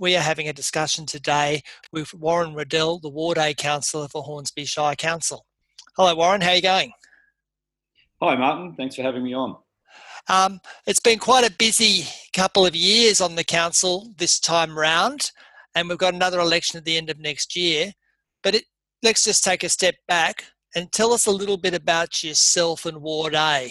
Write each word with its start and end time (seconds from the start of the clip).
we 0.00 0.16
are 0.16 0.22
having 0.22 0.48
a 0.48 0.52
discussion 0.52 1.04
today 1.04 1.62
with 1.92 2.14
Warren 2.14 2.54
Waddell, 2.54 2.98
the 2.98 3.10
Ward 3.10 3.36
A 3.36 3.52
Councillor 3.52 4.08
for 4.08 4.22
Hornsby 4.22 4.64
Shire 4.64 4.96
Council. 4.96 5.44
Hello, 5.94 6.14
Warren. 6.14 6.40
How 6.40 6.50
are 6.50 6.56
you 6.56 6.62
going? 6.62 6.92
Hi, 8.22 8.34
Martin. 8.34 8.74
Thanks 8.76 8.96
for 8.96 9.02
having 9.02 9.22
me 9.22 9.34
on. 9.34 9.58
Um, 10.28 10.60
it's 10.86 11.00
been 11.00 11.18
quite 11.18 11.46
a 11.46 11.54
busy 11.54 12.06
couple 12.32 12.64
of 12.64 12.74
years 12.74 13.20
on 13.20 13.34
the 13.34 13.44
council 13.44 14.14
this 14.16 14.40
time 14.40 14.76
round, 14.76 15.32
and 15.74 15.86
we've 15.86 15.98
got 15.98 16.14
another 16.14 16.40
election 16.40 16.78
at 16.78 16.86
the 16.86 16.96
end 16.96 17.10
of 17.10 17.18
next 17.18 17.54
year. 17.54 17.92
But 18.42 18.54
it, 18.54 18.64
let's 19.02 19.22
just 19.22 19.44
take 19.44 19.62
a 19.62 19.68
step 19.68 19.96
back 20.08 20.46
and 20.74 20.90
tell 20.90 21.12
us 21.12 21.26
a 21.26 21.30
little 21.30 21.58
bit 21.58 21.74
about 21.74 22.24
yourself 22.24 22.86
and 22.86 23.02
Ward 23.02 23.34
A. 23.34 23.70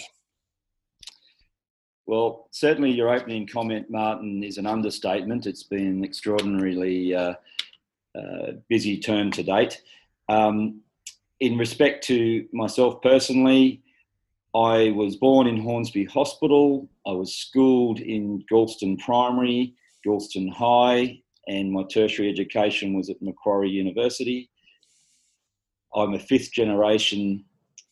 Well, 2.10 2.48
certainly 2.50 2.90
your 2.90 3.14
opening 3.14 3.46
comment, 3.46 3.88
Martin, 3.88 4.42
is 4.42 4.58
an 4.58 4.66
understatement. 4.66 5.46
It's 5.46 5.62
been 5.62 5.86
an 5.86 6.04
extraordinarily 6.04 7.14
uh, 7.14 7.34
uh, 8.18 8.52
busy 8.68 8.98
term 8.98 9.30
to 9.30 9.44
date. 9.44 9.80
Um, 10.28 10.80
in 11.38 11.56
respect 11.56 12.02
to 12.08 12.48
myself 12.52 13.00
personally, 13.00 13.84
I 14.56 14.90
was 14.90 15.18
born 15.18 15.46
in 15.46 15.60
Hornsby 15.60 16.06
Hospital. 16.06 16.88
I 17.06 17.12
was 17.12 17.32
schooled 17.32 18.00
in 18.00 18.44
Galston 18.50 18.98
Primary, 18.98 19.76
Galston 20.04 20.52
High, 20.52 21.22
and 21.46 21.70
my 21.70 21.84
tertiary 21.84 22.28
education 22.28 22.92
was 22.92 23.08
at 23.08 23.22
Macquarie 23.22 23.70
University. 23.70 24.50
I'm 25.94 26.14
a 26.14 26.18
fifth 26.18 26.50
generation 26.50 27.44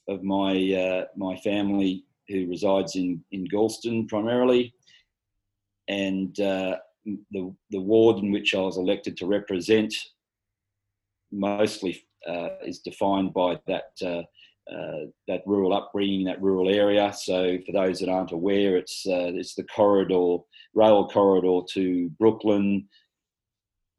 of 0.09 0.25
my 0.25 0.75
uh, 0.75 1.05
my 1.17 1.37
family 1.37 2.05
who 2.29 2.49
resides 2.49 2.97
in 2.97 3.23
in 3.33 3.47
Galston 3.47 4.09
primarily, 4.09 4.75
and 5.89 6.39
uh, 6.41 6.77
the 7.05 7.55
the 7.71 7.81
ward 7.81 8.23
in 8.23 8.33
which 8.33 8.55
I 8.55 8.61
was 8.61 8.77
elected 8.77 9.17
to 9.19 9.27
represent 9.27 9.95
mostly 11.31 12.05
uh, 12.27 12.49
is 12.65 12.81
defined 12.81 13.33
by 13.35 13.59
that 13.67 13.93
uh, 14.05 14.23
uh, 14.73 15.07
that 15.27 15.43
rural 15.47 15.73
upbringing, 15.73 16.25
that 16.25 16.43
rural 16.43 16.69
area. 16.69 17.11
So, 17.15 17.59
for 17.65 17.73
those 17.73 18.01
that 18.01 18.11
aren't 18.11 18.33
aware, 18.33 18.77
it's 18.77 19.07
uh, 19.07 19.33
it's 19.35 19.55
the 19.55 19.65
corridor, 19.65 20.39
rail 20.75 21.09
corridor 21.09 21.61
to 21.73 22.11
Brooklyn, 22.19 22.87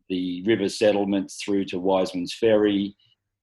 the 0.09 0.43
river 0.45 0.69
settlements 0.69 1.41
through 1.43 1.65
to 1.65 1.79
Wiseman's 1.79 2.35
Ferry, 2.35 2.95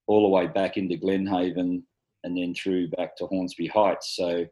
all 0.07 0.23
the 0.23 0.29
way 0.29 0.47
back 0.47 0.77
into 0.77 0.95
Glenhaven, 0.95 1.83
and 2.23 2.37
then 2.37 2.53
through 2.53 2.89
back 2.91 3.17
to 3.17 3.25
Hornsby 3.25 3.67
Heights. 3.67 4.15
So, 4.15 4.45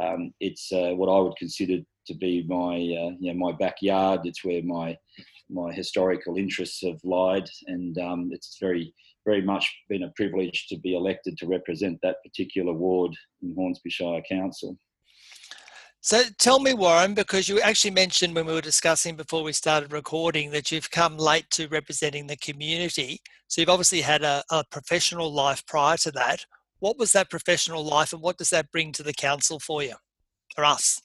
um, 0.00 0.32
it's 0.40 0.72
uh, 0.72 0.92
what 0.94 1.08
I 1.08 1.18
would 1.18 1.36
consider 1.36 1.78
to 2.06 2.14
be 2.14 2.44
my 2.48 2.74
uh, 2.74 3.14
you 3.20 3.32
know 3.32 3.34
my 3.34 3.52
backyard. 3.52 4.20
It's 4.24 4.44
where 4.44 4.62
my 4.62 4.96
my 5.48 5.72
historical 5.72 6.36
interests 6.36 6.82
have 6.82 7.00
lied, 7.04 7.48
and 7.66 7.96
um, 7.98 8.30
it's 8.32 8.56
very 8.60 8.94
very 9.26 9.42
much 9.42 9.70
been 9.88 10.04
a 10.04 10.12
privilege 10.16 10.66
to 10.68 10.78
be 10.78 10.94
elected 10.94 11.36
to 11.38 11.46
represent 11.46 11.98
that 12.02 12.16
particular 12.24 12.72
ward 12.72 13.12
in 13.42 13.54
Hornsby 13.54 13.90
Shire 13.90 14.22
Council. 14.28 14.78
So 16.02 16.22
tell 16.38 16.60
me, 16.60 16.72
Warren, 16.72 17.12
because 17.12 17.46
you 17.46 17.60
actually 17.60 17.90
mentioned 17.90 18.34
when 18.34 18.46
we 18.46 18.54
were 18.54 18.62
discussing 18.62 19.16
before 19.16 19.42
we 19.42 19.52
started 19.52 19.92
recording 19.92 20.50
that 20.52 20.72
you've 20.72 20.90
come 20.90 21.18
late 21.18 21.50
to 21.50 21.68
representing 21.68 22.26
the 22.26 22.38
community. 22.38 23.20
So 23.48 23.60
you've 23.60 23.68
obviously 23.68 24.00
had 24.00 24.22
a, 24.22 24.42
a 24.50 24.64
professional 24.70 25.30
life 25.30 25.64
prior 25.66 25.98
to 25.98 26.10
that. 26.12 26.46
What 26.80 26.98
was 26.98 27.12
that 27.12 27.30
professional 27.30 27.84
life 27.84 28.12
and 28.12 28.22
what 28.22 28.38
does 28.38 28.50
that 28.50 28.70
bring 28.72 28.92
to 28.92 29.02
the 29.02 29.12
council 29.12 29.60
for 29.60 29.82
you 29.82 29.94
or 30.56 30.64
us? 30.64 31.00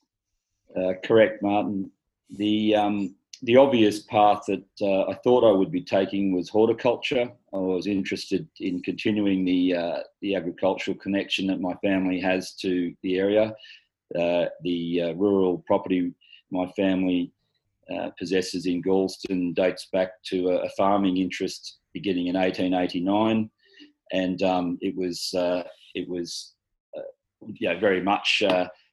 Uh, 0.76 0.94
correct, 1.04 1.44
Martin. 1.44 1.92
The 2.30 2.76
um, 2.76 3.16
the 3.44 3.58
obvious 3.58 4.00
path 4.00 4.44
that 4.48 4.64
uh, 4.82 5.04
I 5.12 5.14
thought 5.16 5.48
I 5.48 5.52
would 5.52 5.72
be 5.72 5.82
taking 5.82 6.34
was 6.34 6.50
horticulture. 6.50 7.32
I 7.54 7.58
was 7.58 7.86
interested 7.86 8.48
in 8.60 8.82
continuing 8.82 9.46
the 9.46 9.76
uh, 9.76 10.00
the 10.22 10.36
agricultural 10.36 10.98
connection 10.98 11.48
that 11.48 11.62
my 11.62 11.76
family 11.76 12.20
has 12.20 12.54
to 12.56 12.94
the 13.04 13.18
area. 13.18 13.54
Uh, 14.18 14.46
the 14.64 15.02
uh, 15.02 15.14
rural 15.14 15.64
property 15.68 16.14
my 16.52 16.68
family 16.72 17.32
uh, 17.94 18.10
possesses 18.18 18.66
in 18.66 18.82
Galston 18.82 19.54
dates 19.54 19.88
back 19.92 20.12
to 20.26 20.50
a, 20.50 20.56
a, 20.64 20.70
farming 20.70 21.18
interest 21.18 21.78
beginning 21.94 22.28
in 22.28 22.36
1889, 22.36 23.50
and 24.22 24.38
um, 24.44 24.78
it 24.82 24.96
was 24.96 25.18
uh, 25.46 25.64
it 25.94 26.08
was 26.10 26.54
yeah 27.66 27.80
very 27.80 28.02
much 28.02 28.30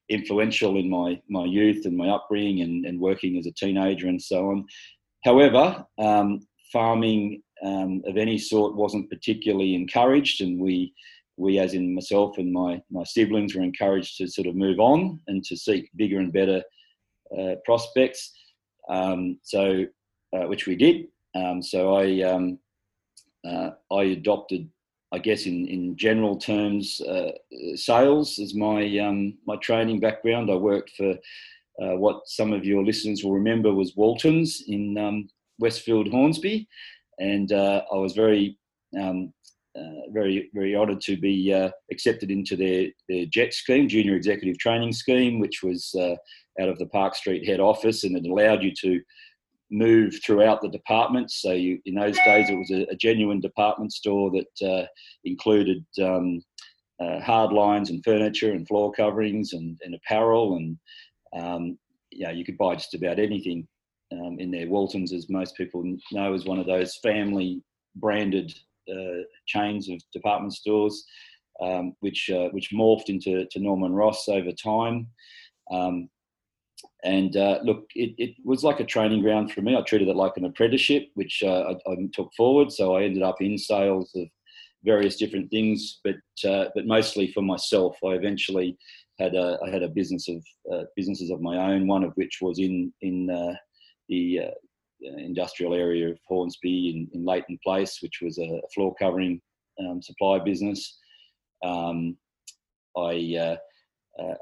influential 0.09 0.77
in 0.77 0.89
my 0.89 1.21
my 1.29 1.45
youth 1.45 1.87
and 1.87 1.97
my 1.97 2.09
upbringing 2.09 2.61
and, 2.63 2.85
and 2.87 3.01
working 3.01 3.39
as 3.39 3.47
a 3.47 3.53
teenager 3.53 4.09
and 4.09 4.21
so 4.21 4.51
on. 4.51 4.65
However, 5.25 5.85
um, 5.99 6.41
farming 6.73 7.43
um, 7.65 8.03
of 8.07 8.17
any 8.17 8.39
sort 8.39 8.75
wasn't 8.75 9.11
particularly 9.11 9.75
encouraged, 9.75 10.41
and 10.41 10.61
we 10.61 10.93
we, 11.37 11.59
as 11.59 11.75
in 11.75 11.95
myself 11.95 12.39
and 12.39 12.53
my 12.53 12.83
my 12.91 13.05
siblings, 13.05 13.55
were 13.55 13.63
encouraged 13.63 14.17
to 14.19 14.29
sort 14.29 14.49
of 14.49 14.55
move 14.55 14.81
on 14.81 15.21
and 15.29 15.43
to 15.45 15.57
seek 15.57 15.91
bigger 15.97 16.19
and 16.19 16.33
better 16.33 16.63
uh, 17.39 17.55
prospects. 17.65 18.33
Um, 18.89 19.39
so, 19.43 19.87
uh, 20.37 20.47
which 20.49 20.67
we 20.67 20.77
did. 20.77 21.07
Um, 21.35 21.63
so 21.63 21.95
I 21.95 22.23
um, 22.23 22.59
uh, 23.49 23.71
I 23.91 24.03
adopted 24.19 24.69
I 25.13 25.19
guess 25.19 25.45
in, 25.47 25.67
in 25.67 25.97
general 25.97 26.37
terms, 26.37 27.01
uh, 27.03 27.33
sales 27.75 28.39
is 28.39 28.55
my 28.55 28.99
um, 28.99 29.35
my 29.47 29.57
training 29.57 30.01
background. 30.01 30.51
I 30.51 30.55
worked 30.55 30.91
for 30.97 31.13
uh, 31.83 31.97
what 31.97 32.23
some 32.27 32.53
of 32.53 32.65
your 32.65 32.85
listeners 32.85 33.23
will 33.23 33.33
remember 33.33 33.75
was 33.75 33.95
Waltons 33.95 34.65
in 34.69 34.97
um, 34.97 35.29
Westfield 35.59 36.09
Hornsby, 36.09 36.67
and 37.19 37.53
uh, 37.53 37.83
I 37.93 37.97
was 37.97 38.15
very 38.15 38.59
um, 38.99 39.33
uh, 39.77 40.11
very 40.13 40.51
very 40.55 40.75
honoured 40.75 41.03
to 41.03 41.17
be 41.17 41.53
uh, 41.53 41.71
accepted 41.91 42.31
into 42.31 42.57
their 42.57 42.89
their 43.09 43.27
JET 43.27 43.53
scheme, 43.53 43.89
Junior 43.89 44.17
Executive 44.17 44.59
Training 44.59 44.93
Scheme, 44.93 45.41
which 45.41 45.63
was 45.63 45.95
uh, 45.95 46.17
out 46.61 46.69
of 46.69 46.79
the 46.79 46.87
Park 46.87 47.15
Street 47.15 47.47
head 47.47 47.61
office, 47.61 48.05
and 48.05 48.17
it 48.17 48.27
allowed 48.27 48.63
you 48.63 48.73
to 48.81 49.01
move 49.73 50.15
throughout 50.25 50.61
the 50.61 50.69
departments. 50.69 51.41
So 51.41 51.53
you, 51.53 51.81
in 51.87 51.95
those 51.95 52.17
days, 52.17 52.51
it 52.51 52.57
was 52.57 52.71
a, 52.71 52.87
a 52.93 52.97
genuine 52.97 53.41
department 53.41 53.93
store 53.93 54.31
that 54.31 54.69
uh, 54.69 54.87
included 55.25 55.85
um, 56.01 56.43
uh, 57.01 57.21
hard 57.21 57.53
lines 57.53 57.91
and 57.91 58.05
furniture 58.05 58.53
and 58.53 58.69
floor 58.69 58.93
coverings 58.93 59.55
and, 59.55 59.79
and 59.83 59.95
apparel, 59.95 60.57
and 60.57 60.79
um, 61.35 61.79
yeah, 62.11 62.31
you 62.31 62.45
could 62.45 62.59
buy 62.59 62.75
just 62.75 62.95
about 62.95 63.19
anything 63.19 63.67
um, 64.13 64.37
in 64.39 64.51
there. 64.51 64.69
Waltons, 64.69 65.13
as 65.13 65.31
most 65.31 65.57
people 65.57 65.83
know, 66.13 66.35
is 66.35 66.45
one 66.45 66.59
of 66.59 66.67
those 66.67 66.99
family 67.03 67.63
branded 67.97 68.53
uh, 68.91 69.23
chains 69.47 69.89
of 69.89 69.99
department 70.13 70.53
stores, 70.53 71.05
um, 71.63 71.95
which 72.01 72.31
uh, 72.31 72.49
which 72.51 72.71
morphed 72.73 73.09
into 73.09 73.47
to 73.51 73.59
Norman 73.59 73.93
Ross 73.93 74.29
over 74.29 74.53
time. 74.53 75.09
Um, 75.71 76.09
and 77.05 77.37
uh, 77.37 77.59
look, 77.65 77.87
it, 77.95 78.15
it, 78.19 78.37
was 78.45 78.63
like 78.63 78.81
a 78.81 78.85
training 78.85 79.23
ground 79.23 79.53
for 79.53 79.61
me. 79.61 79.77
I 79.77 79.81
treated 79.83 80.09
it 80.09 80.17
like 80.17 80.37
an 80.37 80.45
apprenticeship, 80.45 81.09
which 81.15 81.43
uh, 81.45 81.75
I, 81.87 81.91
I, 81.91 81.97
took 82.13 82.33
forward. 82.37 82.71
So 82.71 82.97
I 82.97 83.03
ended 83.03 83.23
up 83.23 83.41
in 83.41 83.59
sales 83.59 84.13
of 84.15 84.29
various 84.85 85.17
different 85.17 85.51
things, 85.51 86.01
but 86.05 86.17
uh, 86.49 86.67
but 86.75 86.87
mostly 86.87 87.33
for 87.33 87.43
myself. 87.43 87.97
I 88.05 88.11
eventually 88.11 88.79
had 89.19 89.35
a 89.35 89.59
I 89.67 89.71
had 89.71 89.83
a 89.83 89.89
business 89.89 90.29
of 90.29 90.45
uh, 90.73 90.85
businesses 90.97 91.31
of 91.31 91.41
my 91.41 91.57
own. 91.73 91.89
One 91.89 92.05
of 92.05 92.13
which 92.15 92.39
was 92.41 92.61
in 92.61 92.93
in 93.01 93.31
uh, 93.31 93.55
the 94.09 94.41
uh, 94.41 95.17
industrial 95.19 95.75
area 95.75 96.09
of 96.09 96.19
Hornsby 96.29 96.91
in, 96.91 97.19
in 97.19 97.25
Leighton 97.25 97.59
Place, 97.65 97.99
which 98.01 98.21
was 98.23 98.39
a 98.39 98.61
floor 98.73 98.95
covering 98.95 99.41
um, 99.81 100.01
supply 100.01 100.39
business. 100.39 100.99
Um, 101.65 102.17
I 102.97 103.57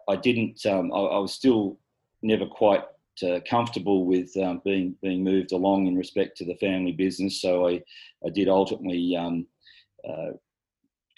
I 0.09 0.17
didn't. 0.17 0.61
Um, 0.67 0.93
I, 0.93 0.99
I 0.99 1.19
was 1.19 1.33
still 1.33 1.79
never 2.23 2.47
quite 2.47 2.85
uh, 3.23 3.41
comfortable 3.49 4.07
with 4.07 4.35
um, 4.39 4.63
being 4.65 4.95
being 5.03 5.23
moved 5.23 5.53
along 5.53 5.87
in 5.87 5.97
respect 5.97 6.37
to 6.39 6.45
the 6.45 6.57
family 6.57 6.93
business. 6.93 7.41
So 7.41 7.69
I, 7.69 7.83
I 8.25 8.31
did 8.33 8.49
ultimately 8.49 9.17
um, 9.17 9.47
uh, 10.09 10.33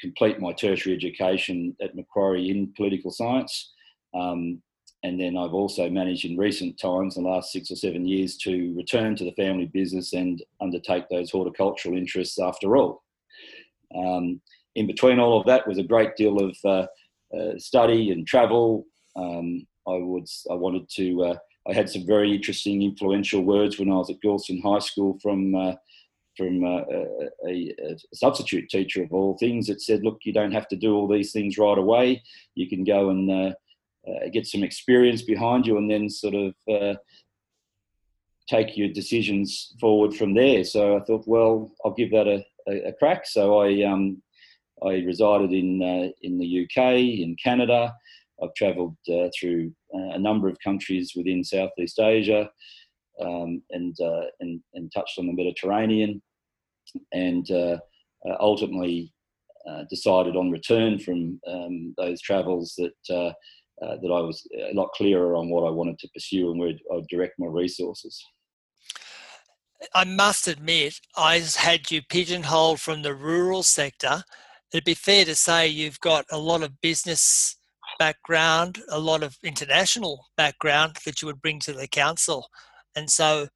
complete 0.00 0.40
my 0.40 0.52
tertiary 0.52 0.94
education 0.94 1.76
at 1.80 1.94
Macquarie 1.94 2.50
in 2.50 2.72
political 2.76 3.10
science. 3.10 3.72
Um, 4.14 4.60
and 5.04 5.20
then 5.20 5.36
I've 5.36 5.54
also 5.54 5.90
managed 5.90 6.24
in 6.24 6.36
recent 6.36 6.78
times, 6.78 7.14
the 7.14 7.22
last 7.22 7.50
six 7.52 7.70
or 7.70 7.76
seven 7.76 8.06
years, 8.06 8.36
to 8.38 8.72
return 8.76 9.16
to 9.16 9.24
the 9.24 9.32
family 9.32 9.66
business 9.66 10.12
and 10.12 10.42
undertake 10.60 11.08
those 11.08 11.30
horticultural 11.30 11.96
interests 11.96 12.38
after 12.38 12.76
all. 12.76 13.02
Um, 13.96 14.40
in 14.74 14.86
between 14.86 15.18
all 15.18 15.40
of 15.40 15.46
that 15.46 15.66
was 15.66 15.78
a 15.78 15.82
great 15.82 16.16
deal 16.16 16.38
of 16.38 16.56
uh, 16.64 16.86
uh 17.36 17.58
study 17.58 18.10
and 18.10 18.26
travel. 18.26 18.86
Um, 19.16 19.66
I 19.86 19.96
would 19.96 20.26
I 20.50 20.54
wanted 20.54 20.88
to. 20.96 21.24
Uh, 21.24 21.36
I 21.68 21.72
had 21.72 21.88
some 21.88 22.06
very 22.06 22.34
interesting, 22.34 22.82
influential 22.82 23.42
words 23.42 23.78
when 23.78 23.90
I 23.90 23.94
was 23.94 24.10
at 24.10 24.20
Galston 24.20 24.62
High 24.62 24.80
School 24.80 25.18
from 25.22 25.54
uh, 25.54 25.74
from 26.36 26.64
uh, 26.64 26.82
a, 27.46 27.74
a, 27.78 27.96
substitute 28.14 28.68
teacher 28.70 29.02
of 29.02 29.12
all 29.12 29.36
things 29.38 29.66
that 29.66 29.82
said, 29.82 30.02
"Look, 30.02 30.20
you 30.24 30.32
don't 30.32 30.52
have 30.52 30.68
to 30.68 30.76
do 30.76 30.94
all 30.94 31.08
these 31.08 31.32
things 31.32 31.58
right 31.58 31.78
away. 31.78 32.22
You 32.54 32.68
can 32.68 32.84
go 32.84 33.10
and 33.10 33.30
uh, 33.30 33.52
uh, 34.08 34.28
get 34.32 34.46
some 34.46 34.62
experience 34.62 35.22
behind 35.22 35.66
you, 35.66 35.78
and 35.78 35.90
then 35.90 36.08
sort 36.08 36.34
of." 36.34 36.54
Uh, 36.70 36.94
take 38.48 38.76
your 38.76 38.88
decisions 38.88 39.72
forward 39.80 40.12
from 40.12 40.34
there. 40.34 40.64
So 40.64 40.96
I 40.96 41.00
thought, 41.04 41.22
well, 41.26 41.70
I'll 41.84 41.94
give 41.94 42.10
that 42.10 42.26
a, 42.26 42.44
a, 42.68 42.88
a 42.88 42.92
crack. 42.92 43.24
So 43.24 43.60
I 43.60 43.84
um, 43.84 44.20
I 44.84 44.94
resided 45.04 45.52
in 45.52 45.82
uh, 45.82 46.10
in 46.22 46.38
the 46.38 46.64
UK, 46.64 46.96
in 46.96 47.36
Canada. 47.42 47.94
I've 48.42 48.54
travelled 48.54 48.96
uh, 49.08 49.28
through 49.38 49.72
uh, 49.94 50.14
a 50.14 50.18
number 50.18 50.48
of 50.48 50.56
countries 50.62 51.12
within 51.16 51.44
Southeast 51.44 51.98
Asia, 51.98 52.50
um, 53.20 53.62
and, 53.70 53.94
uh, 54.02 54.26
and 54.40 54.60
and 54.74 54.90
touched 54.92 55.18
on 55.18 55.26
the 55.26 55.32
Mediterranean, 55.32 56.22
and 57.12 57.50
uh, 57.50 57.78
ultimately 58.40 59.12
decided 59.88 60.36
on 60.36 60.50
return 60.50 60.98
from 60.98 61.40
um, 61.46 61.94
those 61.96 62.20
travels 62.20 62.74
that 62.78 62.92
that 63.80 64.10
I 64.12 64.20
was 64.20 64.46
a 64.56 64.74
lot 64.74 64.90
clearer 64.92 65.34
on 65.34 65.50
what 65.50 65.66
I 65.66 65.70
wanted 65.70 65.98
to 66.00 66.08
pursue 66.14 66.50
and 66.50 66.60
where 66.60 66.72
I'd 66.92 67.06
direct 67.08 67.34
my 67.38 67.46
resources. 67.46 68.22
I 69.94 70.04
must 70.04 70.46
admit, 70.46 71.00
I 71.16 71.38
had 71.38 71.90
you 71.90 72.02
pigeonholed 72.02 72.80
from 72.80 73.02
the 73.02 73.14
rural 73.14 73.64
sector. 73.64 74.22
It'd 74.72 74.84
be 74.84 74.94
fair 74.94 75.24
to 75.24 75.34
say 75.34 75.66
you've 75.66 76.00
got 76.00 76.24
a 76.30 76.38
lot 76.38 76.62
of 76.62 76.80
business 76.80 77.56
background, 78.02 78.82
a 78.88 78.98
lot 78.98 79.22
of 79.22 79.38
international 79.44 80.26
background 80.36 80.96
that 81.04 81.22
you 81.22 81.26
would 81.26 81.40
bring 81.40 81.60
to 81.60 81.72
the 81.72 81.86
council. 81.86 82.48
And 82.96 83.08
so, 83.08 83.46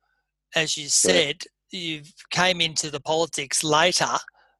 as 0.54 0.76
you 0.76 0.86
said, 0.86 1.38
you 1.72 2.02
came 2.30 2.60
into 2.60 2.88
the 2.88 3.00
politics 3.00 3.64
later, 3.64 4.14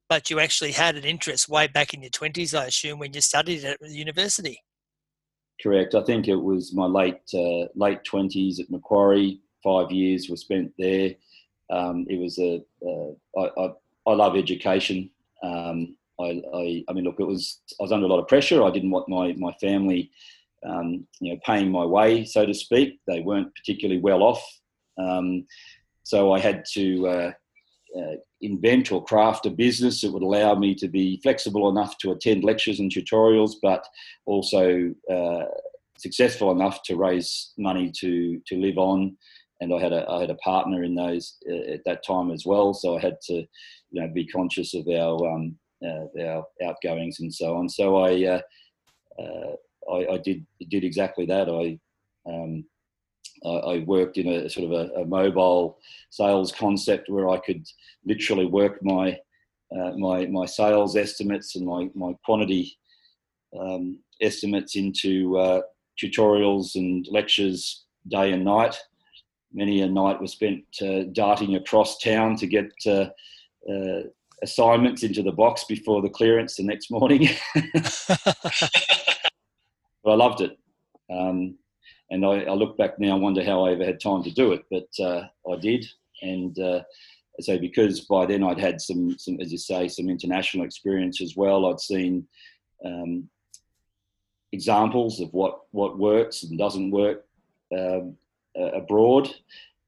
but 0.09 0.29
you 0.29 0.41
actually 0.41 0.73
had 0.73 0.97
an 0.97 1.05
interest 1.05 1.49
way 1.49 1.69
back 1.69 1.95
in 1.95 2.03
your 2.03 2.11
20s, 2.11 2.53
I 2.59 2.65
assume, 2.65 2.99
when 2.99 3.13
you 3.15 3.21
studied 3.21 3.65
at 3.65 3.79
the 3.79 3.89
university. 4.07 4.59
Correct. 5.63 5.95
I 5.95 6.03
think 6.03 6.27
it 6.27 6.43
was 6.51 6.75
my 6.75 6.87
late 6.87 7.23
uh, 7.33 7.67
late 7.77 8.01
20s 8.13 8.59
at 8.59 8.69
Macquarie. 8.69 9.39
Five 9.63 9.93
years 9.93 10.29
were 10.29 10.37
spent 10.37 10.73
there. 10.81 11.11
Um, 11.71 12.07
it 12.11 12.19
was 12.19 12.41
a. 12.41 12.61
Uh, 12.85 13.41
I, 13.41 13.63
I, 13.63 13.73
I 14.09 14.15
love 14.15 14.37
education. 14.37 15.11
Um, 15.45 15.97
I, 16.19 16.43
I, 16.55 16.85
I, 16.89 16.93
mean, 16.93 17.05
look, 17.05 17.21
it 17.21 17.27
was 17.27 17.61
I 17.79 17.83
was 17.83 17.93
under 17.93 18.07
a 18.07 18.09
lot 18.09 18.21
of 18.21 18.29
pressure. 18.29 18.63
I 18.63 18.71
didn't 18.71 18.91
want 18.91 19.09
my 19.09 19.35
my 19.35 19.53
family, 19.61 20.11
um, 20.67 21.07
you 21.21 21.33
know, 21.33 21.41
paying 21.45 21.71
my 21.71 21.85
way, 21.85 22.25
so 22.25 22.47
to 22.47 22.55
speak. 22.55 23.01
They 23.07 23.21
weren't 23.21 23.55
particularly 23.55 24.01
well 24.01 24.23
off, 24.23 24.45
um, 24.99 25.47
so 26.03 26.33
I 26.33 26.39
had 26.39 26.65
to 26.73 27.09
uh, 27.09 27.33
uh, 27.99 28.17
invent 28.41 28.93
or 28.93 29.05
craft 29.05 29.47
a 29.47 29.51
business 29.51 30.01
that 30.01 30.13
would 30.13 30.23
allow 30.23 30.55
me 30.55 30.75
to 30.77 30.89
be 30.89 31.21
flexible 31.23 31.69
enough 31.69 31.99
to 31.99 32.13
attend 32.13 32.45
lectures 32.45 32.81
and 32.81 32.91
tutorials, 32.91 33.53
but 33.63 33.87
also 34.25 34.93
uh, 35.11 35.45
successful 35.99 36.51
enough 36.51 36.83
to 36.85 36.97
raise 36.97 37.53
money 37.59 37.91
to 38.01 38.41
to 38.47 38.57
live 38.57 38.79
on. 38.79 39.17
And 39.61 39.73
I 39.73 39.81
had 39.81 39.93
a 39.93 40.09
I 40.09 40.21
had 40.21 40.31
a 40.31 40.37
partner 40.37 40.83
in 40.85 40.95
those 40.95 41.37
uh, 41.51 41.73
at 41.73 41.85
that 41.87 42.05
time 42.05 42.31
as 42.31 42.45
well, 42.47 42.75
so 42.75 42.97
I 42.97 43.01
had 43.01 43.21
to, 43.23 43.35
you 43.35 44.01
know, 44.01 44.09
be 44.09 44.27
conscious 44.27 44.75
of 44.75 44.87
our 44.89 45.29
um, 45.31 45.57
uh, 45.85 46.23
our 46.23 46.47
outgoings 46.65 47.21
and 47.21 47.33
so 47.33 47.57
on. 47.57 47.69
So 47.69 47.97
I, 47.97 48.25
uh, 48.25 48.41
uh, 49.21 49.93
I, 49.93 50.15
I, 50.15 50.19
did 50.19 50.47
did 50.69 50.85
exactly 50.85 51.27
that. 51.27 51.49
I 51.49 51.79
um, 52.31 52.65
I, 53.45 53.85
worked 53.87 54.19
in 54.19 54.29
a 54.29 54.49
sort 54.49 54.67
of 54.67 54.73
a, 54.73 55.01
a, 55.01 55.05
mobile 55.05 55.79
sales 56.11 56.53
concept 56.53 57.09
where 57.09 57.29
I 57.29 57.39
could 57.39 57.67
literally 58.05 58.47
work 58.47 58.83
my 58.83 59.19
uh, 59.77 59.93
my 59.97 60.27
my 60.27 60.47
sales 60.47 60.97
estimates 60.97 61.57
and 61.57 61.67
my 61.67 61.91
my 61.95 62.15
quantity 62.25 62.77
um, 63.59 63.99
estimates 64.21 64.77
into 64.77 65.37
uh, 65.39 65.61
tutorials 66.03 66.75
and 66.77 67.07
lectures 67.11 67.85
day 68.09 68.33
and 68.33 68.45
night. 68.45 68.77
Many 69.53 69.83
a 69.83 69.89
night 69.89 70.21
was 70.21 70.33
spent 70.33 70.65
uh, 70.83 71.05
darting 71.13 71.57
across 71.57 71.99
town 71.99 72.37
to 72.37 72.47
get 72.47 72.71
assignments 74.43 75.03
into 75.03 75.23
the 75.23 75.33
box 75.33 75.65
before 75.65 76.03
the 76.03 76.09
clearance 76.09 76.57
the 76.57 76.63
next 76.63 76.91
morning. 76.91 77.29
but 77.55 78.21
I 80.07 80.15
loved 80.15 80.41
it. 80.41 80.59
Um, 81.11 81.57
and 82.11 82.25
I, 82.25 82.43
I, 82.43 82.53
look 82.53 82.77
back 82.77 82.99
now 82.99 83.15
and 83.15 83.23
wonder 83.23 83.45
how 83.45 83.65
I 83.65 83.73
ever 83.73 83.85
had 83.85 84.01
time 84.01 84.23
to 84.25 84.31
do 84.31 84.53
it, 84.53 84.65
but 84.71 84.89
uh, 85.05 85.23
I 85.51 85.57
did. 85.57 85.87
And 86.23 86.59
uh, 86.59 86.83
so 87.41 87.59
because 87.59 88.01
by 88.03 88.27
then 88.27 88.43
I'd 88.43 88.61
had 88.61 88.81
some, 88.81 89.17
some, 89.19 89.39
as 89.41 89.53
you 89.53 89.59
say, 89.59 89.89
some 89.89 90.09
international 90.09 90.65
experience 90.65 91.21
as 91.21 91.35
well. 91.37 91.67
I'd 91.67 91.81
seen 91.81 92.27
um, 92.85 93.29
examples 94.53 95.21
of 95.21 95.33
what, 95.33 95.61
what 95.73 95.99
works 95.99 96.45
and 96.45 96.59
doesn't 96.59 96.91
work 96.91 97.25
um, 97.77 98.17
abroad. 98.57 99.29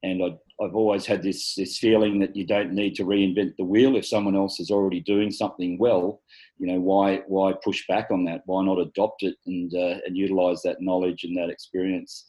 And 0.03 0.23
I'd 0.23 0.39
I've 0.61 0.75
always 0.75 1.07
had 1.07 1.23
this 1.23 1.55
this 1.55 1.79
feeling 1.79 2.19
that 2.19 2.35
you 2.35 2.45
don't 2.45 2.73
need 2.73 2.97
to 2.97 3.05
reinvent 3.05 3.57
the 3.57 3.65
wheel 3.65 3.97
if 3.97 4.07
someone 4.07 4.35
else 4.35 4.59
is 4.59 4.71
already 4.71 5.01
doing 5.01 5.31
something 5.31 5.79
well. 5.79 6.21
You 6.59 6.67
know 6.67 6.81
why 6.81 7.23
why 7.29 7.53
push 7.63 7.87
back 7.87 8.11
on 8.11 8.25
that? 8.25 8.43
Why 8.47 8.65
not 8.65 8.79
adopt 8.79 9.23
it 9.23 9.37
and 9.47 9.73
uh, 9.75 9.99
and 10.05 10.17
utilize 10.17 10.63
that 10.63 10.81
knowledge 10.81 11.25
and 11.25 11.37
that 11.37 11.51
experience? 11.51 12.27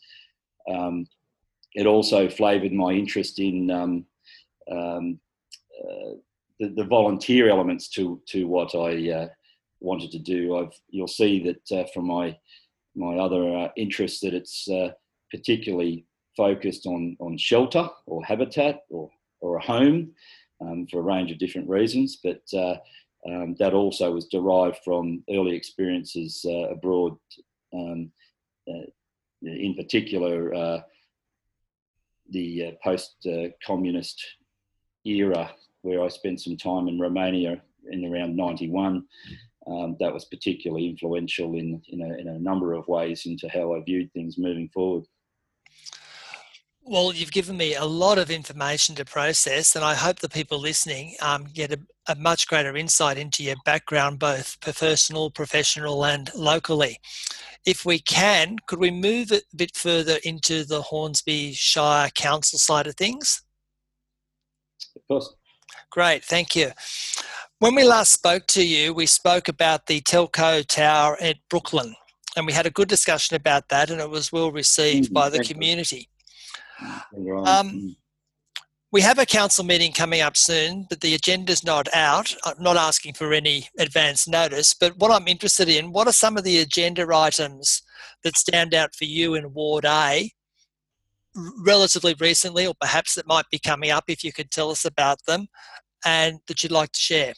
Um, 0.70 1.08
it 1.74 1.88
also 1.88 2.30
flavoured 2.30 2.74
my 2.74 2.92
interest 2.92 3.40
in 3.40 3.72
um, 3.72 4.06
um, 4.72 5.20
uh, 5.84 6.14
the, 6.60 6.70
the, 6.76 6.84
volunteer 6.84 7.50
elements 7.50 7.90
to 7.90 8.22
to 8.28 8.48
what 8.48 8.76
I 8.76 9.12
uh, 9.12 9.28
wanted 9.80 10.12
to 10.12 10.20
do. 10.20 10.58
I've 10.58 10.74
you'll 10.90 11.08
see 11.08 11.44
that 11.44 11.80
uh, 11.80 11.88
from 11.94 12.06
my 12.08 12.38
my 12.96 13.18
other 13.18 13.58
uh, 13.58 13.70
interests 13.76 14.20
that 14.22 14.34
it's 14.34 14.70
uh, 14.70 14.92
particularly 15.32 16.06
focused 16.36 16.86
on, 16.86 17.18
on 17.20 17.38
shelter 17.38 17.90
or 18.06 18.24
habitat 18.24 18.82
or, 18.90 19.10
or 19.42 19.58
a 19.58 19.62
home 19.62 20.12
um, 20.62 20.88
for 20.90 21.00
a 21.00 21.04
range 21.04 21.32
of 21.32 21.40
different 21.40 21.70
reasons, 21.70 22.20
but 22.24 22.42
uh, 22.54 22.76
um, 23.28 23.56
that 23.60 23.74
also 23.74 24.12
was 24.12 24.28
derived 24.28 24.78
from 24.84 25.24
early 25.30 25.56
experiences 25.56 26.46
uh, 26.48 26.70
abroad, 26.70 27.18
um, 27.74 28.12
uh, 28.70 28.88
in 29.42 29.76
particular 29.76 30.54
uh, 30.54 30.82
the 32.30 32.68
uh, 32.68 32.72
post-communist 32.84 34.24
era 35.06 35.52
where 35.82 36.04
I 36.04 36.08
spent 36.10 36.42
some 36.42 36.58
time 36.58 36.88
in 36.88 37.00
Romania 37.00 37.62
in 37.92 38.06
around 38.06 38.36
91. 38.36 39.06
Um, 39.68 39.98
that 40.00 40.14
was 40.14 40.26
particularly 40.26 40.88
influential 40.88 41.56
in, 41.56 41.82
in 41.90 42.02
a, 42.02 42.16
in 42.16 42.28
a 42.28 42.40
number 42.40 42.74
of 42.74 42.88
ways 42.88 43.26
into 43.26 43.48
how 43.50 43.76
I 43.76 43.84
viewed 43.84 44.12
things 44.14 44.38
moving 44.38 44.70
forward. 44.70 45.06
Well, 46.82 47.14
you've 47.14 47.32
given 47.32 47.58
me 47.58 47.76
a 47.76 47.86
lot 47.86 48.18
of 48.18 48.32
information 48.32 48.96
to 48.96 49.06
process, 49.06 49.76
and 49.76 49.86
I 49.86 49.94
hope 49.94 50.20
the 50.20 50.30
people 50.30 50.60
listening 50.60 51.16
um, 51.22 51.46
get 51.54 51.72
a, 51.72 51.80
a, 52.08 52.16
much 52.16 52.48
greater 52.48 52.76
insight 52.76 53.18
into 53.18 53.44
your 53.44 53.58
background, 53.64 54.18
both 54.18 54.60
personal, 54.62 55.30
professional, 55.30 56.04
and 56.04 56.32
locally. 56.34 56.98
If 57.66 57.86
we 57.86 58.00
can, 58.00 58.58
could 58.66 58.80
we 58.80 58.90
move 58.90 59.32
a 59.32 59.42
bit 59.56 59.76
further 59.76 60.18
into 60.24 60.64
the 60.64 60.82
Hornsby 60.82 61.54
Shire 61.54 62.10
Council 62.10 62.58
side 62.58 62.88
of 62.88 62.96
things? 62.96 63.44
Of 64.96 65.08
course. 65.08 65.36
Great, 65.92 66.24
thank 66.24 66.56
you. 66.56 66.72
When 67.60 67.76
we 67.76 67.84
last 67.84 68.14
spoke 68.14 68.48
to 68.48 68.66
you, 68.66 68.94
we 68.94 69.06
spoke 69.06 69.48
about 69.48 69.86
the 69.88 70.02
telco 70.02 70.66
tower 70.66 71.18
at 71.22 71.38
Brooklyn, 71.50 71.94
and 72.38 72.48
we 72.48 72.54
had 72.54 72.66
a 72.66 72.72
good 72.72 72.88
discussion 72.88 73.36
about 73.36 73.70
that, 73.70 73.90
and 73.90 74.00
it 74.00 74.10
was 74.10 74.32
well 74.32 74.52
received 74.52 75.08
mm-hmm. 75.08 75.14
by 75.14 75.30
the 75.30 75.44
community. 75.44 76.10
Um, 76.82 77.70
mm. 77.70 77.96
we 78.92 79.02
have 79.02 79.20
a 79.20 79.26
council 79.26 79.66
meeting 79.66 79.92
coming 79.92 80.22
up 80.22 80.38
soon, 80.38 80.86
but 80.90 81.02
the 81.02 81.14
agenda's 81.14 81.64
not 81.64 81.88
out. 81.94 82.34
I'm 82.46 82.62
not 82.62 82.78
asking 82.78 83.14
for 83.14 83.34
any 83.34 83.68
advance 83.78 84.28
notice, 84.28 84.74
but 84.74 84.98
what 84.98 85.12
I'm 85.12 85.28
interested 85.28 85.70
in, 85.70 85.92
what 85.92 86.08
are 86.08 86.14
some 86.14 86.38
of 86.38 86.44
the 86.44 86.60
agenda 86.60 87.08
items 87.16 87.82
that 88.24 88.38
stand 88.38 88.74
out 88.74 88.96
for 88.96 89.06
you 89.06 89.36
in 89.36 89.54
Ward 89.54 89.86
A 89.86 90.32
relatively 91.66 92.16
recently, 92.20 92.66
or 92.66 92.74
perhaps 92.80 93.16
that 93.16 93.28
might 93.28 93.50
be 93.52 93.60
coming 93.60 93.92
up 93.92 94.06
if 94.08 94.24
you 94.24 94.34
could 94.34 94.52
tell 94.52 94.72
us 94.72 94.86
about 94.86 95.26
them, 95.26 95.48
and 96.06 96.40
that 96.48 96.64
you'd 96.64 96.72
like 96.72 96.92
to 96.92 97.00
share? 97.00 97.34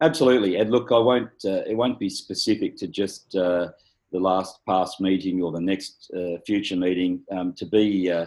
Absolutely, 0.00 0.56
and 0.56 0.70
look, 0.70 0.92
I 0.92 0.98
won't. 0.98 1.30
Uh, 1.44 1.62
it 1.66 1.76
won't 1.76 1.98
be 1.98 2.08
specific 2.08 2.76
to 2.76 2.86
just 2.86 3.34
uh, 3.36 3.68
the 4.14 4.20
last 4.20 4.60
past 4.64 5.00
meeting 5.00 5.42
or 5.42 5.50
the 5.50 5.60
next 5.60 6.08
uh, 6.16 6.38
future 6.46 6.76
meeting. 6.76 7.20
Um, 7.32 7.52
to 7.54 7.66
be 7.66 8.10
uh, 8.10 8.26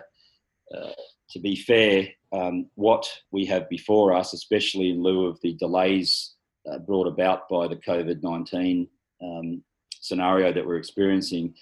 uh, 0.75 0.91
to 1.31 1.39
be 1.39 1.55
fair, 1.55 2.09
um, 2.33 2.67
what 2.75 3.09
we 3.31 3.45
have 3.45 3.69
before 3.69 4.13
us, 4.13 4.33
especially 4.33 4.89
in 4.89 5.01
lieu 5.01 5.25
of 5.25 5.39
the 5.41 5.53
delays 5.53 6.35
uh, 6.69 6.79
brought 6.79 7.07
about 7.07 7.47
by 7.47 7.69
the 7.69 7.77
COVID 7.77 8.21
nineteen 8.21 8.89
um, 9.23 9.63
scenario 10.01 10.51
that 10.51 10.67
we're 10.67 10.77
experiencing, 10.77 11.55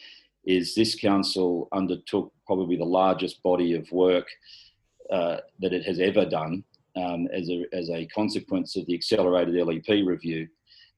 is 0.43 0.73
this 0.73 0.95
council 0.95 1.67
undertook 1.71 2.33
probably 2.47 2.77
the 2.77 2.83
largest 2.83 3.43
body 3.43 3.75
of 3.75 3.89
work 3.91 4.27
uh, 5.11 5.37
that 5.59 5.71
it 5.71 5.83
has 5.83 5.99
ever 5.99 6.25
done 6.25 6.63
um, 6.95 7.27
as 7.31 7.47
a 7.49 7.65
as 7.73 7.91
a 7.91 8.07
consequence 8.07 8.75
of 8.75 8.87
the 8.87 8.95
accelerated 8.95 9.55
LEP 9.55 10.03
review. 10.03 10.47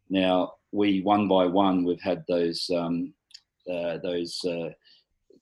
Now, 0.10 0.54
we 0.72 1.02
one 1.02 1.28
by 1.28 1.46
one 1.46 1.84
we've 1.84 2.02
had 2.02 2.24
those 2.30 2.70
um, 2.74 3.14
those 3.68 4.44
uh, 4.46 4.70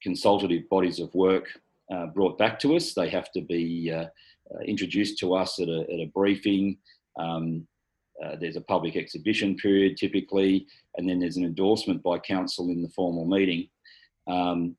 consultative 0.02 0.68
bodies 0.70 1.00
of 1.00 1.14
work 1.16 1.48
uh, 1.94 2.08
brought 2.08 2.38
back 2.38 2.60
to 2.60 2.76
us. 2.76 2.94
They 2.94 3.10
have 3.10 3.32
to 3.34 3.42
be 3.42 3.92
uh, 3.92 4.06
uh, 4.54 4.60
introduced 4.66 5.18
to 5.20 5.36
us 5.36 5.60
at 5.60 5.68
a, 5.68 5.82
at 5.82 6.00
a 6.00 6.12
briefing. 6.14 6.78
Um, 7.20 7.68
uh, 8.24 8.36
there's 8.40 8.56
a 8.56 8.62
public 8.62 8.96
exhibition 8.96 9.56
period 9.56 9.98
typically, 9.98 10.68
and 10.96 11.08
then 11.08 11.20
there's 11.20 11.38
an 11.38 11.46
endorsement 11.46 12.02
by 12.02 12.20
council 12.20 12.70
in 12.70 12.82
the 12.82 12.90
formal 12.90 13.26
meeting. 13.26 13.68
Um, 14.28 14.76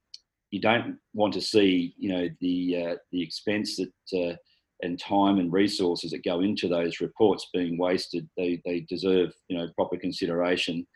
you 0.51 0.61
don't 0.61 0.99
want 1.13 1.35
to 1.35 1.41
see, 1.41 1.95
you 1.99 2.09
know, 2.09 2.29
the 2.41 2.85
uh, 2.85 2.97
the 3.13 3.23
expense 3.23 3.77
that 3.77 4.19
uh, 4.19 4.37
and 4.83 4.99
time 4.99 5.39
and 5.39 5.53
resources 5.53 6.11
that 6.11 6.25
go 6.25 6.41
into 6.41 6.69
those 6.69 7.01
reports 7.01 7.49
being 7.53 7.79
wasted. 7.79 8.29
They 8.37 8.63
they 8.65 8.81
deserve, 8.81 9.33
you 9.49 9.59
know, 9.59 9.69
proper 9.75 9.97
consideration. 9.97 10.87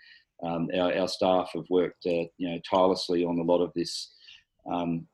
Um, 0.42 0.70
our, 0.74 0.94
our, 0.96 1.08
staff 1.08 1.50
have 1.54 1.68
worked, 1.68 2.06
uh, 2.06 2.24
you 2.38 2.50
know, 2.50 2.58
tirelessly 2.68 3.24
on 3.24 3.38
a 3.38 3.42
lot 3.42 3.60
of 3.60 3.72
this, 3.74 4.12
um, 4.70 5.06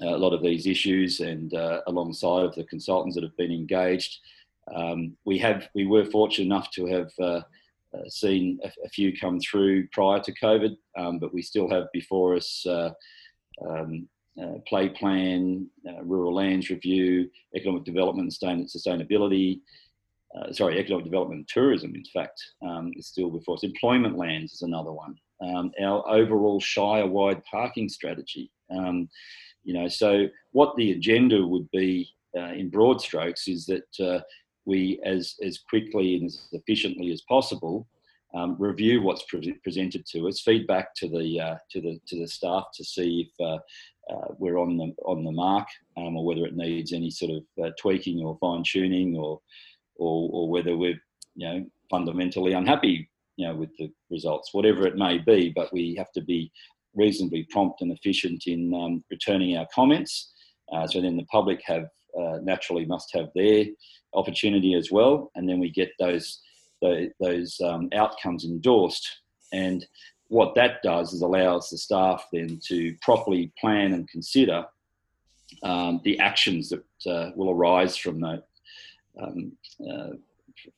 a 0.00 0.16
lot 0.16 0.32
of 0.32 0.42
these 0.42 0.66
issues, 0.66 1.20
and 1.20 1.54
uh, 1.54 1.80
alongside 1.86 2.44
of 2.44 2.54
the 2.54 2.64
consultants 2.64 3.14
that 3.14 3.24
have 3.24 3.36
been 3.36 3.52
engaged. 3.52 4.18
Um, 4.74 5.16
we 5.24 5.38
have 5.38 5.68
we 5.74 5.86
were 5.86 6.04
fortunate 6.04 6.46
enough 6.46 6.70
to 6.72 6.86
have 6.86 7.10
uh, 7.20 7.40
uh, 7.94 8.08
seen 8.08 8.58
a, 8.62 8.70
a, 8.84 8.88
few 8.88 9.16
come 9.16 9.40
through 9.40 9.88
prior 9.88 10.20
to 10.20 10.34
COVID, 10.34 10.76
um, 10.96 11.18
but 11.18 11.32
we 11.32 11.40
still 11.40 11.70
have 11.70 11.90
before 11.92 12.34
us 12.34 12.66
uh, 12.66 12.90
um, 13.66 14.06
uh, 14.40 14.58
play 14.66 14.88
plan, 14.88 15.68
rural 16.02 16.34
lands 16.34 16.68
review, 16.70 17.30
economic 17.56 17.84
development 17.84 18.34
and 18.42 18.66
sustainability. 18.66 19.60
Uh, 20.36 20.52
sorry, 20.52 20.78
economic 20.78 21.04
development 21.04 21.38
and 21.38 21.48
tourism, 21.48 21.94
in 21.94 22.04
fact, 22.12 22.38
um, 22.62 22.92
is 22.96 23.06
still 23.06 23.30
before 23.30 23.54
us. 23.54 23.64
Employment 23.64 24.16
lands 24.16 24.52
is 24.52 24.62
another 24.62 24.92
one. 24.92 25.14
Um, 25.42 25.72
our 25.80 26.06
overall 26.08 26.60
Shire-wide 26.60 27.42
parking 27.44 27.88
strategy. 27.88 28.50
Um, 28.70 29.08
you 29.64 29.74
know, 29.74 29.88
so 29.88 30.26
what 30.52 30.76
the 30.76 30.92
agenda 30.92 31.46
would 31.46 31.70
be 31.70 32.10
in 32.34 32.68
broad 32.70 33.00
strokes 33.00 33.48
is 33.48 33.66
that 33.66 34.22
we, 34.66 35.00
as, 35.04 35.34
as 35.42 35.58
quickly 35.58 36.16
and 36.16 36.26
as 36.26 36.48
efficiently 36.52 37.10
as 37.10 37.22
possible, 37.22 37.88
um, 38.34 38.56
review 38.58 39.00
what's 39.02 39.22
pre- 39.22 39.58
presented 39.64 40.04
to 40.06 40.28
us, 40.28 40.42
feedback 40.42 40.94
to 40.96 41.08
the 41.08 41.40
uh, 41.40 41.56
to 41.70 41.80
the 41.80 41.98
to 42.08 42.18
the 42.18 42.28
staff 42.28 42.64
to 42.74 42.84
see 42.84 43.26
if 43.26 43.46
uh, 43.46 43.58
uh, 44.12 44.28
we're 44.38 44.58
on 44.58 44.76
the 44.76 44.92
on 45.06 45.24
the 45.24 45.32
mark, 45.32 45.66
um, 45.96 46.16
or 46.16 46.24
whether 46.24 46.44
it 46.44 46.56
needs 46.56 46.92
any 46.92 47.10
sort 47.10 47.32
of 47.32 47.64
uh, 47.64 47.70
tweaking 47.80 48.22
or 48.22 48.36
fine 48.38 48.62
tuning, 48.62 49.16
or, 49.16 49.40
or 49.98 50.28
or 50.32 50.48
whether 50.48 50.76
we're 50.76 51.00
you 51.34 51.48
know 51.48 51.66
fundamentally 51.90 52.52
unhappy, 52.52 53.08
you 53.36 53.46
know, 53.46 53.54
with 53.54 53.70
the 53.78 53.90
results, 54.10 54.52
whatever 54.52 54.86
it 54.86 54.96
may 54.96 55.18
be. 55.18 55.52
But 55.54 55.72
we 55.72 55.94
have 55.96 56.12
to 56.12 56.22
be 56.22 56.50
reasonably 56.94 57.46
prompt 57.50 57.82
and 57.82 57.92
efficient 57.92 58.44
in 58.46 58.74
um, 58.74 59.04
returning 59.10 59.56
our 59.56 59.66
comments. 59.74 60.32
Uh, 60.72 60.86
so 60.86 61.00
then 61.00 61.16
the 61.16 61.24
public 61.24 61.60
have 61.64 61.88
uh, 62.18 62.38
naturally 62.42 62.84
must 62.84 63.10
have 63.14 63.28
their 63.34 63.66
opportunity 64.14 64.74
as 64.74 64.90
well, 64.90 65.30
and 65.34 65.48
then 65.48 65.58
we 65.58 65.70
get 65.70 65.90
those 65.98 66.40
those 67.20 67.60
um, 67.64 67.88
outcomes 67.92 68.44
endorsed. 68.44 69.20
And 69.52 69.84
what 70.28 70.54
that 70.54 70.82
does 70.82 71.12
is 71.12 71.22
allows 71.22 71.70
the 71.70 71.78
staff 71.78 72.24
then 72.32 72.60
to 72.68 72.94
properly 73.02 73.52
plan 73.60 73.94
and 73.94 74.08
consider 74.08 74.64
um, 75.62 76.00
the 76.04 76.18
actions 76.20 76.68
that 76.68 77.10
uh, 77.10 77.30
will 77.34 77.50
arise 77.50 77.96
from 77.96 78.20
the, 78.20 78.42
um, 79.22 79.52
uh, 79.88 80.10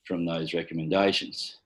from 0.05 0.25
those 0.27 0.55
recommendations. 0.55 1.57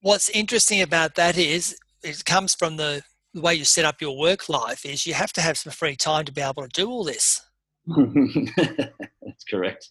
What's 0.00 0.28
interesting 0.30 0.80
about 0.80 1.16
that 1.16 1.36
is 1.36 1.76
it 2.02 2.24
comes 2.24 2.54
from 2.54 2.76
the, 2.76 3.02
the 3.34 3.40
way 3.40 3.54
you 3.54 3.64
set 3.64 3.84
up 3.84 4.00
your 4.00 4.16
work 4.16 4.48
life 4.48 4.84
is 4.84 5.06
you 5.06 5.14
have 5.14 5.32
to 5.34 5.40
have 5.40 5.58
some 5.58 5.72
free 5.72 5.96
time 5.96 6.24
to 6.24 6.32
be 6.32 6.40
able 6.40 6.62
to 6.62 6.68
do 6.68 6.88
all 6.88 7.04
this. 7.04 7.42
That's 7.96 9.44
correct. 9.50 9.88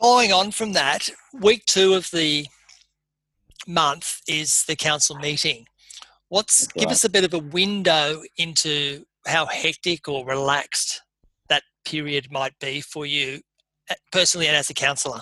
Following 0.00 0.32
on 0.32 0.52
from 0.52 0.72
that, 0.72 1.10
week 1.34 1.64
two 1.66 1.94
of 1.94 2.10
the 2.12 2.46
month 3.66 4.20
is 4.28 4.64
the 4.66 4.76
council 4.76 5.16
meeting. 5.16 5.66
What's 6.28 6.66
give 6.68 6.90
us 6.90 7.04
a 7.04 7.10
bit 7.10 7.24
of 7.24 7.34
a 7.34 7.38
window 7.38 8.22
into 8.36 9.04
how 9.26 9.46
hectic 9.46 10.08
or 10.08 10.24
relaxed 10.24 11.02
period 11.90 12.30
might 12.30 12.58
be 12.58 12.80
for 12.80 13.06
you 13.06 13.40
eh, 13.90 13.94
personally 14.12 14.46
and 14.46 14.56
as 14.56 14.70
a 14.70 14.74
councillor? 14.74 15.20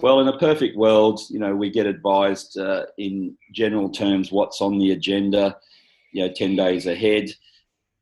Well, 0.00 0.20
in 0.20 0.28
a 0.28 0.38
perfect 0.38 0.76
world, 0.76 1.20
you 1.28 1.38
know, 1.38 1.54
we 1.54 1.70
get 1.70 1.86
advised 1.86 2.58
uh, 2.58 2.86
in 2.96 3.36
general 3.52 3.90
terms 3.90 4.32
what's 4.32 4.60
on 4.60 4.78
the 4.78 4.92
agenda, 4.92 5.56
you 6.12 6.26
know, 6.26 6.32
10 6.32 6.56
days 6.56 6.86
ahead. 6.86 7.30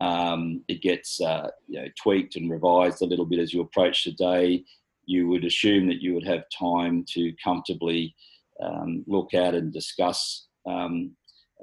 Um, 0.00 0.62
it 0.68 0.80
gets 0.80 1.20
uh, 1.20 1.50
you 1.66 1.80
know, 1.80 1.88
tweaked 2.00 2.36
and 2.36 2.50
revised 2.50 3.02
a 3.02 3.06
little 3.06 3.26
bit 3.26 3.40
as 3.40 3.52
you 3.52 3.60
approach 3.60 4.04
the 4.04 4.12
day 4.12 4.64
you 5.08 5.26
would 5.26 5.44
assume 5.44 5.88
that 5.88 6.02
you 6.02 6.12
would 6.14 6.26
have 6.26 6.44
time 6.56 7.02
to 7.08 7.32
comfortably 7.42 8.14
um, 8.62 9.02
look 9.06 9.32
at 9.32 9.54
and 9.54 9.72
discuss 9.72 10.48
um, 10.66 11.12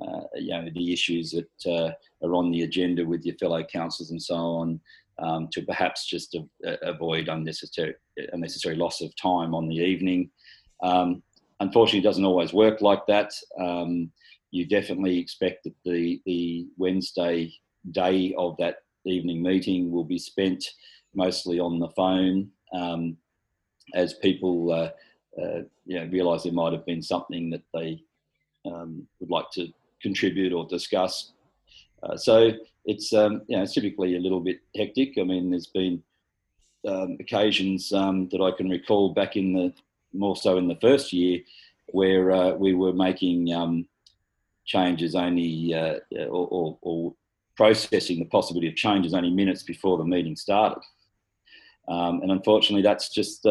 uh, 0.02 0.22
you 0.36 0.50
know 0.50 0.68
the 0.74 0.92
issues 0.92 1.32
that 1.32 1.72
uh, 1.72 1.92
are 2.26 2.34
on 2.34 2.52
the 2.52 2.64
agenda 2.64 3.06
with 3.06 3.24
your 3.24 3.36
fellow 3.36 3.64
councillors 3.64 4.10
and 4.10 4.22
so 4.22 4.36
on 4.36 4.80
um, 5.20 5.48
to 5.54 5.62
perhaps 5.64 6.08
just 6.08 6.36
avoid 6.84 7.28
unnecessary 7.28 7.96
unnecessary 8.34 8.76
loss 8.76 9.02
of 9.02 9.16
time 9.16 9.54
on 9.54 9.68
the 9.68 9.76
evening. 9.76 10.30
Um, 10.84 11.24
unfortunately, 11.60 12.00
it 12.00 12.04
doesn't 12.04 12.26
always 12.26 12.54
work 12.54 12.82
like 12.82 13.06
that. 13.08 13.32
Um, 13.60 14.12
you 14.52 14.66
definitely 14.66 15.18
expect 15.20 15.64
that 15.64 15.76
the 15.84 16.22
the 16.26 16.68
Wednesday 16.78 17.54
day 17.92 18.34
of 18.38 18.58
that 18.58 18.78
evening 19.06 19.42
meeting 19.42 19.92
will 19.92 20.04
be 20.04 20.18
spent 20.18 20.64
mostly 21.14 21.60
on 21.60 21.80
the 21.80 21.90
phone. 21.90 22.50
Um, 22.74 23.18
as 23.94 24.16
people 24.16 24.72
uh, 24.72 24.90
uh, 25.42 25.62
you 25.86 26.00
know, 26.00 26.06
realise 26.08 26.44
there 26.44 26.54
might 26.54 26.74
have 26.74 26.86
been 26.86 27.02
something 27.02 27.50
that 27.50 27.64
they 27.74 28.02
um, 28.66 29.08
would 29.20 29.30
like 29.30 29.50
to 29.52 29.68
contribute 30.02 30.54
or 30.54 30.66
discuss. 30.68 31.34
Uh, 32.04 32.18
so 32.18 32.52
it's 32.86 33.14
um, 33.14 33.42
you 33.48 33.58
know 33.58 33.64
it's 33.64 33.74
typically 33.74 34.16
a 34.16 34.20
little 34.20 34.40
bit 34.40 34.60
hectic. 34.76 35.18
I 35.18 35.24
mean, 35.24 35.50
there's 35.50 35.68
been 35.68 36.04
um, 36.88 37.18
occasions 37.20 37.92
um, 37.94 38.30
that 38.30 38.42
I 38.42 38.52
can 38.52 38.70
recall 38.70 39.14
back 39.14 39.36
in 39.36 39.54
the 39.54 39.74
more 40.14 40.36
so 40.36 40.58
in 40.58 40.68
the 40.68 40.78
first 40.82 41.12
year 41.12 41.40
where 41.88 42.32
uh, 42.32 42.52
we 42.52 42.74
were 42.74 42.94
making 42.94 43.54
um, 43.54 43.88
changes 44.66 45.16
only 45.16 45.74
uh, 45.74 46.00
or, 46.28 46.48
or, 46.48 46.78
or, 46.82 47.16
processing 47.56 48.20
the 48.20 48.26
possibility 48.26 48.68
of 48.68 48.76
changes 48.76 49.14
only 49.14 49.30
minutes 49.30 49.64
before 49.64 49.98
the 49.98 50.04
meeting 50.04 50.36
started. 50.36 50.82
Um, 51.88 52.22
and 52.22 52.30
unfortunately, 52.30 52.82
that's 52.82 53.08
just 53.08 53.46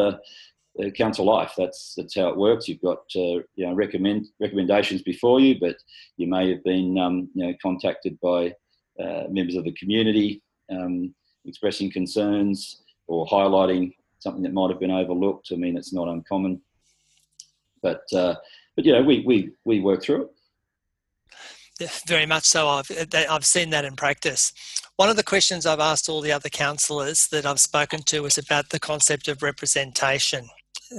uh, 0.83 0.89
council 0.91 1.25
life. 1.25 1.53
That's 1.57 1.93
that's 1.95 2.15
how 2.15 2.27
it 2.27 2.37
works. 2.37 2.67
You've 2.67 2.81
got 2.81 2.99
uh, 3.15 3.41
you 3.55 3.65
know 3.65 3.73
recommend 3.73 4.27
recommendations 4.39 5.01
before 5.01 5.39
you, 5.39 5.59
but 5.59 5.77
you 6.17 6.27
may 6.27 6.49
have 6.49 6.63
been 6.63 6.97
um, 6.97 7.29
you 7.33 7.47
know 7.47 7.53
contacted 7.61 8.19
by 8.21 8.53
uh, 8.99 9.23
members 9.29 9.55
of 9.55 9.63
the 9.63 9.73
community 9.73 10.41
um, 10.71 11.13
expressing 11.45 11.91
concerns 11.91 12.81
or 13.07 13.25
highlighting 13.27 13.93
something 14.19 14.43
that 14.43 14.53
might 14.53 14.71
have 14.71 14.79
been 14.79 14.91
overlooked. 14.91 15.49
I 15.51 15.55
mean, 15.55 15.77
it's 15.77 15.93
not 15.93 16.07
uncommon, 16.07 16.61
but 17.81 18.01
uh, 18.13 18.35
but 18.75 18.85
you 18.85 18.93
know 18.93 19.03
we 19.03 19.23
we 19.25 19.51
we 19.65 19.79
work 19.79 20.03
through 20.03 20.23
it. 20.23 20.31
Very 22.07 22.25
much 22.25 22.45
so. 22.45 22.69
I've 22.69 22.89
I've 23.13 23.45
seen 23.45 23.69
that 23.71 23.85
in 23.85 23.95
practice. 23.95 24.53
One 24.95 25.09
of 25.09 25.17
the 25.17 25.23
questions 25.23 25.65
I've 25.65 25.81
asked 25.81 26.07
all 26.07 26.21
the 26.21 26.31
other 26.31 26.47
councillors 26.47 27.27
that 27.27 27.45
I've 27.45 27.59
spoken 27.59 28.01
to 28.03 28.25
is 28.25 28.37
about 28.37 28.69
the 28.69 28.79
concept 28.79 29.27
of 29.27 29.43
representation. 29.43 30.47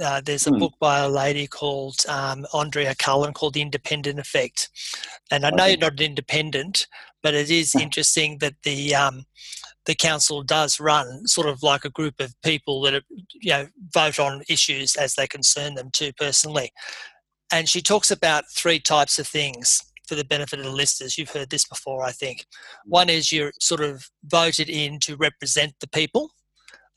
Uh, 0.03 0.21
there's 0.23 0.47
a 0.47 0.51
hmm. 0.51 0.59
book 0.59 0.73
by 0.79 0.99
a 0.99 1.09
lady 1.09 1.47
called 1.47 1.95
um, 2.09 2.45
Andrea 2.53 2.93
Cullen 2.95 3.33
called 3.33 3.53
The 3.53 3.61
Independent 3.61 4.19
Effect. 4.19 4.69
And 5.31 5.45
I 5.45 5.49
know 5.49 5.63
okay. 5.63 5.71
you're 5.71 5.79
not 5.79 5.99
an 5.99 6.05
independent, 6.05 6.87
but 7.23 7.33
it 7.33 7.49
is 7.49 7.75
interesting 7.79 8.39
that 8.39 8.55
the 8.63 8.95
um, 8.95 9.25
the 9.85 9.95
council 9.95 10.43
does 10.43 10.79
run 10.79 11.25
sort 11.27 11.47
of 11.47 11.63
like 11.63 11.85
a 11.85 11.89
group 11.89 12.19
of 12.19 12.35
people 12.43 12.81
that 12.81 12.93
are, 12.93 13.01
you 13.33 13.51
know 13.51 13.67
vote 13.93 14.19
on 14.19 14.43
issues 14.49 14.95
as 14.95 15.15
they 15.15 15.27
concern 15.27 15.75
them 15.75 15.89
too 15.93 16.11
personally. 16.17 16.71
And 17.51 17.69
she 17.69 17.81
talks 17.81 18.11
about 18.11 18.43
three 18.53 18.79
types 18.79 19.17
of 19.17 19.27
things 19.27 19.81
for 20.07 20.15
the 20.15 20.25
benefit 20.25 20.59
of 20.59 20.65
the 20.65 20.71
listeners. 20.71 21.17
You've 21.17 21.31
heard 21.31 21.49
this 21.49 21.65
before, 21.65 22.03
I 22.03 22.11
think. 22.11 22.45
One 22.85 23.09
is 23.09 23.31
you're 23.31 23.53
sort 23.59 23.81
of 23.81 24.09
voted 24.25 24.69
in 24.69 24.99
to 25.01 25.15
represent 25.15 25.73
the 25.79 25.87
people. 25.87 26.31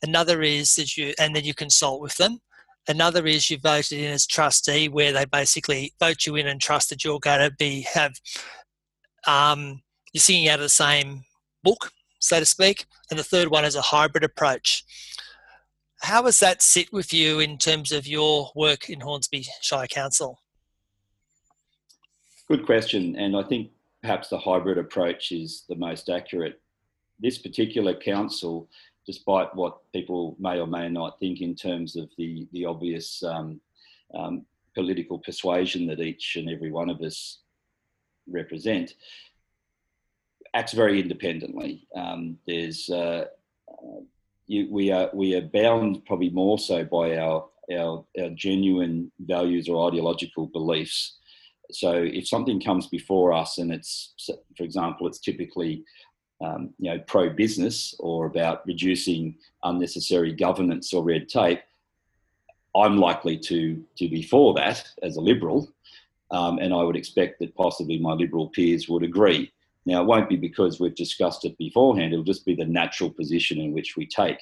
Another 0.01 0.41
is 0.41 0.75
that 0.75 0.97
you, 0.97 1.13
and 1.19 1.35
then 1.35 1.43
you 1.43 1.53
consult 1.53 2.01
with 2.01 2.17
them. 2.17 2.39
Another 2.87 3.25
is 3.27 3.49
you 3.49 3.57
voted 3.57 3.99
in 3.99 4.11
as 4.11 4.25
trustee, 4.25 4.89
where 4.89 5.13
they 5.13 5.25
basically 5.25 5.93
vote 5.99 6.25
you 6.25 6.35
in 6.35 6.47
and 6.47 6.59
trust 6.59 6.89
that 6.89 7.03
you're 7.03 7.19
going 7.19 7.39
to 7.39 7.55
be 7.55 7.85
have 7.93 8.13
um, 9.27 9.81
you're 10.13 10.21
singing 10.21 10.49
out 10.49 10.59
of 10.59 10.63
the 10.63 10.69
same 10.69 11.23
book, 11.63 11.91
so 12.19 12.39
to 12.39 12.45
speak. 12.45 12.85
And 13.09 13.19
the 13.19 13.23
third 13.23 13.49
one 13.49 13.65
is 13.65 13.75
a 13.75 13.81
hybrid 13.81 14.23
approach. 14.23 14.83
How 16.01 16.23
does 16.23 16.39
that 16.39 16.63
sit 16.63 16.91
with 16.91 17.13
you 17.13 17.39
in 17.39 17.57
terms 17.57 17.91
of 17.91 18.07
your 18.07 18.51
work 18.55 18.89
in 18.89 19.01
Hornsby 19.01 19.45
Shire 19.61 19.87
Council? 19.87 20.39
Good 22.47 22.65
question, 22.65 23.15
and 23.15 23.37
I 23.37 23.43
think 23.43 23.69
perhaps 24.01 24.29
the 24.29 24.39
hybrid 24.39 24.79
approach 24.79 25.31
is 25.31 25.63
the 25.69 25.75
most 25.75 26.09
accurate 26.09 26.59
this 27.21 27.37
particular 27.37 27.93
council, 27.93 28.67
despite 29.05 29.53
what 29.55 29.79
people 29.93 30.35
may 30.39 30.59
or 30.59 30.67
may 30.67 30.89
not 30.89 31.19
think 31.19 31.41
in 31.41 31.55
terms 31.55 31.95
of 31.95 32.09
the 32.17 32.47
the 32.53 32.65
obvious 32.65 33.23
um, 33.23 33.59
um, 34.13 34.45
political 34.75 35.19
persuasion 35.19 35.87
that 35.87 35.99
each 35.99 36.35
and 36.35 36.49
every 36.49 36.71
one 36.71 36.89
of 36.89 37.01
us 37.01 37.39
represent, 38.27 38.93
acts 40.53 40.73
very 40.73 40.99
independently. 40.99 41.87
Um, 41.95 42.37
there's 42.47 42.89
uh, 42.89 43.25
uh, 43.69 44.01
you, 44.47 44.67
we 44.71 44.91
are 44.91 45.09
we 45.13 45.35
are 45.35 45.41
bound 45.41 46.05
probably 46.05 46.29
more 46.29 46.59
so 46.59 46.83
by 46.83 47.17
our, 47.17 47.47
our 47.73 48.05
our 48.19 48.29
genuine 48.29 49.11
values 49.19 49.69
or 49.69 49.87
ideological 49.87 50.47
beliefs. 50.47 51.17
So 51.71 51.93
if 51.93 52.27
something 52.27 52.59
comes 52.59 52.87
before 52.87 53.31
us 53.31 53.57
and 53.57 53.71
it's, 53.71 54.13
for 54.57 54.63
example, 54.63 55.07
it's 55.07 55.19
typically 55.19 55.85
um, 56.41 56.73
you 56.79 56.91
know 56.91 56.99
pro 57.07 57.29
business 57.29 57.95
or 57.99 58.25
about 58.25 58.65
reducing 58.65 59.35
unnecessary 59.63 60.33
governance 60.33 60.93
or 60.93 61.03
red 61.03 61.29
tape, 61.29 61.61
I'm 62.75 62.97
likely 62.97 63.37
to 63.39 63.83
to 63.97 64.09
be 64.09 64.23
for 64.23 64.53
that 64.55 64.85
as 65.03 65.17
a 65.17 65.21
liberal, 65.21 65.71
um, 66.31 66.59
and 66.59 66.73
I 66.73 66.83
would 66.83 66.95
expect 66.95 67.39
that 67.39 67.55
possibly 67.55 67.99
my 67.99 68.13
liberal 68.13 68.49
peers 68.49 68.89
would 68.89 69.03
agree. 69.03 69.51
Now, 69.85 70.01
it 70.01 70.05
won't 70.05 70.29
be 70.29 70.37
because 70.37 70.79
we've 70.79 70.95
discussed 70.95 71.45
it 71.45 71.57
beforehand, 71.57 72.13
it'll 72.13 72.23
just 72.23 72.45
be 72.45 72.55
the 72.55 72.65
natural 72.65 73.09
position 73.09 73.59
in 73.59 73.73
which 73.73 73.95
we 73.97 74.05
take. 74.05 74.39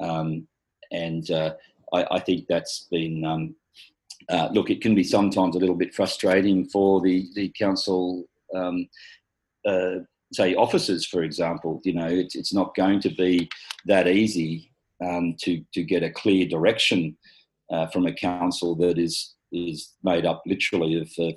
Um, 0.00 0.46
and 0.92 1.30
uh, 1.30 1.54
I, 1.92 2.06
I, 2.10 2.20
think 2.20 2.46
that's 2.46 2.86
been, 2.90 3.24
um, 3.24 3.54
uh, 4.28 4.48
look, 4.52 4.70
it 4.70 4.80
can 4.80 4.94
be 4.94 5.02
sometimes 5.02 5.56
a 5.56 5.58
little 5.58 5.74
bit 5.74 5.94
frustrating 5.94 6.66
for 6.66 7.00
the, 7.00 7.28
the 7.34 7.48
council, 7.58 8.24
um, 8.54 8.88
uh, 9.66 10.00
say, 10.32 10.54
officers, 10.54 11.06
for 11.06 11.22
example. 11.22 11.80
You 11.84 11.94
know, 11.94 12.06
it's, 12.06 12.34
it's 12.34 12.54
not 12.54 12.74
going 12.74 13.00
to 13.00 13.10
be 13.10 13.48
that 13.86 14.08
easy 14.08 14.72
um, 15.04 15.34
to, 15.40 15.62
to 15.74 15.82
get 15.82 16.02
a 16.02 16.10
clear 16.10 16.46
direction 16.46 17.16
uh, 17.70 17.86
from 17.88 18.06
a 18.06 18.14
council 18.14 18.74
that 18.76 18.98
is, 18.98 19.34
is 19.52 19.94
made 20.02 20.26
up 20.26 20.42
literally 20.46 21.00
of, 21.00 21.10
uh, 21.18 21.32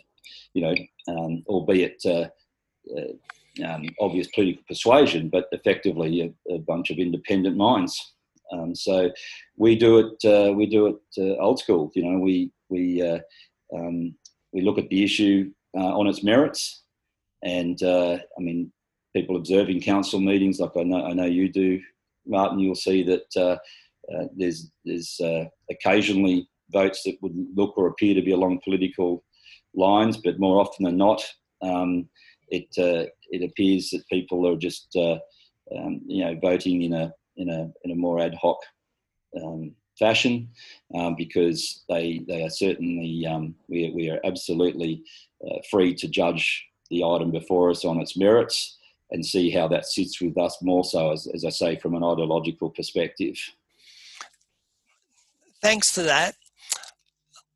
you 0.54 0.62
know, 0.62 0.76
um, 1.08 1.44
albeit 1.48 2.02
uh, 2.06 2.28
uh, 2.98 3.66
um, 3.66 3.86
obvious 4.00 4.28
political 4.28 4.64
persuasion, 4.68 5.30
but 5.30 5.46
effectively 5.52 6.22
a, 6.50 6.54
a 6.54 6.60
bunch 6.60 6.90
of 6.90 6.98
independent 6.98 7.58
minds. 7.58 8.14
Um, 8.52 8.76
so 8.76 9.12
we 9.58 9.76
do 9.76 10.00
it. 10.00 10.26
Uh, 10.26 10.54
we 10.54 10.66
do 10.66 10.88
it 10.88 10.98
uh, 11.18 11.42
old 11.42 11.60
school. 11.60 11.92
You 11.96 12.04
know, 12.04 12.20
we 12.20 12.52
we 12.70 13.02
uh, 13.02 13.20
um, 13.74 14.16
we 14.52 14.62
look 14.62 14.78
at 14.78 14.90
the 14.90 15.04
issue 15.04 15.52
uh, 15.78 15.98
on 15.98 16.08
its 16.08 16.24
merits, 16.24 16.84
and 17.44 17.82
uh, 17.82 18.18
I 18.38 18.42
mean, 18.42 18.72
people 19.14 19.36
observing 19.36 19.82
council 19.82 20.20
meetings, 20.20 20.60
like 20.60 20.72
I 20.78 20.84
know 20.84 21.06
I 21.06 21.14
know 21.14 21.26
you 21.26 21.50
do, 21.50 21.80
Martin. 22.26 22.60
You'll 22.60 22.76
see 22.76 23.04
that 23.04 23.60
there's 24.36 24.72
there's 24.86 25.20
occasionally 25.70 26.48
votes 26.72 27.04
that 27.04 27.18
would 27.22 27.34
look 27.56 27.78
or 27.78 27.88
appear 27.88 28.16
to 28.16 28.22
be 28.22 28.32
along 28.32 28.62
political 28.64 29.24
lines, 29.74 30.18
but 30.18 30.40
more 30.40 30.60
often 30.60 30.86
than 30.86 30.98
not, 30.98 31.24
um, 31.62 32.08
it 32.50 32.68
uh, 32.78 33.10
it 33.30 33.44
appears 33.44 33.90
that 33.92 34.08
people 34.10 34.48
are 34.48 34.58
just 34.58 34.96
uh, 34.96 35.18
um, 35.78 36.02
you 36.06 36.24
know 36.24 36.38
voting 36.42 36.84
in 36.84 36.94
a 36.94 37.14
in 37.38 37.50
a 37.50 37.72
in 37.84 37.92
a 37.92 37.96
more 37.96 38.20
ad 38.20 38.36
hoc 38.36 38.58
um, 39.42 39.74
fashion 39.98 40.50
um, 40.96 41.16
because 41.16 41.84
they 41.90 42.24
they 42.28 42.44
are 42.44 42.50
certainly 42.50 43.26
um, 43.26 43.56
we 43.70 43.92
we 43.96 44.10
are 44.10 44.20
absolutely 44.26 45.04
uh, 45.48 45.60
free 45.70 45.94
to 45.96 46.08
judge 46.08 46.66
the 46.90 47.04
item 47.04 47.32
before 47.32 47.70
us 47.70 47.86
on 47.86 48.02
its 48.02 48.18
merits 48.18 48.78
and 49.12 49.26
see 49.26 49.50
how 49.50 49.68
that 49.68 49.86
sits 49.86 50.22
with 50.22 50.38
us 50.38 50.58
more 50.62 50.84
so 50.84 51.12
as, 51.12 51.28
as 51.28 51.44
I 51.46 51.50
say 51.50 51.76
from 51.76 51.96
an 51.96 52.04
ideological 52.04 52.70
perspective. 52.70 53.38
Thanks 55.62 55.92
for 55.92 56.02
that. 56.04 56.36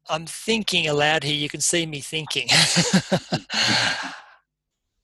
I'm 0.10 0.26
thinking 0.28 0.88
aloud 0.88 1.24
here. 1.24 1.36
You 1.36 1.50
can 1.50 1.62
see 1.62 1.86
me 1.86 2.00
thinking. 2.00 2.48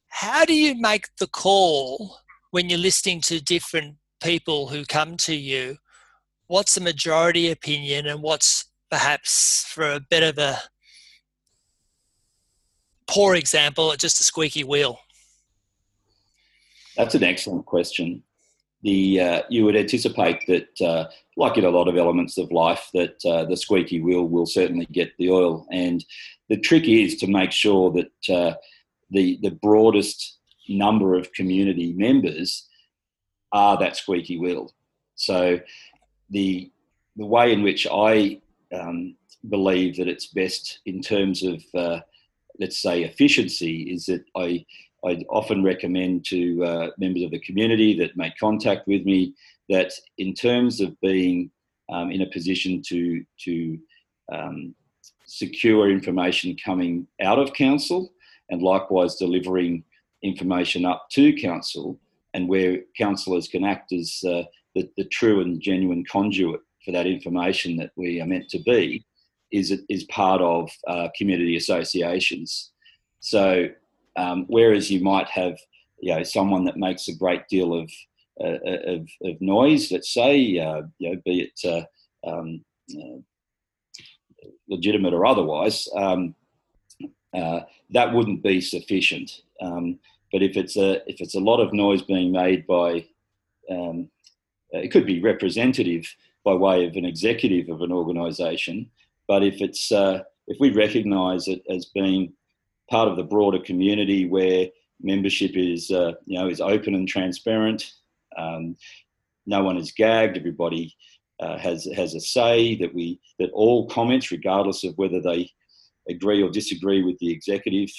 how 0.09 0.45
do 0.45 0.53
you 0.53 0.79
make 0.79 1.07
the 1.17 1.27
call 1.27 2.17
when 2.51 2.69
you're 2.69 2.77
listening 2.77 3.21
to 3.21 3.41
different 3.41 3.95
people 4.21 4.67
who 4.67 4.85
come 4.85 5.17
to 5.17 5.35
you? 5.35 5.77
What's 6.47 6.75
the 6.75 6.81
majority 6.81 7.49
opinion 7.49 8.05
and 8.05 8.21
what's 8.21 8.65
perhaps, 8.91 9.65
for 9.69 9.89
a 9.89 9.99
bit 9.99 10.21
of 10.21 10.37
a 10.37 10.59
poor 13.07 13.35
example, 13.35 13.91
just 13.97 14.19
a 14.19 14.23
squeaky 14.23 14.63
wheel? 14.63 14.99
That's 16.97 17.15
an 17.15 17.23
excellent 17.23 17.65
question. 17.65 18.23
The 18.83 19.19
uh, 19.19 19.41
you 19.49 19.63
would 19.65 19.75
anticipate 19.75 20.45
that, 20.47 20.81
uh, 20.81 21.05
like 21.37 21.57
in 21.57 21.65
a 21.65 21.69
lot 21.69 21.87
of 21.87 21.97
elements 21.97 22.37
of 22.37 22.51
life, 22.51 22.89
that 22.93 23.23
uh, 23.25 23.45
the 23.45 23.55
squeaky 23.55 24.01
wheel 24.01 24.27
will 24.27 24.47
certainly 24.47 24.87
get 24.91 25.15
the 25.17 25.29
oil. 25.29 25.67
And 25.71 26.03
the 26.49 26.57
trick 26.57 26.87
is 26.87 27.15
to 27.17 27.27
make 27.27 27.51
sure 27.51 27.91
that 27.91 28.35
uh, 28.35 28.55
the, 29.11 29.37
the 29.43 29.51
broadest 29.51 30.39
number 30.67 31.15
of 31.15 31.31
community 31.33 31.93
members 31.93 32.67
are 33.51 33.77
that 33.77 33.97
squeaky 33.97 34.39
wheel. 34.39 34.73
So 35.15 35.59
the 36.29 36.71
the 37.17 37.25
way 37.25 37.51
in 37.51 37.61
which 37.61 37.85
I 37.91 38.41
um, 38.73 39.15
believe 39.49 39.97
that 39.97 40.07
it's 40.07 40.27
best 40.27 40.79
in 40.85 41.01
terms 41.01 41.43
of 41.43 41.63
uh, 41.75 41.99
let's 42.59 42.81
say 42.81 43.03
efficiency 43.03 43.83
is 43.93 44.05
that 44.05 44.23
I 44.35 44.65
I 45.05 45.23
often 45.29 45.63
recommend 45.63 46.25
to 46.25 46.63
uh, 46.63 46.89
members 46.97 47.23
of 47.23 47.31
the 47.31 47.39
community 47.39 47.97
that 47.99 48.15
make 48.17 48.37
contact 48.37 48.87
with 48.87 49.03
me 49.03 49.33
that 49.69 49.91
in 50.17 50.33
terms 50.33 50.79
of 50.79 50.99
being 51.01 51.51
um, 51.91 52.11
in 52.11 52.21
a 52.21 52.29
position 52.29 52.81
to 52.87 53.23
to 53.45 53.79
um, 54.31 54.75
secure 55.25 55.89
information 55.89 56.55
coming 56.63 57.07
out 57.21 57.39
of 57.39 57.53
council 57.53 58.11
and 58.49 58.61
likewise 58.61 59.15
delivering 59.15 59.83
information 60.23 60.85
up 60.85 61.07
to 61.09 61.33
council 61.33 61.99
and 62.33 62.47
where 62.47 62.79
councillors 62.97 63.47
can 63.47 63.63
act 63.63 63.91
as 63.91 64.21
uh, 64.25 64.43
the, 64.75 64.89
the, 64.97 65.05
true 65.05 65.41
and 65.41 65.61
genuine 65.61 66.03
conduit 66.05 66.61
for 66.83 66.91
that 66.91 67.07
information 67.07 67.75
that 67.77 67.91
we 67.95 68.21
are 68.21 68.27
meant 68.27 68.49
to 68.49 68.59
be 68.59 69.05
is, 69.51 69.73
is 69.89 70.03
part 70.05 70.41
of 70.41 70.69
uh, 70.87 71.09
community 71.17 71.55
associations. 71.55 72.71
So 73.19 73.69
um, 74.15 74.45
whereas 74.47 74.91
you 74.91 75.01
might 75.01 75.27
have 75.27 75.57
you 76.01 76.15
know, 76.15 76.23
someone 76.23 76.65
that 76.65 76.77
makes 76.77 77.07
a 77.07 77.15
great 77.15 77.47
deal 77.47 77.73
of, 77.73 77.89
uh, 78.43 78.57
of, 78.65 79.07
of, 79.23 79.39
noise, 79.39 79.91
let's 79.91 80.13
say, 80.13 80.57
uh, 80.57 80.81
you 80.97 81.11
know, 81.11 81.21
be 81.23 81.41
it 81.41 81.59
uh, 82.25 82.29
um, 82.29 82.65
uh, 82.93 83.19
legitimate 84.67 85.13
or 85.13 85.25
otherwise, 85.25 85.87
um, 85.95 86.35
uh, 87.33 87.61
that 87.91 88.13
wouldn't 88.13 88.43
be 88.43 88.59
sufficient. 88.59 89.41
Um, 89.61 89.99
but 90.31 90.41
if 90.41 90.57
it's 90.57 90.75
a 90.77 91.07
if 91.09 91.21
it's 91.21 91.35
a 91.35 91.39
lot 91.39 91.59
of 91.59 91.73
noise 91.73 92.01
being 92.01 92.31
made 92.31 92.65
by, 92.65 93.05
um, 93.69 94.09
it 94.71 94.91
could 94.91 95.05
be 95.05 95.21
representative 95.21 96.05
by 96.43 96.53
way 96.53 96.87
of 96.87 96.95
an 96.95 97.05
executive 97.05 97.69
of 97.69 97.81
an 97.81 97.91
organisation. 97.91 98.89
But 99.27 99.43
if 99.43 99.61
it's 99.61 99.91
uh, 99.91 100.23
if 100.47 100.57
we 100.59 100.71
recognise 100.71 101.47
it 101.47 101.61
as 101.69 101.85
being 101.93 102.33
part 102.91 103.07
of 103.07 103.17
the 103.17 103.23
broader 103.23 103.59
community 103.59 104.27
where 104.27 104.67
membership 105.01 105.51
is 105.55 105.89
uh, 105.89 106.11
you 106.25 106.37
know 106.37 106.47
is 106.47 106.61
open 106.61 106.93
and 106.93 107.07
transparent, 107.07 107.93
um, 108.37 108.75
no 109.47 109.63
one 109.63 109.77
is 109.77 109.91
gagged. 109.91 110.37
Everybody 110.37 110.95
uh, 111.39 111.57
has 111.57 111.87
has 111.95 112.13
a 112.13 112.19
say. 112.19 112.75
That 112.75 112.93
we 112.93 113.19
that 113.39 113.49
all 113.53 113.87
comments, 113.87 114.31
regardless 114.31 114.83
of 114.83 114.95
whether 114.97 115.21
they 115.21 115.49
agree 116.09 116.43
or 116.43 116.49
disagree 116.49 117.03
with 117.03 117.17
the 117.19 117.31
executive 117.31 117.89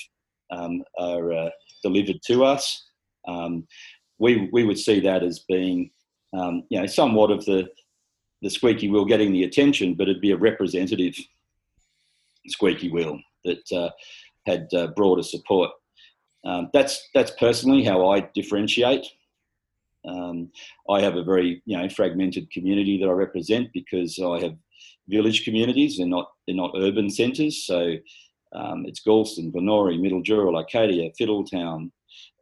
um, 0.50 0.82
are 0.98 1.32
uh, 1.32 1.50
delivered 1.82 2.20
to 2.26 2.44
us. 2.44 2.84
Um, 3.26 3.66
we, 4.18 4.48
we 4.52 4.64
would 4.64 4.78
see 4.78 5.00
that 5.00 5.22
as 5.22 5.40
being, 5.48 5.90
um, 6.32 6.64
you 6.68 6.80
know, 6.80 6.86
somewhat 6.86 7.30
of 7.30 7.44
the, 7.44 7.68
the 8.42 8.50
squeaky 8.50 8.88
wheel 8.88 9.04
getting 9.04 9.32
the 9.32 9.44
attention, 9.44 9.94
but 9.94 10.08
it'd 10.08 10.20
be 10.20 10.32
a 10.32 10.36
representative 10.36 11.16
squeaky 12.46 12.90
wheel 12.90 13.18
that 13.44 13.72
uh, 13.72 13.90
had 14.46 14.68
uh, 14.74 14.88
broader 14.88 15.22
support. 15.22 15.70
Um, 16.44 16.70
that's 16.72 17.08
that's 17.14 17.32
personally 17.32 17.84
how 17.84 18.08
I 18.10 18.20
differentiate. 18.34 19.06
Um, 20.04 20.50
I 20.90 21.00
have 21.00 21.16
a 21.16 21.24
very 21.24 21.62
you 21.64 21.76
know 21.76 21.88
fragmented 21.88 22.50
community 22.50 22.98
that 22.98 23.08
I 23.08 23.12
represent 23.12 23.68
because 23.72 24.18
I 24.18 24.40
have 24.40 24.56
village 25.08 25.44
communities. 25.44 25.98
They're 25.98 26.06
not 26.06 26.30
they're 26.46 26.56
not 26.56 26.74
urban 26.76 27.10
centres. 27.10 27.64
So 27.64 27.96
um, 28.54 28.84
it's 28.86 29.02
Galston, 29.06 29.52
Glenorie, 29.52 30.00
Middle 30.00 30.22
Dural, 30.22 30.56
Arcadia, 30.56 31.10
Fiddletown, 31.18 31.90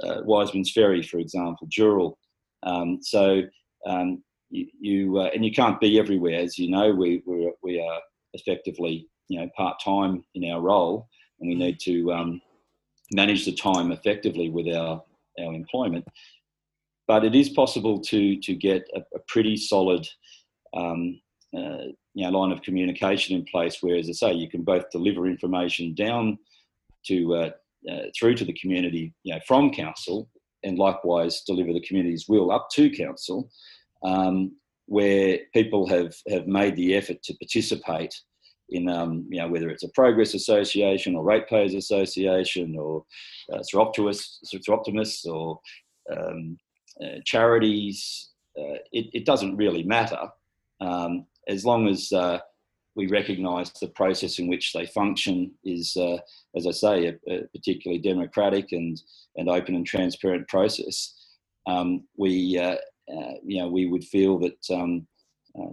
uh, 0.02 0.22
Wiseman's 0.24 0.72
Ferry, 0.72 1.02
for 1.02 1.18
example, 1.18 1.68
Dural. 1.68 2.14
Um, 2.62 2.98
so 3.02 3.42
um, 3.86 4.22
you, 4.50 4.66
you 4.80 5.18
uh, 5.18 5.30
and 5.34 5.44
you 5.44 5.52
can't 5.52 5.80
be 5.80 5.98
everywhere, 5.98 6.40
as 6.40 6.58
you 6.58 6.70
know. 6.70 6.92
We 6.92 7.22
we're, 7.26 7.52
we 7.62 7.80
are 7.80 8.00
effectively 8.32 9.08
you 9.28 9.40
know 9.40 9.48
part 9.56 9.76
time 9.84 10.24
in 10.34 10.50
our 10.50 10.60
role, 10.60 11.08
and 11.40 11.48
we 11.48 11.54
need 11.54 11.78
to 11.80 12.12
um, 12.12 12.40
manage 13.12 13.44
the 13.44 13.54
time 13.54 13.92
effectively 13.92 14.50
with 14.50 14.68
our 14.68 15.02
our 15.38 15.54
employment. 15.54 16.04
but 17.06 17.24
it 17.24 17.34
is 17.34 17.48
possible 17.48 17.98
to 17.98 18.36
to 18.36 18.54
get 18.54 18.82
a, 18.94 19.00
a 19.14 19.20
pretty 19.26 19.56
solid 19.56 20.06
um, 20.74 21.20
uh, 21.56 21.86
you 22.14 22.24
know, 22.30 22.38
line 22.38 22.52
of 22.52 22.62
communication 22.62 23.36
in 23.36 23.44
place 23.44 23.78
where, 23.80 23.96
as 23.96 24.08
I 24.08 24.12
say, 24.12 24.32
you 24.32 24.48
can 24.48 24.62
both 24.62 24.90
deliver 24.90 25.26
information 25.26 25.94
down 25.94 26.38
to 27.06 27.34
uh, 27.34 27.50
uh, 27.90 28.02
through 28.16 28.34
to 28.34 28.44
the 28.44 28.52
community, 28.52 29.12
you 29.24 29.34
know, 29.34 29.40
from 29.46 29.70
council, 29.70 30.28
and 30.62 30.78
likewise 30.78 31.42
deliver 31.46 31.72
the 31.72 31.80
community's 31.80 32.28
will 32.28 32.50
up 32.50 32.68
to 32.72 32.90
council, 32.90 33.50
um, 34.04 34.52
where 34.86 35.38
people 35.52 35.88
have 35.88 36.14
have 36.28 36.46
made 36.46 36.76
the 36.76 36.94
effort 36.94 37.22
to 37.24 37.34
participate 37.34 38.14
in, 38.70 38.88
um, 38.88 39.26
you 39.28 39.40
know, 39.40 39.48
whether 39.48 39.68
it's 39.68 39.82
a 39.82 39.88
progress 39.90 40.34
association 40.34 41.14
or 41.14 41.24
ratepayers 41.24 41.74
association 41.74 42.76
or 42.78 43.04
uh, 43.52 43.62
optimists 43.78 45.26
or 45.26 45.60
um, 46.16 46.58
uh, 47.02 47.18
charities. 47.24 48.30
Uh, 48.58 48.78
it, 48.92 49.06
it, 49.12 49.24
doesn't 49.24 49.56
really 49.56 49.84
matter 49.84 50.28
um, 50.80 51.24
as 51.46 51.64
long 51.64 51.88
as 51.88 52.10
uh, 52.12 52.38
we 52.96 53.06
recognise 53.06 53.70
the 53.80 53.88
process 53.88 54.38
in 54.38 54.48
which 54.48 54.72
they 54.72 54.86
function 54.86 55.52
is, 55.64 55.96
uh, 55.96 56.18
as 56.56 56.66
I 56.66 56.72
say, 56.72 57.06
a, 57.06 57.32
a, 57.32 57.46
particularly 57.54 58.02
democratic 58.02 58.72
and, 58.72 59.00
and 59.36 59.48
open 59.48 59.76
and 59.76 59.86
transparent 59.86 60.48
process. 60.48 61.14
Um, 61.66 62.04
we, 62.18 62.58
uh, 62.58 62.76
uh, 63.12 63.34
you 63.44 63.62
know, 63.62 63.68
we 63.68 63.86
would 63.86 64.04
feel 64.04 64.38
that 64.40 64.58
um, 64.70 65.06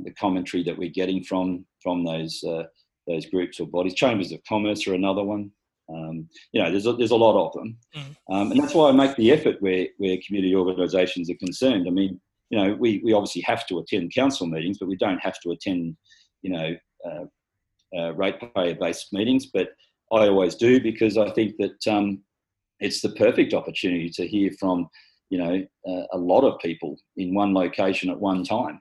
the 0.04 0.14
commentary 0.20 0.64
that 0.64 0.78
we're 0.78 0.90
getting 0.90 1.24
from 1.24 1.66
from 1.82 2.04
those 2.04 2.44
uh, 2.44 2.64
those 3.08 3.26
groups 3.26 3.60
or 3.60 3.68
bodies, 3.68 3.94
chambers 3.94 4.32
of 4.32 4.44
commerce 4.48 4.88
are 4.88 4.94
another 4.94 5.24
one. 5.24 5.52
Um, 5.90 6.28
you 6.52 6.62
know, 6.62 6.70
there's 6.70 6.86
a, 6.86 6.94
there's 6.94 7.12
a 7.12 7.16
lot 7.16 7.42
of 7.48 7.54
them, 7.54 7.78
mm. 7.96 8.16
um, 8.30 8.52
and 8.52 8.62
that's 8.62 8.74
why 8.74 8.90
I 8.90 8.92
make 8.92 9.16
the 9.16 9.32
effort 9.32 9.62
where 9.62 9.88
where 9.98 10.18
community 10.26 10.54
organisations 10.54 11.30
are 11.30 11.36
concerned. 11.36 11.88
I 11.88 11.92
mean, 11.92 12.20
you 12.50 12.58
know, 12.58 12.76
we, 12.76 13.02
we 13.04 13.14
obviously 13.14 13.42
have 13.44 13.66
to 13.68 13.80
attend 13.80 14.14
council 14.14 14.48
meetings, 14.48 14.78
but 14.80 14.88
we 14.88 14.98
don't 14.98 15.20
have 15.20 15.40
to 15.42 15.52
attend, 15.52 15.96
you 16.42 16.52
know, 16.52 16.76
uh, 17.06 17.98
uh, 17.98 18.14
ratepayer-based 18.14 19.14
meetings. 19.14 19.48
But 19.48 19.70
I 20.12 20.28
always 20.28 20.56
do 20.56 20.82
because 20.82 21.18
I 21.18 21.30
think 21.32 21.56
that 21.60 21.88
um, 21.94 22.22
it's 22.80 23.02
the 23.02 23.10
perfect 23.10 23.54
opportunity 23.54 24.10
to 24.10 24.28
hear 24.28 24.52
from, 24.60 24.88
you 25.30 25.38
know, 25.38 25.66
uh, 25.88 26.06
a 26.14 26.18
lot 26.18 26.42
of 26.42 26.60
people 26.60 26.98
in 27.18 27.34
one 27.34 27.54
location 27.54 28.10
at 28.10 28.20
one 28.20 28.44
time. 28.44 28.80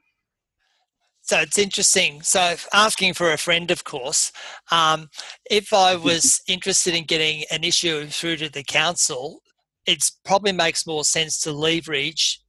So 1.26 1.40
it's 1.40 1.58
interesting. 1.58 2.22
So 2.22 2.54
asking 2.72 3.14
for 3.14 3.32
a 3.32 3.38
friend, 3.38 3.70
of 3.70 3.84
course, 3.84 4.32
um, 4.70 5.08
if 5.50 5.72
I 5.72 5.96
was 6.10 6.40
interested 6.48 6.94
in 6.94 7.04
getting 7.04 7.44
an 7.50 7.64
issue 7.64 8.06
through 8.06 8.36
to 8.38 8.48
the 8.48 8.64
council, 8.64 9.42
it 9.86 10.04
probably 10.24 10.52
makes 10.52 10.86
more 10.86 11.04
sense 11.04 11.40
to 11.42 11.52
leverage 11.52 12.40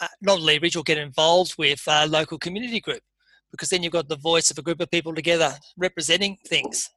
uh, 0.00 0.06
not 0.20 0.40
leverage 0.40 0.76
or 0.76 0.82
get 0.82 0.98
involved 0.98 1.54
with 1.58 1.82
a 1.88 2.06
local 2.06 2.38
community 2.38 2.80
group 2.80 3.02
because 3.50 3.68
then 3.68 3.82
you've 3.82 3.92
got 3.92 4.08
the 4.08 4.16
voice 4.16 4.50
of 4.50 4.58
a 4.58 4.62
group 4.62 4.80
of 4.80 4.90
people 4.90 5.14
together 5.14 5.52
representing 5.76 6.36
things. 6.46 6.88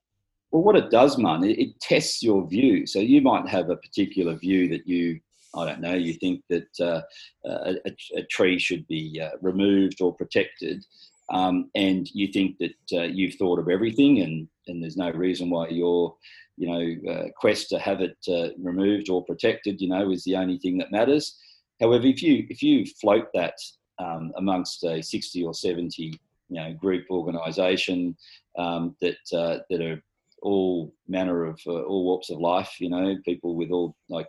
Well, 0.52 0.64
what 0.64 0.76
it 0.76 0.92
does, 0.92 1.18
man, 1.18 1.44
it, 1.44 1.58
it 1.58 1.80
tests 1.80 2.22
your 2.22 2.48
view. 2.48 2.86
So 2.86 3.00
you 3.00 3.22
might 3.22 3.48
have 3.48 3.70
a 3.70 3.78
particular 3.78 4.36
view 4.36 4.68
that 4.70 4.88
you, 4.88 5.20
I 5.54 5.66
don't 5.66 5.82
know, 5.82 5.94
you 5.94 6.14
think 6.14 6.44
that 6.50 6.80
uh, 6.80 7.02
a, 7.46 7.76
a, 8.16 8.24
tree 8.24 8.58
should 8.58 8.88
be 8.88 9.20
uh, 9.22 9.32
removed 9.42 10.02
or 10.02 10.14
protected, 10.14 10.86
um, 11.32 11.70
and 11.76 12.10
you 12.14 12.28
think 12.28 12.58
that 12.60 13.00
uh, 13.00 13.04
you've 13.04 13.36
thought 13.36 13.60
of 13.60 13.70
everything, 13.70 14.22
and 14.22 14.48
and 14.68 14.82
there's 14.82 14.98
no 14.98 15.12
reason 15.12 15.50
why 15.50 15.68
your, 15.68 16.16
you 16.58 16.68
know, 16.68 17.12
uh, 17.12 17.24
quest 17.36 17.70
to 17.70 17.80
have 17.80 18.02
it 18.02 18.18
uh, 18.30 18.50
removed 18.62 19.10
or 19.10 19.26
protected, 19.26 19.82
you 19.82 19.90
know, 19.90 20.12
is 20.12 20.24
the 20.24 20.36
only 20.36 20.58
thing 20.58 20.78
that 20.78 20.92
matters. 20.92 21.38
However, 21.82 22.06
if 22.06 22.22
you 22.22 22.46
if 22.50 22.62
you 22.64 22.86
float 23.02 23.28
that 23.34 23.56
um, 24.00 24.32
amongst 24.38 24.84
a 24.84 25.02
60 25.02 25.44
or 25.44 25.54
70 25.54 26.20
you 26.52 26.62
know 26.62 26.74
group 26.74 27.06
organisation 27.10 28.16
um, 28.58 28.96
that 29.02 29.18
uh, 29.34 29.60
that 29.70 29.82
are 29.82 30.02
all 30.42 30.94
manner 31.08 31.46
of 31.46 31.60
uh, 31.68 31.82
all 31.84 32.06
walks 32.06 32.30
of 32.30 32.40
life, 32.40 32.76
you 32.80 32.90
know, 32.90 33.16
people 33.24 33.56
with 33.56 33.72
all 33.72 33.96
like 34.10 34.28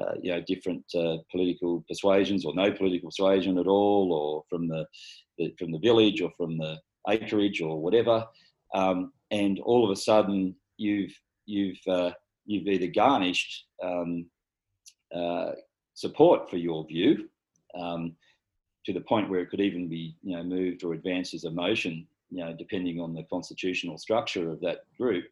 uh, 0.00 0.14
you 0.20 0.32
know 0.32 0.40
different 0.46 0.84
uh, 0.94 1.18
political 1.30 1.84
persuasions 1.88 2.44
or 2.44 2.54
no 2.54 2.72
political 2.72 3.08
persuasion 3.08 3.58
at 3.58 3.66
all, 3.66 4.12
or 4.12 4.44
from 4.48 4.68
the, 4.68 4.86
the 5.38 5.54
from 5.58 5.72
the 5.72 5.78
village 5.78 6.20
or 6.20 6.30
from 6.36 6.58
the 6.58 6.78
acreage 7.08 7.60
or 7.60 7.80
whatever, 7.80 8.26
um, 8.74 9.12
and 9.30 9.60
all 9.60 9.84
of 9.84 9.90
a 9.90 9.96
sudden 9.96 10.54
you've 10.76 11.14
you've 11.46 11.80
uh, 11.88 12.10
you've 12.46 12.66
either 12.66 12.88
garnished 12.88 13.66
um, 13.82 14.26
uh, 15.14 15.52
support 15.94 16.50
for 16.50 16.56
your 16.56 16.86
view 16.86 17.28
um, 17.78 18.14
to 18.84 18.92
the 18.92 19.00
point 19.00 19.30
where 19.30 19.40
it 19.40 19.50
could 19.50 19.60
even 19.60 19.88
be 19.88 20.16
you 20.22 20.36
know 20.36 20.42
moved 20.42 20.84
or 20.84 20.94
advanced 20.94 21.34
as 21.34 21.44
a 21.44 21.50
motion 21.50 22.06
you 22.30 22.44
know 22.44 22.54
depending 22.58 23.00
on 23.00 23.14
the 23.14 23.22
constitutional 23.24 23.98
structure 23.98 24.50
of 24.50 24.60
that 24.60 24.80
group 24.98 25.24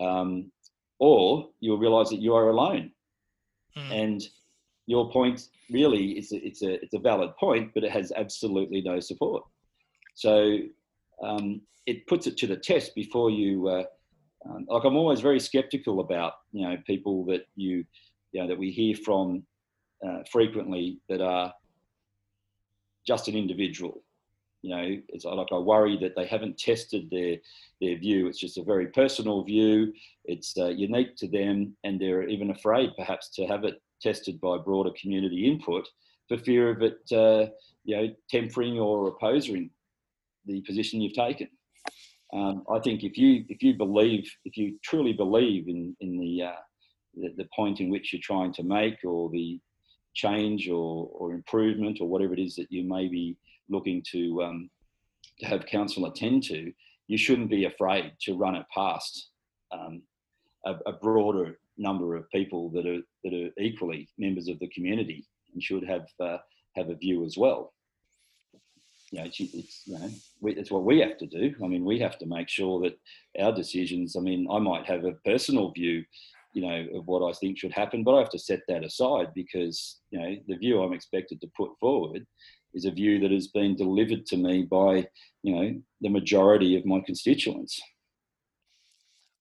um, 0.00 0.50
or 0.98 1.48
you'll 1.60 1.78
realize 1.78 2.08
that 2.10 2.20
you 2.20 2.34
are 2.34 2.50
alone 2.50 2.90
mm. 3.78 3.92
and 3.92 4.28
your 4.86 5.10
point 5.10 5.48
really 5.70 6.18
is 6.18 6.32
a, 6.32 6.46
it's 6.46 6.62
a 6.62 6.82
it's 6.82 6.94
a 6.94 6.98
valid 6.98 7.30
point 7.36 7.70
but 7.74 7.84
it 7.84 7.90
has 7.90 8.12
absolutely 8.16 8.80
no 8.80 9.00
support 9.00 9.44
so 10.14 10.58
um, 11.22 11.60
it 11.86 12.06
puts 12.06 12.26
it 12.26 12.36
to 12.36 12.46
the 12.46 12.56
test 12.56 12.94
before 12.94 13.30
you 13.30 13.68
uh, 13.68 13.84
um, 14.48 14.66
like 14.68 14.84
i'm 14.84 14.96
always 14.96 15.20
very 15.20 15.40
skeptical 15.40 16.00
about 16.00 16.32
you 16.52 16.66
know 16.66 16.76
people 16.86 17.24
that 17.26 17.42
you 17.56 17.84
you 18.32 18.40
know 18.40 18.48
that 18.48 18.58
we 18.58 18.70
hear 18.70 18.94
from 18.94 19.42
uh, 20.06 20.22
frequently 20.30 21.00
that 21.08 21.20
are 21.20 21.52
just 23.06 23.26
an 23.28 23.34
individual. 23.34 24.02
You 24.62 24.74
know, 24.74 24.96
it's 25.08 25.24
like 25.24 25.52
I 25.52 25.58
worry 25.58 25.96
that 26.00 26.16
they 26.16 26.26
haven't 26.26 26.58
tested 26.58 27.08
their 27.10 27.36
their 27.80 27.96
view. 27.96 28.26
It's 28.26 28.40
just 28.40 28.58
a 28.58 28.64
very 28.64 28.88
personal 28.88 29.44
view. 29.44 29.92
It's 30.24 30.56
uh, 30.58 30.68
unique 30.68 31.16
to 31.18 31.28
them, 31.28 31.76
and 31.84 32.00
they're 32.00 32.28
even 32.28 32.50
afraid, 32.50 32.90
perhaps, 32.96 33.30
to 33.36 33.46
have 33.46 33.64
it 33.64 33.80
tested 34.00 34.40
by 34.40 34.58
broader 34.58 34.90
community 35.00 35.46
input 35.46 35.86
for 36.28 36.38
fear 36.38 36.70
of 36.70 36.82
it, 36.82 36.98
uh, 37.12 37.50
you 37.84 37.96
know, 37.96 38.08
tempering 38.30 38.78
or 38.78 39.08
opposing 39.08 39.70
the 40.46 40.60
position 40.62 41.00
you've 41.00 41.14
taken. 41.14 41.48
Um, 42.32 42.64
I 42.70 42.78
think 42.80 43.04
if 43.04 43.16
you 43.16 43.44
if 43.48 43.62
you 43.62 43.74
believe 43.74 44.30
if 44.44 44.56
you 44.56 44.78
truly 44.84 45.12
believe 45.12 45.68
in 45.68 45.96
in 46.00 46.18
the, 46.18 46.42
uh, 46.42 46.60
the 47.14 47.32
the 47.38 47.48
point 47.54 47.80
in 47.80 47.88
which 47.90 48.12
you're 48.12 48.22
trying 48.22 48.52
to 48.54 48.62
make 48.62 48.96
or 49.04 49.30
the 49.30 49.58
change 50.18 50.68
or, 50.68 51.08
or 51.12 51.32
improvement 51.32 51.98
or 52.00 52.08
whatever 52.08 52.34
it 52.34 52.40
is 52.40 52.56
that 52.56 52.70
you 52.70 52.82
may 52.82 53.06
be 53.06 53.36
looking 53.68 54.02
to, 54.10 54.42
um, 54.42 54.70
to 55.38 55.46
have 55.46 55.64
council 55.66 56.06
attend 56.06 56.42
to, 56.42 56.72
you 57.06 57.16
shouldn't 57.16 57.50
be 57.50 57.64
afraid 57.66 58.12
to 58.20 58.36
run 58.36 58.56
it 58.56 58.66
past 58.74 59.28
um, 59.72 60.02
a, 60.66 60.74
a, 60.86 60.92
broader 60.92 61.58
number 61.76 62.16
of 62.16 62.28
people 62.30 62.70
that 62.70 62.86
are 62.86 63.02
that 63.22 63.34
are 63.34 63.62
equally 63.62 64.08
members 64.18 64.48
of 64.48 64.58
the 64.58 64.68
community 64.68 65.24
and 65.52 65.62
should 65.62 65.84
have 65.84 66.06
uh, 66.20 66.38
have 66.74 66.88
a 66.88 66.94
view 66.94 67.24
as 67.24 67.36
well. 67.36 67.72
You 69.12 69.20
know, 69.20 69.26
it's, 69.26 69.40
it's 69.40 69.82
you 69.86 69.98
know, 69.98 70.10
we, 70.40 70.54
it's 70.56 70.70
what 70.70 70.84
we 70.84 71.00
have 71.00 71.16
to 71.18 71.26
do. 71.26 71.54
I 71.62 71.68
mean, 71.68 71.84
we 71.84 71.98
have 72.00 72.18
to 72.18 72.26
make 72.26 72.48
sure 72.48 72.80
that 72.82 72.98
our 73.40 73.52
decisions. 73.52 74.16
I 74.16 74.20
mean, 74.20 74.48
I 74.50 74.58
might 74.58 74.86
have 74.86 75.04
a 75.04 75.12
personal 75.24 75.70
view 75.70 76.04
you 76.52 76.62
know, 76.62 76.86
of 76.98 77.06
what 77.06 77.28
I 77.28 77.32
think 77.32 77.58
should 77.58 77.72
happen. 77.72 78.04
But 78.04 78.16
I 78.16 78.18
have 78.20 78.30
to 78.30 78.38
set 78.38 78.60
that 78.68 78.84
aside 78.84 79.28
because, 79.34 79.98
you 80.10 80.18
know, 80.18 80.36
the 80.46 80.56
view 80.56 80.82
I'm 80.82 80.92
expected 80.92 81.40
to 81.40 81.50
put 81.56 81.70
forward 81.78 82.26
is 82.74 82.84
a 82.84 82.90
view 82.90 83.18
that 83.20 83.30
has 83.30 83.48
been 83.48 83.76
delivered 83.76 84.26
to 84.26 84.36
me 84.36 84.62
by, 84.62 85.06
you 85.42 85.54
know, 85.54 85.80
the 86.00 86.10
majority 86.10 86.76
of 86.76 86.84
my 86.84 87.00
constituents. 87.04 87.80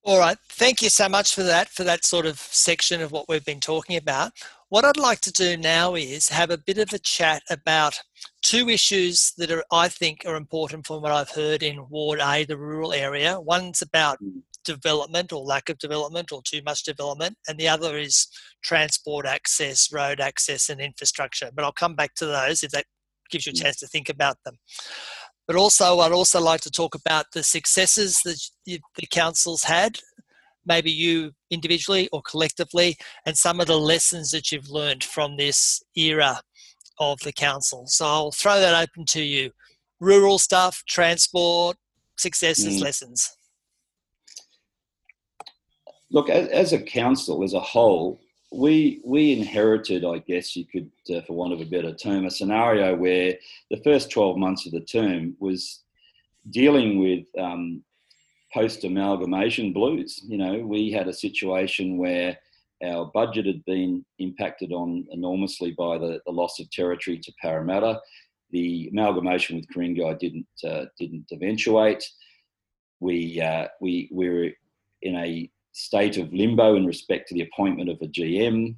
All 0.04 0.20
right. 0.20 0.38
Thank 0.50 0.82
you 0.82 0.90
so 0.90 1.10
much 1.10 1.36
for 1.36 1.44
that, 1.44 1.68
for 1.68 1.84
that 1.84 2.06
sort 2.06 2.26
of 2.26 2.40
section 2.40 3.02
of 3.02 3.12
what 3.12 3.26
we've 3.28 3.44
been 3.44 3.60
talking 3.60 3.98
about. 3.98 4.32
What 4.70 4.86
I'd 4.86 4.96
like 4.96 5.20
to 5.22 5.32
do 5.32 5.58
now 5.58 5.96
is 5.96 6.30
have 6.30 6.50
a 6.50 6.58
bit 6.58 6.78
of 6.78 6.94
a 6.94 7.00
chat 7.00 7.42
about 7.50 8.00
two 8.42 8.70
issues 8.70 9.34
that 9.38 9.52
are, 9.52 9.66
I 9.70 9.90
think, 9.90 10.24
are 10.26 10.38
important 10.38 10.88
from 10.88 11.02
what 11.02 11.12
I've 11.12 11.32
heard 11.32 11.62
in 11.62 11.90
Ward 11.90 12.22
A, 12.22 12.46
the 12.46 12.58
rural 12.58 12.94
area. 12.94 13.40
One's 13.40 13.82
about 13.82 14.18
mm 14.22 14.42
development 14.68 15.32
or 15.32 15.42
lack 15.44 15.70
of 15.70 15.78
development 15.80 16.32
or 16.32 16.42
too 16.44 16.62
much 16.66 16.84
development, 16.84 17.38
and 17.48 17.58
the 17.58 17.68
other 17.68 17.98
is 17.98 18.28
transport 18.64 19.26
access, 19.26 19.92
road 19.92 20.20
access, 20.20 20.70
and 20.70 20.80
infrastructure. 20.80 21.50
But 21.54 21.66
I'll 21.66 21.72
come 21.72 21.96
back 21.96 22.14
to 22.16 22.26
those 22.26 22.64
if 22.64 22.72
that 22.72 22.86
gives 23.32 23.46
you 23.46 23.52
a 23.52 23.56
chance 23.56 23.78
to 23.78 23.88
think 23.88 24.10
about 24.10 24.38
them. 24.46 24.56
But 25.48 25.56
also, 25.56 26.00
I'd 26.00 26.12
also 26.12 26.42
like 26.42 26.62
to 26.62 26.72
talk 26.72 26.94
about 26.94 27.28
the 27.34 27.44
successes 27.44 28.20
that 28.26 28.40
the 28.66 29.08
council's 29.10 29.64
had, 29.64 29.98
maybe 30.66 30.92
you 30.92 31.32
individually 31.50 32.10
or 32.12 32.22
collectively, 32.22 32.98
and 33.26 33.38
some 33.38 33.62
of 33.62 33.68
the 33.68 33.80
lessons 33.80 34.32
that 34.32 34.52
you've 34.52 34.70
learned 34.70 35.04
from 35.04 35.38
this 35.38 35.82
era 35.96 36.42
of 37.00 37.20
the 37.22 37.32
council. 37.32 37.86
So 37.88 38.06
I'll 38.06 38.32
throw 38.32 38.60
that 38.60 38.84
open 38.84 39.06
to 39.06 39.22
you. 39.22 39.52
Rural 40.02 40.38
stuff, 40.38 40.84
transport, 40.88 41.78
successes, 42.18 42.78
mm. 42.78 42.84
lessons 42.84 43.37
look, 46.12 46.30
as, 46.30 46.48
as, 46.50 46.74
a 46.74 46.82
council, 46.82 47.44
as 47.44 47.54
a 47.54 47.60
whole, 47.60 48.20
we 48.52 49.02
we 49.04 49.34
inherited, 49.34 50.06
I 50.06 50.20
guess 50.20 50.56
you 50.56 50.66
could, 50.66 50.90
uh, 51.14 51.22
for 51.22 51.34
want 51.34 51.54
of 51.54 51.60
a 51.60 51.66
better 51.66 51.94
term, 51.94 52.26
a 52.26 52.32
scenario 52.32 52.96
where 52.96 53.36
the 53.70 53.82
first 53.84 54.10
12 54.10 54.38
months 54.38 54.66
of 54.66 54.72
the 54.72 54.82
term 54.82 55.36
was 55.40 55.82
dealing 56.50 57.00
with 57.00 57.26
um, 57.38 57.84
post 58.54 58.84
amalgamation 58.84 59.74
blues. 59.74 60.22
You 60.26 60.38
know, 60.38 60.60
we 60.60 60.92
had 60.92 61.08
a 61.08 61.14
situation 61.14 61.98
where 61.98 62.38
our 62.86 63.06
budget 63.06 63.46
had 63.46 63.66
been 63.66 64.06
impacted 64.20 64.72
on 64.72 65.08
enormously 65.12 65.72
by 65.72 65.98
the, 65.98 66.22
the 66.26 66.32
loss 66.32 66.60
of 66.60 66.70
territory 66.72 67.18
to 67.20 67.34
Parramatta. 67.42 68.00
The 68.52 68.88
amalgamation 68.92 69.58
with 69.58 69.68
Ku-ring-gai 69.74 70.14
didn't 70.14 70.48
uh, 70.64 70.86
didn't 70.98 71.26
eventuate. 71.32 72.04
We 73.02 73.42
uh, 73.42 73.68
we 73.82 74.10
we 74.12 74.30
were 74.30 74.50
in 75.02 75.16
a 75.16 75.52
state 75.78 76.18
of 76.18 76.34
limbo 76.34 76.76
in 76.76 76.86
respect 76.86 77.28
to 77.28 77.36
the 77.36 77.44
appointment 77.44 77.88
of 77.88 78.02
a 78.02 78.08
GM. 78.08 78.76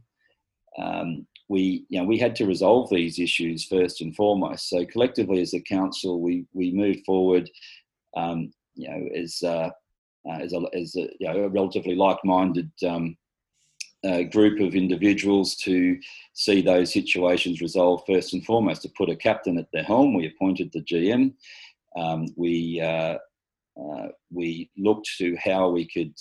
Um, 0.78 1.26
we, 1.48 1.86
you 1.90 2.00
know, 2.00 2.06
we 2.06 2.20
had 2.20 2.36
to 2.36 2.46
resolve 2.46 2.90
these 2.90 3.20
issues 3.20 3.66
first 3.66 4.02
and 4.02 4.14
foremost. 4.16 4.70
So 4.70 4.86
collectively, 4.86 5.42
as 5.42 5.54
a 5.54 5.62
council, 5.62 6.20
we 6.20 6.46
we 6.54 6.72
moved 6.72 7.06
forward, 7.06 7.50
um, 8.18 8.52
you 8.76 8.90
know, 8.90 9.08
as 9.16 9.42
uh, 9.42 9.70
uh, 10.30 10.40
as 10.42 10.54
a, 10.54 10.62
as 10.74 10.96
a, 10.98 11.08
you 11.20 11.28
know, 11.28 11.46
a 11.46 11.50
relatively 11.50 11.96
like-minded 11.96 12.70
um, 12.88 13.18
uh, 14.04 14.24
group 14.24 14.60
of 14.60 14.76
individuals 14.76 15.56
to 15.56 15.98
see 16.34 16.62
those 16.62 16.92
situations 16.92 17.62
resolved 17.62 18.06
first 18.06 18.34
and 18.34 18.46
foremost. 18.46 18.82
To 18.82 18.90
put 18.90 19.10
a 19.10 19.16
captain 19.16 19.58
at 19.58 19.72
the 19.72 19.84
helm, 19.84 20.14
we 20.14 20.28
appointed 20.28 20.70
the 20.74 20.82
GM. 20.82 21.34
Um, 21.98 22.28
we 22.36 22.82
uh, 22.82 23.18
uh, 23.80 24.08
we 24.32 24.70
looked 24.78 25.10
to 25.18 25.38
how 25.44 25.70
we 25.70 25.88
could 25.88 26.14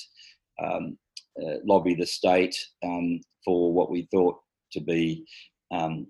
um, 0.62 0.98
uh, 1.40 1.56
lobby 1.64 1.94
the 1.94 2.06
state 2.06 2.56
um, 2.84 3.20
for 3.44 3.72
what 3.72 3.90
we 3.90 4.08
thought 4.10 4.38
to 4.72 4.80
be 4.80 5.24
um, 5.70 6.06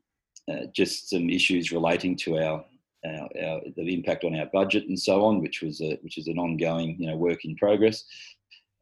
uh, 0.50 0.66
just 0.74 1.10
some 1.10 1.28
issues 1.28 1.72
relating 1.72 2.16
to 2.16 2.38
our, 2.38 2.64
our, 3.04 3.28
our, 3.42 3.60
the 3.76 3.94
impact 3.94 4.24
on 4.24 4.34
our 4.34 4.46
budget 4.52 4.84
and 4.88 4.98
so 4.98 5.24
on, 5.24 5.40
which 5.40 5.62
was 5.62 5.80
a, 5.80 5.98
which 6.02 6.18
is 6.18 6.26
an 6.28 6.38
ongoing 6.38 6.96
you 6.98 7.06
know 7.08 7.16
work 7.16 7.44
in 7.44 7.56
progress. 7.56 8.04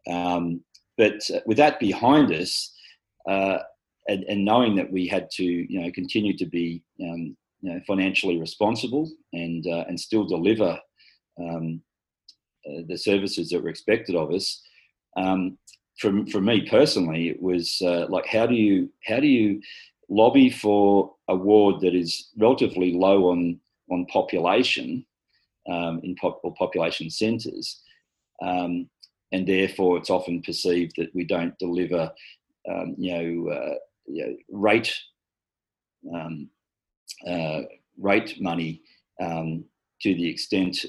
Um, 0.09 0.63
but 0.97 1.29
uh, 1.35 1.41
with 1.47 1.57
that 1.59 1.81
behind 1.81 2.33
us, 2.33 2.73
uh, 3.29 3.59
and, 4.09 4.23
and, 4.25 4.45
knowing 4.45 4.77
that 4.77 4.93
we 4.93 5.09
had 5.09 5.29
to 5.33 5.45
you 5.45 5.81
know 5.81 5.91
continue 5.91 6.37
to 6.37 6.47
be 6.47 6.83
um, 7.03 7.37
you 7.61 7.73
know, 7.73 7.81
financially 7.87 8.39
responsible 8.39 9.11
and 9.33 9.67
uh, 9.67 9.85
and 9.89 9.99
still 9.99 10.25
deliver 10.25 10.79
um, 11.41 11.83
uh, 12.69 12.83
the 12.89 12.97
services 12.97 13.49
that 13.49 13.63
were 13.63 13.69
expected 13.69 14.15
of 14.15 14.31
us, 14.33 14.63
um, 15.17 15.59
for, 15.99 16.27
for 16.27 16.41
me 16.41 16.69
personally, 16.69 17.29
it 17.29 17.43
was 17.43 17.81
uh, 17.83 18.07
like, 18.09 18.27
how 18.27 18.47
do 18.47 18.55
you 18.55 18.91
how 19.05 19.19
do 19.19 19.27
you 19.27 19.63
lobby 20.09 20.51
for 20.51 21.15
a 21.29 21.35
ward 21.35 21.81
that 21.81 21.95
is 21.95 22.31
relatively 22.37 22.93
low 22.93 23.31
on 23.31 23.59
on 23.91 24.07
population 24.07 25.05
um, 25.69 26.01
in 26.03 26.15
pop, 26.17 26.41
or 26.43 26.55
population 26.55 27.11
centres, 27.11 27.83
um, 28.43 28.89
and 29.33 29.49
therefore 29.49 29.97
it's 29.97 30.11
often 30.11 30.43
perceived 30.43 30.93
that 30.97 31.15
we 31.15 31.25
don't 31.25 31.59
deliver, 31.59 32.13
um, 32.71 32.95
you, 32.99 33.13
know, 33.13 33.53
uh, 33.53 33.75
you, 34.07 34.27
know, 34.27 34.37
rate 34.51 34.95
um, 36.15 36.49
uh, 37.29 37.63
rate 37.99 38.41
money 38.41 38.83
um, 39.21 39.65
to 40.03 40.15
the 40.15 40.29
extent 40.29 40.85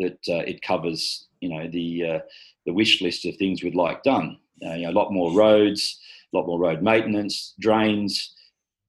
that 0.00 0.18
uh, 0.28 0.42
it 0.46 0.62
covers, 0.62 1.28
you 1.40 1.48
know, 1.48 1.68
the 1.68 2.06
uh, 2.06 2.18
the 2.66 2.72
wish 2.72 3.00
list 3.00 3.24
of 3.26 3.36
things 3.36 3.62
we'd 3.62 3.74
like 3.74 4.02
done. 4.02 4.38
Uh, 4.64 4.74
you 4.74 4.82
know, 4.82 4.90
a 4.90 4.98
lot 5.00 5.12
more 5.12 5.32
roads, 5.32 5.98
a 6.32 6.36
lot 6.36 6.46
more 6.46 6.58
road 6.58 6.82
maintenance, 6.82 7.54
drains, 7.60 8.34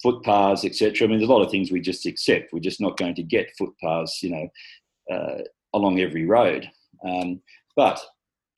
footpaths, 0.01 0.65
etc. 0.65 1.07
I 1.07 1.09
mean, 1.09 1.19
there's 1.19 1.29
a 1.29 1.33
lot 1.33 1.43
of 1.45 1.51
things 1.51 1.71
we 1.71 1.81
just 1.81 2.05
accept. 2.05 2.51
We're 2.51 2.59
just 2.59 2.81
not 2.81 2.97
going 2.97 3.15
to 3.15 3.23
get 3.23 3.55
footpaths, 3.57 4.21
you 4.23 4.31
know, 4.31 5.15
uh, 5.15 5.43
along 5.73 5.99
every 5.99 6.25
road. 6.25 6.69
Um, 7.05 7.41
but 7.75 7.99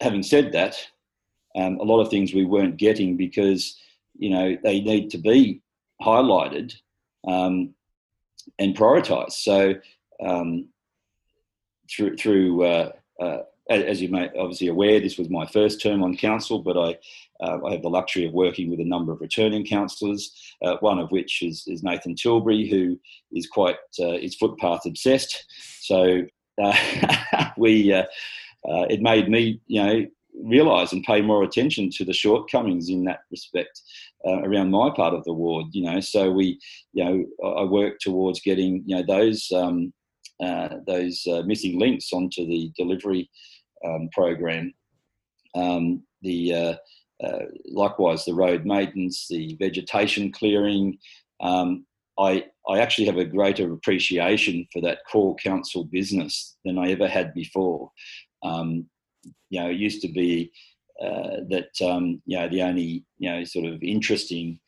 having 0.01 0.23
said 0.23 0.51
that, 0.53 0.75
um, 1.55 1.77
a 1.79 1.83
lot 1.83 2.01
of 2.01 2.09
things 2.09 2.33
we 2.33 2.45
weren't 2.45 2.77
getting 2.77 3.15
because 3.15 3.77
you 4.17 4.29
know 4.29 4.57
they 4.63 4.79
need 4.81 5.09
to 5.11 5.17
be 5.17 5.61
highlighted 6.01 6.73
um, 7.27 7.73
and 8.59 8.75
prioritised. 8.75 9.33
So 9.33 9.75
um, 10.25 10.67
through 11.95 12.17
through 12.17 12.63
uh, 12.63 12.91
uh, 13.21 13.37
as 13.69 14.01
you 14.01 14.09
may 14.09 14.29
obviously 14.37 14.67
aware, 14.67 14.99
this 14.99 15.17
was 15.17 15.29
my 15.29 15.45
first 15.45 15.81
term 15.81 16.03
on 16.03 16.17
council, 16.17 16.59
but 16.59 16.77
I, 16.77 16.97
uh, 17.43 17.65
I 17.65 17.71
have 17.71 17.81
the 17.81 17.89
luxury 17.89 18.25
of 18.25 18.33
working 18.33 18.69
with 18.69 18.79
a 18.79 18.85
number 18.85 19.11
of 19.11 19.21
returning 19.21 19.65
councillors, 19.65 20.33
uh, 20.61 20.75
one 20.81 20.99
of 20.99 21.11
which 21.11 21.41
is, 21.41 21.63
is, 21.67 21.83
Nathan 21.83 22.15
Tilbury, 22.15 22.67
who 22.67 22.99
is 23.31 23.47
quite 23.47 23.77
uh, 23.99 24.13
is 24.13 24.35
footpath 24.35 24.85
obsessed. 24.85 25.45
So 25.79 26.23
uh, 26.61 26.77
we 27.57 27.93
uh, 27.93 28.03
uh, 28.69 28.85
it 28.89 29.01
made 29.01 29.29
me 29.29 29.61
you 29.67 29.83
know 29.83 30.05
realise 30.43 30.91
and 30.91 31.03
pay 31.03 31.21
more 31.21 31.43
attention 31.43 31.89
to 31.91 32.03
the 32.03 32.13
shortcomings 32.13 32.89
in 32.89 33.03
that 33.05 33.19
respect 33.29 33.81
around 34.25 34.71
my 34.71 34.89
part 34.89 35.13
of 35.13 35.23
the 35.25 35.33
ward. 35.33 35.67
You 35.71 35.83
know, 35.83 35.99
so 35.99 36.31
we 36.31 36.59
you 36.93 37.03
know 37.03 37.25
I 37.57 37.63
work 37.63 37.99
towards 37.99 38.41
getting 38.41 38.83
you 38.85 38.97
know 38.97 39.03
those. 39.07 39.51
Um, 39.51 39.93
those 40.39 41.25
uh, 41.27 41.43
missing 41.45 41.79
links 41.79 42.11
onto 42.13 42.45
the 42.45 42.71
delivery 42.77 43.29
um, 43.85 44.09
program. 44.11 44.73
Um, 45.55 46.03
the 46.21 46.53
uh, 46.53 46.75
uh, 47.23 47.45
likewise 47.67 48.25
the 48.25 48.33
road 48.33 48.65
maintenance, 48.65 49.27
the 49.29 49.55
vegetation 49.59 50.31
clearing. 50.31 50.97
Um, 51.41 51.85
I 52.17 52.45
I 52.69 52.79
actually 52.79 53.05
have 53.05 53.17
a 53.17 53.25
greater 53.25 53.71
appreciation 53.71 54.67
for 54.71 54.81
that 54.81 54.99
core 55.11 55.35
council 55.35 55.85
business 55.85 56.57
than 56.65 56.77
I 56.77 56.91
ever 56.91 57.07
had 57.07 57.33
before. 57.33 57.91
Um, 58.43 58.85
you 59.49 59.59
know, 59.59 59.69
it 59.69 59.77
used 59.77 60.01
to 60.01 60.07
be 60.07 60.51
uh, 61.01 61.41
that 61.49 61.69
um, 61.81 62.21
you 62.25 62.37
know 62.37 62.49
the 62.49 62.61
only 62.61 63.05
you 63.17 63.29
know 63.29 63.43
sort 63.43 63.65
of 63.65 63.81
interesting 63.83 64.59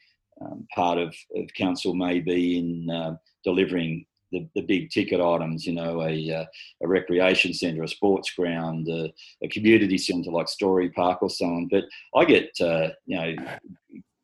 um, 0.41 0.67
part 0.73 0.97
of, 0.97 1.15
of 1.36 1.54
council 1.58 1.93
may 1.93 2.19
be 2.19 2.58
in 2.58 2.89
uh, 2.89 3.15
delivering 3.43 4.06
the, 4.31 4.47
the 4.55 4.61
big 4.61 4.89
ticket 4.89 5.21
items, 5.21 5.65
you 5.65 5.73
know, 5.73 6.01
a, 6.01 6.31
uh, 6.31 6.45
a 6.83 6.88
recreation 6.88 7.53
centre, 7.53 7.83
a 7.83 7.88
sports 7.88 8.31
ground, 8.31 8.88
a, 8.88 9.11
a 9.43 9.47
community 9.49 9.97
centre 9.97 10.31
like 10.31 10.47
Storey 10.47 10.89
Park 10.89 11.21
or 11.21 11.29
so 11.29 11.45
on. 11.45 11.67
But 11.69 11.85
I 12.15 12.25
get, 12.25 12.49
uh, 12.61 12.89
you 13.05 13.17
know, 13.17 13.35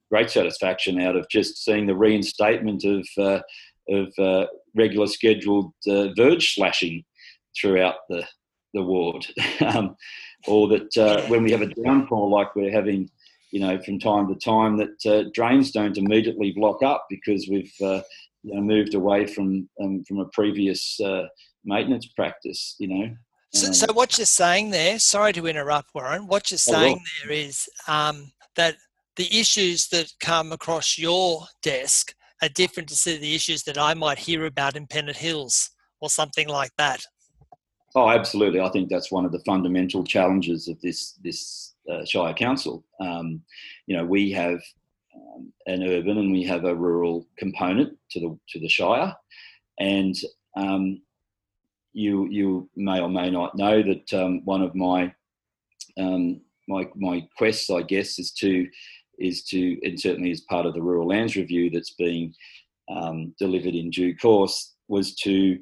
great 0.09 0.29
satisfaction 0.29 0.99
out 0.99 1.15
of 1.15 1.29
just 1.29 1.63
seeing 1.63 1.85
the 1.85 1.95
reinstatement 1.95 2.83
of, 2.83 3.07
uh, 3.17 3.41
of 3.89 4.13
uh, 4.19 4.47
regular 4.75 5.07
scheduled 5.07 5.71
uh, 5.87 6.09
verge 6.15 6.53
slashing 6.55 7.03
throughout 7.59 7.95
the, 8.09 8.25
the 8.73 8.83
ward. 8.83 9.25
um, 9.65 9.95
or 10.47 10.67
that 10.67 10.97
uh, 10.97 11.21
when 11.27 11.43
we 11.43 11.51
have 11.51 11.61
a 11.61 11.73
downpour 11.83 12.27
like 12.27 12.55
we're 12.55 12.71
having, 12.71 13.09
you 13.51 13.59
know, 13.59 13.79
from 13.81 13.99
time 13.99 14.27
to 14.27 14.35
time, 14.35 14.77
that 14.77 15.31
drains 15.33 15.71
don't 15.71 15.97
immediately 15.97 16.51
block 16.51 16.81
up 16.81 17.05
because 17.09 17.47
we've 17.47 17.73
you 18.43 18.55
know, 18.55 18.61
moved 18.61 18.93
away 18.93 19.25
from 19.25 19.69
um, 19.81 20.03
from 20.07 20.19
a 20.19 20.25
previous 20.33 20.99
uh, 20.99 21.23
maintenance 21.63 22.07
practice. 22.15 22.75
You 22.79 22.87
know. 22.87 23.15
So, 23.53 23.67
um, 23.67 23.73
so, 23.73 23.93
what 23.93 24.17
you're 24.17 24.25
saying 24.25 24.71
there, 24.71 24.97
sorry 24.99 25.33
to 25.33 25.47
interrupt, 25.47 25.89
Warren. 25.93 26.27
What 26.27 26.51
you're 26.51 26.55
oh, 26.55 26.71
saying 26.71 26.93
well, 26.93 27.03
there 27.23 27.33
is 27.33 27.67
um, 27.87 28.31
that 28.55 28.75
the 29.15 29.39
issues 29.39 29.87
that 29.89 30.11
come 30.19 30.51
across 30.51 30.97
your 30.97 31.45
desk 31.61 32.13
are 32.41 32.49
different 32.49 32.89
to 32.89 33.17
the 33.17 33.35
issues 33.35 33.63
that 33.63 33.77
I 33.77 33.93
might 33.93 34.17
hear 34.17 34.45
about 34.45 34.75
in 34.75 34.87
Pennant 34.87 35.17
Hills 35.17 35.69
or 35.99 36.09
something 36.09 36.47
like 36.47 36.71
that. 36.77 37.05
Oh, 37.93 38.09
absolutely. 38.09 38.61
I 38.61 38.69
think 38.69 38.89
that's 38.89 39.11
one 39.11 39.25
of 39.25 39.31
the 39.31 39.43
fundamental 39.45 40.03
challenges 40.03 40.67
of 40.67 40.79
this 40.81 41.19
this 41.23 41.75
uh, 41.91 42.05
Shire 42.05 42.33
Council. 42.33 42.85
Um, 42.99 43.41
you 43.85 43.97
know, 43.97 44.05
we 44.05 44.31
have 44.31 44.61
um, 45.15 45.51
an 45.67 45.83
urban 45.83 46.17
and 46.17 46.31
we 46.31 46.43
have 46.43 46.65
a 46.65 46.75
rural 46.75 47.27
component 47.37 47.97
to 48.11 48.19
the 48.19 48.39
to 48.49 48.59
the 48.59 48.69
Shire, 48.69 49.15
and 49.79 50.15
um, 50.55 51.01
you 51.93 52.27
you 52.29 52.69
may 52.75 52.99
or 52.99 53.09
may 53.09 53.29
not 53.29 53.55
know 53.55 53.81
that 53.81 54.13
um, 54.13 54.43
one 54.45 54.61
of 54.61 54.75
my 54.75 55.13
um, 55.99 56.41
my 56.67 56.87
my 56.95 57.27
quests, 57.37 57.69
I 57.69 57.81
guess, 57.81 58.19
is 58.19 58.31
to 58.33 58.67
is 59.19 59.43
to 59.45 59.77
and 59.83 59.99
certainly 59.99 60.31
as 60.31 60.41
part 60.41 60.65
of 60.65 60.73
the 60.73 60.81
rural 60.81 61.07
lands 61.07 61.35
review 61.35 61.69
that's 61.69 61.93
being 61.93 62.33
um, 62.89 63.33
delivered 63.37 63.75
in 63.75 63.89
due 63.89 64.15
course 64.15 64.73
was 64.87 65.15
to 65.15 65.59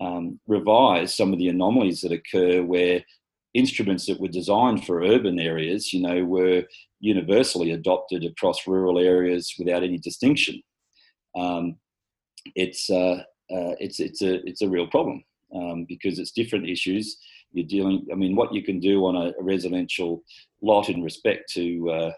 um, 0.00 0.38
revise 0.46 1.14
some 1.14 1.32
of 1.32 1.38
the 1.38 1.48
anomalies 1.48 2.00
that 2.00 2.12
occur 2.12 2.62
where 2.62 3.02
instruments 3.56 4.06
that 4.06 4.20
were 4.20 4.28
designed 4.28 4.84
for 4.84 5.02
urban 5.02 5.38
areas, 5.38 5.92
you 5.92 6.00
know, 6.00 6.24
were 6.24 6.64
universally 7.00 7.72
adopted 7.72 8.24
across 8.24 8.66
rural 8.66 8.98
areas 8.98 9.54
without 9.58 9.82
any 9.82 9.98
distinction. 9.98 10.62
Um, 11.36 11.76
it's 12.54 12.88
uh, 12.90 13.22
uh, 13.50 13.74
it's 13.80 14.00
it's 14.00 14.22
a 14.22 14.46
it's 14.46 14.62
a 14.62 14.68
real 14.68 14.86
problem 14.86 15.24
um, 15.54 15.86
because 15.88 16.18
it's 16.18 16.32
different 16.32 16.68
issues. 16.68 17.16
You're 17.52 17.66
dealing. 17.66 18.06
I 18.12 18.14
mean, 18.14 18.36
what 18.36 18.52
you 18.52 18.62
can 18.62 18.80
do 18.80 19.06
on 19.06 19.16
a, 19.16 19.32
a 19.38 19.42
residential 19.42 20.22
lot 20.62 20.88
in 20.88 21.02
respect 21.02 21.50
to 21.54 21.90
uh, 21.90 22.12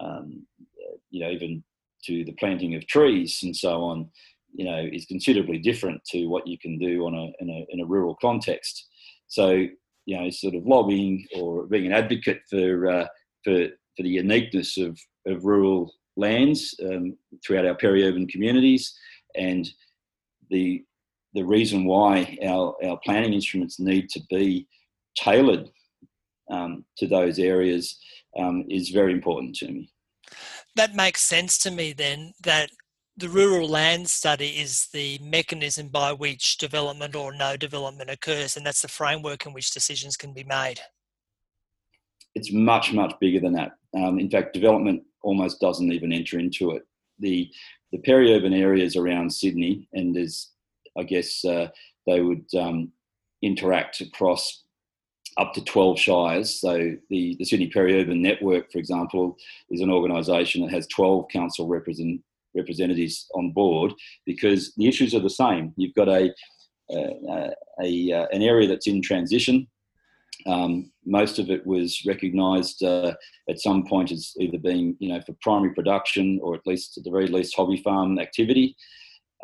um, 0.00 0.46
you 1.10 1.20
know, 1.20 1.30
even 1.30 1.62
to 2.04 2.24
the 2.24 2.32
planting 2.32 2.74
of 2.74 2.86
trees 2.86 3.40
and 3.42 3.56
so 3.56 3.82
on, 3.82 4.08
you 4.52 4.64
know, 4.64 4.84
is 4.92 5.06
considerably 5.06 5.58
different 5.58 6.04
to 6.06 6.26
what 6.26 6.46
you 6.46 6.58
can 6.58 6.78
do 6.78 7.06
on 7.06 7.14
a 7.14 7.26
in 7.40 7.48
a, 7.48 7.66
in 7.70 7.80
a 7.80 7.86
rural 7.86 8.16
context. 8.20 8.88
So, 9.28 9.66
you 10.06 10.18
know, 10.18 10.30
sort 10.30 10.54
of 10.54 10.66
lobbying 10.66 11.26
or 11.36 11.66
being 11.66 11.86
an 11.86 11.92
advocate 11.92 12.40
for 12.50 12.88
uh, 12.88 13.06
for 13.44 13.68
for 13.96 14.02
the 14.02 14.08
uniqueness 14.08 14.78
of 14.78 14.98
of 15.26 15.44
rural 15.44 15.92
lands 16.16 16.74
um, 16.84 17.16
throughout 17.44 17.66
our 17.66 17.74
peri-urban 17.74 18.26
communities, 18.26 18.94
and 19.36 19.68
the 20.50 20.84
the 21.34 21.44
reason 21.44 21.84
why 21.86 22.36
our, 22.44 22.74
our 22.84 22.98
planning 23.04 23.32
instruments 23.32 23.80
need 23.80 24.10
to 24.10 24.20
be 24.28 24.66
tailored 25.16 25.70
um, 26.50 26.84
to 26.98 27.06
those 27.06 27.38
areas 27.38 27.98
um, 28.38 28.64
is 28.68 28.90
very 28.90 29.12
important 29.12 29.54
to 29.56 29.68
me. 29.68 29.90
That 30.76 30.94
makes 30.94 31.22
sense 31.22 31.58
to 31.58 31.70
me 31.70 31.92
then 31.92 32.32
that 32.42 32.70
the 33.16 33.28
rural 33.28 33.68
land 33.68 34.08
study 34.08 34.48
is 34.48 34.88
the 34.92 35.18
mechanism 35.22 35.88
by 35.88 36.12
which 36.12 36.58
development 36.58 37.14
or 37.14 37.32
no 37.32 37.56
development 37.56 38.10
occurs, 38.10 38.56
and 38.56 38.64
that's 38.64 38.82
the 38.82 38.88
framework 38.88 39.46
in 39.46 39.52
which 39.52 39.72
decisions 39.72 40.16
can 40.16 40.32
be 40.32 40.44
made. 40.44 40.80
It's 42.34 42.52
much, 42.52 42.92
much 42.92 43.14
bigger 43.20 43.40
than 43.40 43.52
that. 43.52 43.72
Um, 43.94 44.18
in 44.18 44.30
fact, 44.30 44.54
development 44.54 45.02
almost 45.22 45.60
doesn't 45.60 45.92
even 45.92 46.12
enter 46.12 46.38
into 46.38 46.72
it. 46.72 46.82
The 47.18 47.50
the 47.92 47.98
peri-urban 47.98 48.54
areas 48.54 48.96
around 48.96 49.30
Sydney, 49.30 49.86
and 49.92 50.16
there's, 50.16 50.50
I 50.98 51.02
guess, 51.02 51.44
uh, 51.44 51.68
they 52.06 52.22
would 52.22 52.46
um, 52.58 52.90
interact 53.42 54.00
across 54.00 54.64
up 55.36 55.52
to 55.54 55.64
12 55.64 55.98
shires. 55.98 56.60
So 56.60 56.96
the, 57.10 57.36
the 57.38 57.44
Sydney 57.44 57.68
Peri-Urban 57.68 58.20
Network, 58.20 58.72
for 58.72 58.78
example, 58.78 59.36
is 59.70 59.80
an 59.80 59.90
organisation 59.90 60.62
that 60.62 60.72
has 60.72 60.86
12 60.88 61.28
council 61.30 61.68
represent, 61.68 62.22
representatives 62.54 63.26
on 63.34 63.52
board 63.52 63.92
because 64.26 64.72
the 64.76 64.88
issues 64.88 65.14
are 65.14 65.20
the 65.20 65.30
same. 65.30 65.72
You've 65.76 65.94
got 65.94 66.08
a, 66.08 66.32
a, 66.90 67.52
a, 67.80 68.12
a 68.12 68.28
an 68.32 68.42
area 68.42 68.68
that's 68.68 68.86
in 68.86 69.02
transition. 69.02 69.66
Um, 70.46 70.90
most 71.06 71.38
of 71.38 71.50
it 71.50 71.64
was 71.66 72.02
recognised 72.06 72.82
uh, 72.82 73.14
at 73.48 73.60
some 73.60 73.86
point 73.86 74.10
as 74.10 74.32
either 74.40 74.58
being, 74.58 74.96
you 74.98 75.08
know, 75.08 75.20
for 75.20 75.36
primary 75.40 75.72
production 75.74 76.40
or 76.42 76.54
at 76.54 76.66
least 76.66 76.98
at 76.98 77.04
the 77.04 77.10
very 77.10 77.28
least 77.28 77.54
hobby 77.56 77.80
farm 77.82 78.18
activity. 78.18 78.76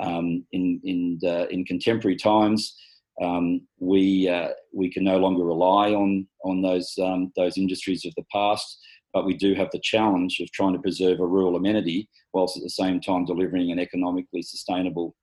Um, 0.01 0.45
in 0.53 0.81
in 0.85 1.19
uh, 1.25 1.47
in 1.51 1.65
contemporary 1.65 2.17
times, 2.17 2.77
um, 3.23 3.63
we 3.81 4.29
uh, 4.29 4.51
we 4.73 4.91
can 4.91 5.05
no 5.05 5.19
longer 5.19 5.45
rely 5.45 5.93
on 5.93 6.27
on 6.45 6.63
those 6.63 6.95
um, 7.03 7.33
those 7.37 7.59
industries 7.59 8.05
of 8.05 8.15
the 8.17 8.25
past, 8.33 8.79
but 9.19 9.27
we 9.27 9.37
do 9.37 9.53
have 9.53 9.69
the 9.73 9.81
challenge 9.81 10.39
of 10.39 10.49
trying 10.53 10.73
to 10.73 10.79
preserve 10.79 11.19
a 11.19 11.27
rural 11.27 11.57
amenity 11.57 12.09
whilst 12.33 12.57
at 12.57 12.63
the 12.63 12.71
same 12.71 13.01
time 13.01 13.25
delivering 13.25 13.73
an 13.73 13.81
economically 13.81 14.43
sustainable 14.43 15.17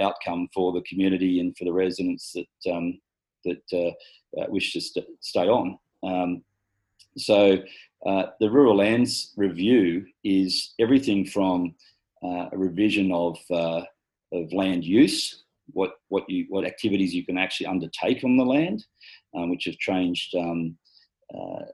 outcome 0.00 0.48
for 0.54 0.72
the 0.72 0.80
community 0.88 1.38
and 1.40 1.54
for 1.54 1.66
the 1.66 1.72
residents 1.72 2.32
that 2.32 2.72
um, 2.72 2.98
that 3.44 3.62
uh, 3.74 4.40
uh, 4.40 4.46
wish 4.48 4.72
to 4.72 4.80
st- 4.80 5.06
stay 5.20 5.48
on. 5.48 5.78
Um, 6.02 6.42
so 7.18 7.58
uh, 8.06 8.22
the 8.40 8.50
rural 8.50 8.78
lands 8.78 9.34
review 9.36 10.06
is 10.24 10.72
everything 10.80 11.26
from 11.26 11.74
uh, 12.24 12.46
a 12.52 12.56
revision 12.56 13.12
of 13.12 13.36
uh, 13.50 13.82
of 14.32 14.50
land 14.54 14.82
use 14.82 15.44
what 15.74 15.90
what 16.08 16.24
you 16.30 16.46
what 16.48 16.64
activities 16.64 17.14
you 17.14 17.26
can 17.26 17.36
actually 17.36 17.66
undertake 17.66 18.24
on 18.24 18.38
the 18.38 18.46
land, 18.46 18.86
um, 19.36 19.50
which 19.50 19.66
have 19.66 19.76
changed 19.76 20.34
um, 20.36 20.78
uh, 21.34 21.64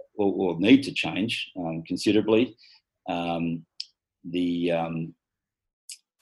need 0.58 0.82
to 0.84 0.92
change 0.92 1.50
um, 1.58 1.82
considerably. 1.86 2.56
Um, 3.08 3.64
the 4.24 4.72
um, 4.72 5.14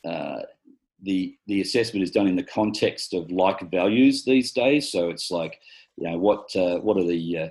uh, 0.06 0.40
the 1.02 1.36
the 1.46 1.60
assessment 1.60 2.02
is 2.02 2.10
done 2.10 2.26
in 2.26 2.36
the 2.36 2.42
context 2.42 3.14
of 3.14 3.30
like 3.30 3.70
values 3.70 4.24
these 4.24 4.52
days. 4.52 4.90
So 4.90 5.10
it's 5.10 5.30
like 5.30 5.58
you 5.96 6.08
know 6.08 6.18
what 6.18 6.54
uh, 6.56 6.78
what 6.78 6.96
are 6.96 7.06
the 7.06 7.38
uh, 7.38 7.48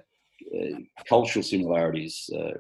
uh, 0.58 0.80
cultural 1.08 1.44
similarities, 1.44 2.30
uh, 2.36 2.60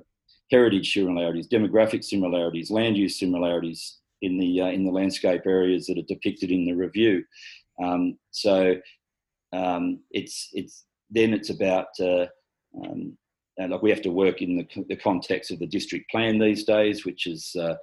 heritage 0.51 0.93
similarities, 0.93 1.47
demographic 1.47 2.03
similarities, 2.03 2.71
land 2.71 2.97
use 2.97 3.19
similarities, 3.19 3.99
in 4.21 4.37
the 4.37 4.59
in 4.59 4.85
the 4.85 4.91
landscape 4.91 5.43
areas 5.45 5.87
that 5.87 5.97
are 5.97 6.13
depicted 6.13 6.51
in 6.51 6.65
the 6.65 6.73
review. 6.73 7.23
Um, 7.81 8.17
so 8.31 8.75
um, 9.53 9.99
it's 10.11 10.49
it's 10.53 10.85
then 11.09 11.33
it's 11.33 11.49
about 11.49 11.87
uh, 11.99 12.27
um, 12.75 13.17
like 13.57 13.81
we 13.81 13.89
have 13.89 14.01
to 14.01 14.11
work 14.11 14.41
in 14.41 14.57
the, 14.57 14.85
the 14.87 14.95
context 14.95 15.51
of 15.51 15.59
the 15.59 15.67
district 15.67 16.09
plan 16.09 16.39
these 16.39 16.63
days, 16.63 17.05
which 17.05 17.27
is 17.27 17.55
uh, 17.59 17.75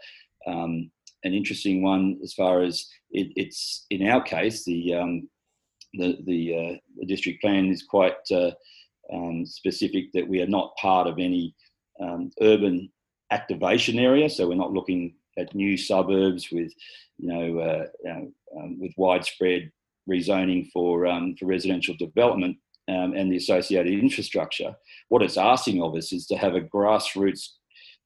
um, 0.47 0.91
an 1.25 1.35
interesting 1.35 1.83
one 1.83 2.19
as 2.23 2.33
far 2.33 2.63
as 2.63 2.87
it, 3.11 3.33
it's 3.37 3.85
in 3.91 4.09
our 4.09 4.23
case 4.23 4.65
the 4.65 4.95
um, 4.95 5.29
the 5.95 6.19
the, 6.27 6.55
uh, 6.55 6.79
the, 6.99 7.07
district 7.07 7.43
plan 7.43 7.67
is 7.67 7.83
quite 7.83 8.17
uh, 8.31 8.51
um, 9.13 9.45
specific 9.45 10.13
that 10.13 10.27
we 10.27 10.41
are 10.41 10.47
not 10.47 10.77
part 10.77 11.07
of 11.07 11.19
any 11.19 11.55
urban 12.41 12.91
activation 13.31 13.99
area, 13.99 14.29
so 14.29 14.49
we're 14.49 14.55
not 14.55 14.73
looking 14.73 15.15
at 15.39 15.55
new 15.55 15.77
suburbs 15.77 16.51
with, 16.51 16.73
you 17.19 17.29
know, 17.29 17.59
uh, 17.59 18.11
um, 18.59 18.79
with 18.79 18.93
widespread 18.97 19.71
rezoning 20.09 20.71
for 20.73 21.07
um, 21.07 21.35
for 21.39 21.47
residential 21.47 21.95
development 21.99 22.57
um, 22.89 23.15
and 23.15 23.31
the 23.31 23.37
associated 23.37 23.93
infrastructure. 23.93 24.75
What 25.09 25.23
it's 25.23 25.37
asking 25.37 25.83
of 25.83 25.95
us 25.95 26.13
is 26.13 26.27
to 26.27 26.37
have 26.37 26.55
a 26.55 26.61
grassroots, 26.61 27.49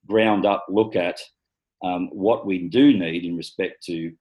ground 0.07 0.47
up 0.47 0.67
look 0.69 0.97
at 0.97 1.19
um, 1.85 2.09
what 2.13 2.47
we 2.47 2.69
do 2.69 2.97
need 2.97 3.25
in 3.25 3.37
respect 3.37 3.83
to, 3.85 4.13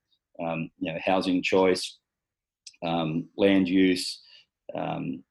um, 0.44 0.70
you 0.80 0.92
know, 0.92 1.00
housing 1.04 1.42
choice, 1.42 1.98
um, 2.86 3.28
land 3.38 3.68
use, 3.68 4.22
and 4.76 5.24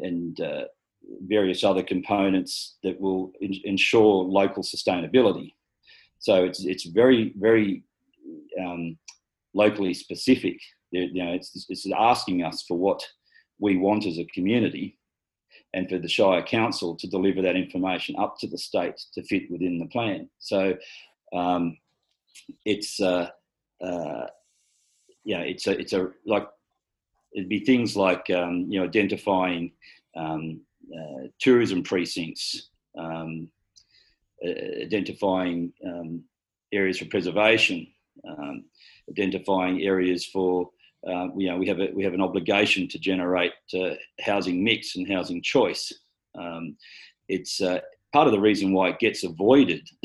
and 0.00 0.40
uh, 0.40 0.64
various 1.26 1.64
other 1.64 1.82
components 1.82 2.76
that 2.82 3.00
will 3.00 3.32
in- 3.40 3.60
ensure 3.64 4.24
local 4.24 4.62
sustainability. 4.62 5.54
So 6.18 6.44
it's 6.44 6.64
it's 6.64 6.86
very 6.86 7.32
very 7.38 7.84
um, 8.60 8.98
locally 9.54 9.94
specific. 9.94 10.58
You 10.92 11.24
know, 11.24 11.32
it's, 11.32 11.66
it's 11.68 11.86
asking 11.96 12.42
us 12.42 12.64
for 12.66 12.76
what 12.76 13.00
we 13.60 13.76
want 13.76 14.06
as 14.06 14.18
a 14.18 14.24
community, 14.24 14.96
and 15.72 15.88
for 15.88 15.98
the 15.98 16.08
Shire 16.08 16.42
Council 16.42 16.96
to 16.96 17.06
deliver 17.06 17.42
that 17.42 17.56
information 17.56 18.16
up 18.18 18.38
to 18.40 18.48
the 18.48 18.58
state 18.58 18.96
to 19.14 19.22
fit 19.22 19.50
within 19.50 19.78
the 19.78 19.86
plan. 19.86 20.28
So 20.38 20.76
um, 21.32 21.76
it's 22.64 23.00
uh, 23.00 23.30
uh, 23.80 24.26
yeah, 25.24 25.40
it's 25.40 25.66
a 25.66 25.78
it's 25.78 25.92
a 25.92 26.10
like 26.26 26.48
it'd 27.34 27.48
be 27.48 27.60
things 27.60 27.96
like 27.96 28.28
um, 28.30 28.66
you 28.68 28.80
know 28.80 28.86
identifying 28.86 29.72
um, 30.16 30.60
uh, 30.92 31.28
tourism 31.38 31.82
precincts, 31.82 32.70
um, 32.98 33.48
uh, 34.44 34.82
identifying 34.82 35.72
um, 35.86 36.24
areas 36.72 36.98
for 36.98 37.04
preservation, 37.06 37.86
um, 38.28 38.64
identifying 39.08 39.82
areas 39.82 40.24
for 40.26 40.70
uh, 41.06 41.28
you 41.36 41.48
know 41.48 41.56
we 41.56 41.66
have 41.66 41.80
a, 41.80 41.90
we 41.94 42.04
have 42.04 42.14
an 42.14 42.20
obligation 42.20 42.88
to 42.88 42.98
generate 42.98 43.52
uh, 43.74 43.94
housing 44.20 44.62
mix 44.62 44.96
and 44.96 45.10
housing 45.10 45.42
choice. 45.42 45.92
Um, 46.38 46.76
it's 47.28 47.60
uh, 47.60 47.80
part 48.12 48.26
of 48.26 48.32
the 48.32 48.40
reason 48.40 48.72
why 48.72 48.90
it 48.90 48.98
gets 48.98 49.24
avoided 49.24 49.88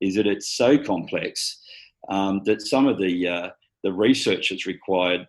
is 0.00 0.14
that 0.16 0.26
it's 0.26 0.56
so 0.56 0.78
complex 0.78 1.60
um, 2.08 2.42
that 2.44 2.62
some 2.62 2.86
of 2.86 2.98
the 2.98 3.28
uh, 3.28 3.50
the 3.82 3.92
research 3.92 4.50
that's 4.50 4.66
required 4.66 5.26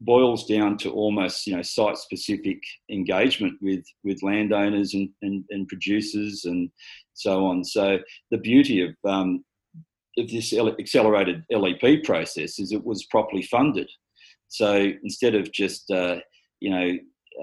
boils 0.00 0.46
down 0.46 0.76
to 0.76 0.90
almost 0.90 1.46
you 1.46 1.56
know 1.56 1.62
site 1.62 1.96
specific 1.96 2.60
engagement 2.90 3.56
with 3.62 3.84
with 4.02 4.22
landowners 4.22 4.94
and, 4.94 5.08
and, 5.22 5.44
and 5.50 5.68
producers 5.68 6.44
and 6.44 6.70
so 7.14 7.46
on. 7.46 7.64
So 7.64 7.98
the 8.30 8.38
beauty 8.38 8.82
of 8.82 8.94
um, 9.08 9.44
of 10.18 10.28
this 10.28 10.52
accelerated 10.52 11.44
LEP 11.50 12.04
process 12.04 12.58
is 12.58 12.72
it 12.72 12.84
was 12.84 13.06
properly 13.06 13.42
funded. 13.42 13.90
So 14.48 14.92
instead 15.02 15.34
of 15.34 15.52
just 15.52 15.90
uh, 15.90 16.16
you 16.60 16.70
know 16.70 16.98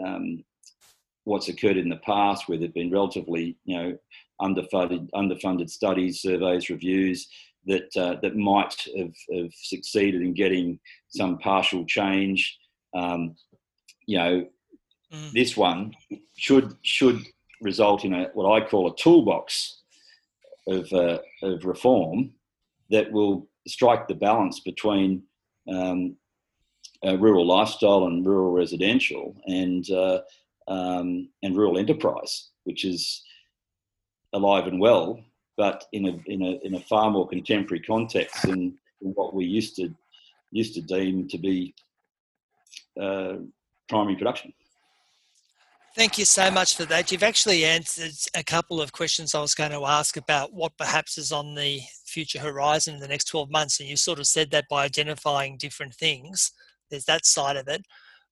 um, 0.05 0.43
what's 1.23 1.49
occurred 1.49 1.77
in 1.77 1.89
the 1.89 1.97
past, 1.97 2.47
where 2.47 2.57
there've 2.57 2.73
been 2.73 2.91
relatively 2.91 3.57
you 3.65 3.77
know 3.77 3.97
underfunded 4.41 5.09
underfunded 5.11 5.69
studies, 5.69 6.21
surveys, 6.21 6.69
reviews 6.69 7.27
that 7.65 7.95
uh, 7.95 8.15
that 8.21 8.35
might 8.35 8.75
have, 8.97 9.13
have, 9.33 9.53
succeeded 9.53 10.21
in 10.21 10.33
getting 10.33 10.79
some 11.09 11.37
partial 11.37 11.85
change. 11.85 12.57
Um, 12.95 13.35
you 14.07 14.17
know, 14.17 14.45
mm. 15.13 15.31
this 15.31 15.55
one 15.55 15.93
should 16.37 16.73
should 16.81 17.21
result 17.61 18.03
in 18.03 18.13
a 18.13 18.29
what 18.33 18.51
I 18.51 18.65
call 18.67 18.91
a 18.91 18.95
toolbox 18.95 19.81
of 20.67 20.91
uh, 20.91 21.19
of 21.43 21.65
reform 21.65 22.31
that 22.89 23.11
will 23.11 23.47
strike 23.67 24.07
the 24.07 24.15
balance 24.15 24.59
between 24.61 25.23
um, 25.71 26.15
rural 27.03 27.45
lifestyle 27.45 28.05
and 28.05 28.25
rural 28.25 28.51
residential 28.51 29.35
and 29.47 29.89
uh, 29.89 30.19
um, 30.67 31.29
and 31.43 31.57
rural 31.57 31.77
enterprise, 31.77 32.49
which 32.63 32.85
is 32.85 33.23
alive 34.33 34.67
and 34.67 34.79
well 34.79 35.23
but 35.61 35.85
in 35.91 36.07
a 36.07 36.19
in 36.25 36.41
a 36.41 36.59
in 36.65 36.73
a 36.75 36.79
far 36.79 37.11
more 37.11 37.27
contemporary 37.27 37.83
context 37.83 38.41
than, 38.41 38.77
than 38.99 39.11
what 39.11 39.33
we 39.35 39.45
used 39.45 39.75
to 39.75 39.93
used 40.51 40.73
to 40.73 40.81
deem 40.81 41.27
to 41.27 41.37
be 41.37 41.73
uh, 42.99 43.35
primary 43.87 44.15
production. 44.15 44.51
Thank 45.95 46.17
you 46.17 46.25
so 46.25 46.49
much 46.49 46.77
for 46.77 46.85
that. 46.85 47.11
You've 47.11 47.21
actually 47.21 47.63
answered 47.65 48.13
a 48.33 48.43
couple 48.43 48.81
of 48.81 48.93
questions 48.93 49.35
I 49.35 49.41
was 49.41 49.53
going 49.53 49.71
to 49.71 49.85
ask 49.85 50.15
about 50.15 50.53
what 50.53 50.77
perhaps 50.77 51.17
is 51.17 51.33
on 51.33 51.53
the 51.53 51.81
future 52.05 52.39
horizon 52.39 52.95
in 52.95 53.01
the 53.01 53.09
next 53.09 53.25
12 53.25 53.51
months. 53.51 53.79
And 53.79 53.89
you 53.89 53.97
sort 53.97 54.17
of 54.17 54.25
said 54.25 54.51
that 54.51 54.69
by 54.69 54.85
identifying 54.85 55.57
different 55.57 55.93
things. 55.93 56.53
There's 56.91 57.05
that 57.05 57.25
side 57.25 57.55
of 57.55 57.67
it. 57.67 57.83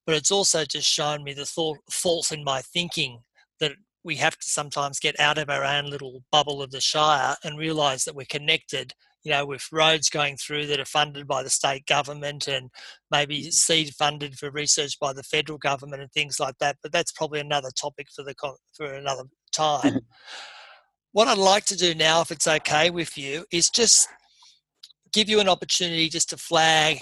But 0.05 0.16
it's 0.16 0.32
also 0.32 0.66
just 0.66 0.88
shown 0.88 1.24
me 1.24 1.34
the 1.34 1.45
thought, 1.45 1.78
fault 1.91 2.32
in 2.32 2.43
my 2.43 2.62
thinking 2.62 3.22
that 3.60 3.74
we 4.03 4.16
have 4.18 4.38
to 4.38 4.49
sometimes 4.49 4.99
get 4.99 5.20
out 5.20 5.38
of 5.38 5.49
our 5.49 5.64
own 5.64 5.89
little 5.89 6.24
bubble 6.32 6.62
of 6.62 6.72
the 6.72 6.82
Shire 6.82 7.36
and 7.43 7.57
realize 7.57 8.05
that 8.05 8.16
we're 8.16 8.26
connected 8.30 8.93
you 9.24 9.32
know, 9.32 9.45
with 9.45 9.68
roads 9.72 10.10
going 10.10 10.38
through 10.38 10.68
that 10.68 10.80
are 10.80 10.86
funded 10.86 11.28
by 11.28 11.43
the 11.43 11.49
state 11.49 11.86
government 11.86 12.47
and 12.47 12.70
maybe 13.12 13.43
mm. 13.43 13.51
seed 13.51 13.93
funded 13.95 14.38
for 14.38 14.49
research 14.49 14.97
by 14.99 15.14
the 15.14 15.24
federal 15.24 15.57
government 15.57 16.01
and 16.01 16.12
things 16.12 16.39
like 16.39 16.55
that. 16.60 16.78
But 16.82 16.91
that's 16.91 17.12
probably 17.12 17.39
another 17.39 17.70
topic 17.80 18.07
for 18.16 18.24
the 18.24 18.34
for 18.76 18.93
another 18.93 19.24
time. 19.51 19.99
what 21.12 21.28
I'd 21.28 21.38
like 21.38 21.66
to 21.66 21.78
do 21.78 21.93
now, 21.93 22.22
if 22.22 22.32
it's 22.32 22.47
okay 22.47 22.89
with 22.89 23.18
you, 23.18 23.45
is 23.51 23.70
just 23.70 24.07
give 25.12 25.28
you 25.28 25.39
an 25.39 25.49
opportunity 25.49 26.07
just 26.07 26.30
to 26.30 26.38
flag 26.38 27.01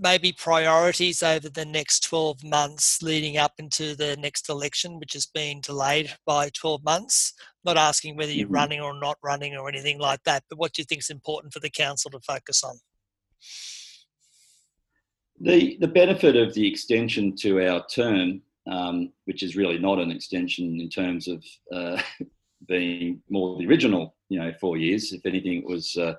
maybe 0.00 0.32
priorities 0.32 1.22
over 1.22 1.48
the 1.48 1.64
next 1.64 2.04
12 2.04 2.44
months 2.44 3.02
leading 3.02 3.36
up 3.36 3.52
into 3.58 3.94
the 3.94 4.16
next 4.16 4.48
election, 4.48 4.98
which 4.98 5.12
has 5.12 5.26
been 5.26 5.60
delayed 5.60 6.14
by 6.26 6.50
12 6.50 6.84
months. 6.84 7.34
Not 7.64 7.76
asking 7.76 8.16
whether 8.16 8.32
you're 8.32 8.46
mm-hmm. 8.46 8.54
running 8.54 8.80
or 8.80 8.98
not 8.98 9.18
running 9.22 9.56
or 9.56 9.68
anything 9.68 9.98
like 9.98 10.22
that, 10.24 10.44
but 10.48 10.58
what 10.58 10.72
do 10.72 10.82
you 10.82 10.86
think 10.86 11.00
is 11.00 11.10
important 11.10 11.52
for 11.52 11.60
the 11.60 11.70
council 11.70 12.10
to 12.12 12.20
focus 12.20 12.62
on? 12.64 12.76
The, 15.40 15.76
the 15.80 15.88
benefit 15.88 16.36
of 16.36 16.54
the 16.54 16.66
extension 16.66 17.36
to 17.36 17.66
our 17.66 17.84
term, 17.86 18.42
um, 18.70 19.12
which 19.26 19.42
is 19.42 19.56
really 19.56 19.78
not 19.78 19.98
an 19.98 20.10
extension 20.10 20.80
in 20.80 20.88
terms 20.88 21.28
of 21.28 21.44
uh, 21.72 22.00
being 22.68 23.22
more 23.28 23.58
the 23.58 23.66
original, 23.66 24.16
you 24.28 24.38
know, 24.38 24.52
four 24.60 24.76
years. 24.76 25.12
If 25.12 25.24
anything, 25.26 25.58
it 25.58 25.66
was 25.66 25.96
uh, 25.96 26.14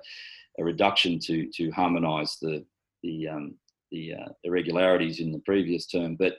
a 0.58 0.64
reduction 0.64 1.18
to 1.20 1.46
to 1.54 1.70
harmonise 1.72 2.38
the 2.40 2.64
the 3.02 3.28
um, 3.28 3.56
the 3.90 4.14
uh, 4.14 4.28
irregularities 4.44 5.20
in 5.20 5.32
the 5.32 5.40
previous 5.40 5.86
term. 5.86 6.16
But 6.16 6.34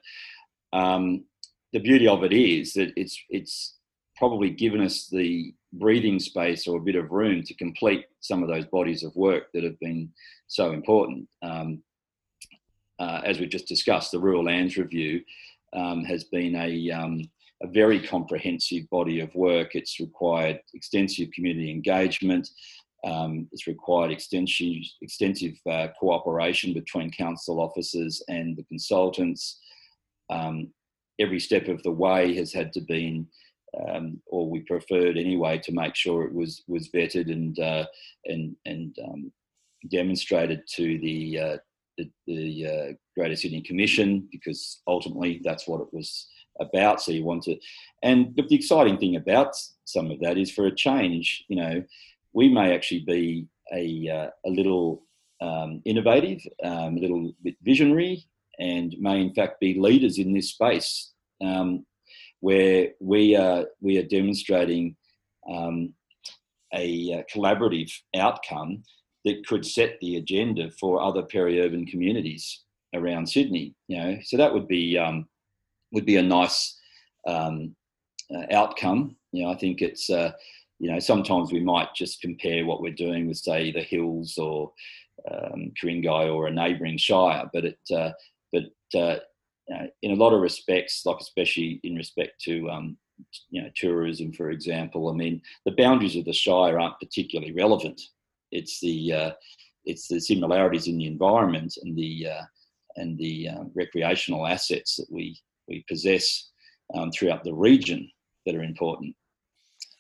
um, 0.74 1.26
the 1.74 1.80
beauty 1.80 2.08
of 2.08 2.24
it 2.24 2.34
is 2.34 2.74
that 2.74 2.92
it's 2.96 3.20
it's 3.30 3.78
probably 4.18 4.52
given 4.52 4.82
us 4.82 5.08
the 5.08 5.54
breathing 5.74 6.20
space 6.20 6.68
or 6.68 6.78
a 6.78 6.84
bit 6.84 6.96
of 6.96 7.12
room 7.12 7.42
to 7.44 7.54
complete 7.56 8.06
some 8.20 8.44
of 8.44 8.50
those 8.50 8.66
bodies 8.66 9.04
of 9.04 9.16
work 9.16 9.46
that 9.54 9.64
have 9.64 9.80
been 9.80 10.12
so 10.48 10.74
important. 10.74 11.28
Um, 11.42 11.82
uh, 13.00 13.22
as 13.26 13.40
we've 13.40 13.50
just 13.50 13.68
discussed, 13.68 14.12
the 14.12 14.20
Rural 14.20 14.44
Lands 14.44 14.78
Review 14.78 15.22
um, 15.74 16.04
has 16.04 16.26
been 16.26 16.56
a, 16.56 16.92
um, 16.92 17.22
a 17.64 17.68
very 17.68 18.00
comprehensive 18.00 18.88
body 18.92 19.22
of 19.22 19.34
work. 19.34 19.74
It's 19.74 20.00
required 20.00 20.60
extensive 20.76 21.32
community 21.32 21.72
engagement. 21.72 22.48
Um, 23.04 23.48
it's 23.52 23.68
required 23.68 24.12
extensive, 24.12 24.84
extensive 25.02 25.56
uh, 25.70 25.88
cooperation 26.00 26.74
between 26.74 27.12
council 27.12 27.60
officers 27.60 28.22
and 28.28 28.56
the 28.56 28.64
consultants. 28.64 29.60
Um, 30.30 30.72
every 31.20 31.40
step 31.40 31.68
of 31.68 31.82
the 31.84 31.92
way 31.92 32.36
has 32.36 32.54
had 32.54 32.72
to 32.74 32.82
be, 32.82 33.26
um, 33.88 34.22
or 34.28 34.50
we 34.50 34.60
preferred 34.62 35.18
anyway, 35.18 35.58
to 35.60 35.72
make 35.72 35.96
sure 35.96 36.24
it 36.24 36.34
was 36.34 36.64
was 36.68 36.90
vetted 36.90 37.32
and 37.32 37.58
uh, 37.60 37.86
and 38.26 38.56
and 38.66 38.96
um, 39.04 39.32
demonstrated 39.90 40.62
to 40.76 41.00
the 41.00 41.40
uh, 41.40 41.58
the, 41.98 42.10
the 42.28 42.68
uh, 42.68 42.94
Greater 43.18 43.36
Sydney 43.36 43.62
Commission 43.62 44.28
because 44.32 44.82
ultimately 44.88 45.42
that's 45.44 45.68
what 45.68 45.82
it 45.82 45.92
was 45.92 46.28
about. 46.60 47.02
So 47.02 47.12
you 47.12 47.24
want 47.24 47.44
to, 47.44 47.58
and 48.04 48.36
the 48.36 48.46
exciting 48.54 49.00
thing 49.00 49.16
about 49.16 49.56
some 49.86 50.12
of 50.12 50.20
that 50.20 50.38
is 50.38 50.52
for 50.52 50.68
a 50.68 50.76
change, 50.76 51.46
you 51.48 51.56
know 51.56 51.84
we 52.34 52.50
may 52.50 52.74
actually 52.74 53.02
be 53.02 53.48
a, 53.74 54.10
uh, 54.10 54.30
a 54.46 54.50
little 54.50 55.04
um, 55.42 55.82
innovative, 55.86 56.40
um, 56.64 56.98
a 56.98 57.00
little 57.00 57.34
bit 57.44 57.56
visionary, 57.64 58.26
and 58.60 58.96
may 59.00 59.22
in 59.22 59.34
fact 59.34 59.60
be 59.60 59.80
leaders 59.80 60.20
in 60.20 60.34
this 60.34 60.50
space 60.50 61.12
um, 61.44 61.86
where 62.42 62.90
we 63.00 63.36
are, 63.36 63.66
we 63.82 63.98
are 63.98 64.04
demonstrating 64.04 64.96
um, 65.52 65.94
a, 66.74 67.14
uh, 67.14 67.24
collaborative 67.34 67.92
outcome 68.16 68.84
that 69.26 69.46
could 69.48 69.66
set 69.66 70.00
the 70.02 70.18
agenda 70.18 70.70
for 70.80 71.02
other 71.02 71.24
peri-urban 71.24 71.86
communities 71.86 72.64
around 72.94 73.28
Sydney. 73.28 73.76
You 73.88 73.98
know, 73.98 74.18
so 74.24 74.38
that 74.38 74.54
would 74.54 74.68
be 74.68 74.98
um, 74.98 75.28
would 75.92 76.06
be 76.06 76.18
a 76.18 76.24
nice 76.24 76.80
um, 77.28 77.76
uh, 78.34 78.46
outcome. 78.52 79.16
You 79.32 79.44
know, 79.44 79.52
I 79.52 79.58
think 79.58 79.82
it's 79.82 80.10
uh, 80.10 80.32
you 80.82 80.92
know, 80.92 80.98
sometimes 80.98 81.52
we 81.52 81.60
might 81.60 81.94
just 81.94 82.22
compare 82.22 82.66
what 82.66 82.82
we're 82.82 82.92
doing 82.92 83.28
with, 83.28 83.38
say, 83.38 83.72
the 83.72 83.84
Hills 83.84 84.40
or 84.40 84.74
um, 85.30 85.72
Ku-ring-gai 85.80 86.28
or 86.28 86.48
a 86.48 86.52
neighbouring 86.52 86.98
shire, 86.98 87.48
but 87.54 87.66
it, 87.66 87.80
uh, 87.96 88.10
but 88.52 89.00
uh, 89.00 89.18
in 90.02 90.12
a 90.12 90.16
lot 90.16 90.34
of 90.34 90.42
respects, 90.42 91.06
like 91.06 91.20
especially 91.20 91.80
in 91.84 91.96
respect 91.96 92.42
to 92.42 92.68
um, 92.72 92.98
you 93.52 93.62
know 93.62 93.70
tourism, 93.76 94.34
for 94.34 94.50
example, 94.50 95.08
I 95.08 95.14
mean, 95.14 95.40
the 95.66 95.76
boundaries 95.78 96.16
of 96.16 96.26
the 96.26 96.34
shire 96.34 96.80
aren't 96.80 97.00
particularly 97.00 97.54
relevant. 97.54 98.02
It's 98.52 98.80
the 98.80 99.14
uh, 99.14 99.32
it's 99.86 100.08
the 100.08 100.20
similarities 100.20 100.88
in 100.88 100.98
the 100.98 101.06
environment 101.06 101.76
and 101.84 101.96
the 101.96 102.28
uh, 102.28 102.44
and 102.96 103.20
the 103.20 103.50
uh, 103.50 103.64
recreational 103.76 104.48
assets 104.48 104.96
that 104.96 105.12
we 105.12 105.40
we 105.68 105.86
possess 105.88 106.50
um, 106.96 107.12
throughout 107.12 107.44
the 107.44 107.54
region 107.54 108.10
that 108.48 108.56
are 108.56 108.64
important. 108.64 109.16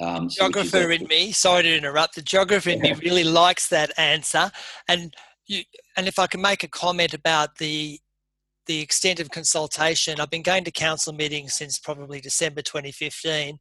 Um, 0.02 0.30
so 0.30 0.50
geographer 0.50 0.92
in 0.92 1.08
me, 1.08 1.32
sorry 1.32 1.64
to 1.64 1.78
interrupt, 1.78 2.16
the 2.16 2.22
geographer 2.22 2.72
in 2.72 2.82
me 2.82 2.94
really 2.94 3.24
likes 3.24 3.68
that 3.70 3.92
answer. 3.98 4.52
And 4.88 5.14
you, 5.46 5.64
and 5.96 6.08
if 6.08 6.18
I 6.18 6.28
can 6.28 6.42
make 6.42 6.64
a 6.64 6.68
comment 6.68 7.14
about 7.14 7.58
the 7.58 8.00
the 8.68 8.80
extent 8.80 9.20
of 9.20 9.32
consultation, 9.32 10.20
I've 10.20 10.30
been 10.30 10.44
going 10.44 10.64
to 10.66 10.72
council 10.72 11.14
meetings 11.14 11.54
since 11.54 11.80
probably 11.80 12.22
December 12.22 12.62
2015, 12.62 13.60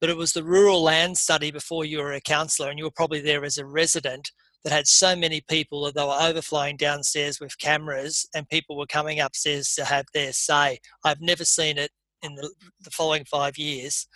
but 0.00 0.10
it 0.10 0.16
was 0.16 0.32
the 0.32 0.42
rural 0.42 0.82
land 0.82 1.16
study 1.16 1.50
before 1.52 1.84
you 1.84 1.98
were 1.98 2.12
a 2.12 2.20
councillor, 2.20 2.68
and 2.68 2.78
you 2.78 2.84
were 2.84 2.90
probably 2.90 3.20
there 3.20 3.44
as 3.44 3.58
a 3.58 3.64
resident 3.64 4.30
that 4.64 4.72
had 4.72 4.86
so 4.86 5.16
many 5.16 5.40
people 5.48 5.84
that 5.84 5.94
they 5.94 6.04
were 6.04 6.18
overflowing 6.20 6.76
downstairs 6.76 7.40
with 7.40 7.58
cameras 7.58 8.28
and 8.34 8.48
people 8.48 8.76
were 8.76 8.86
coming 8.86 9.20
upstairs 9.20 9.74
to 9.74 9.84
have 9.84 10.04
their 10.12 10.32
say. 10.32 10.78
I've 11.04 11.20
never 11.20 11.44
seen 11.44 11.78
it 11.78 11.90
in 12.22 12.34
the, 12.34 12.52
the 12.80 12.90
following 12.90 13.24
five 13.24 13.56
years 13.56 14.06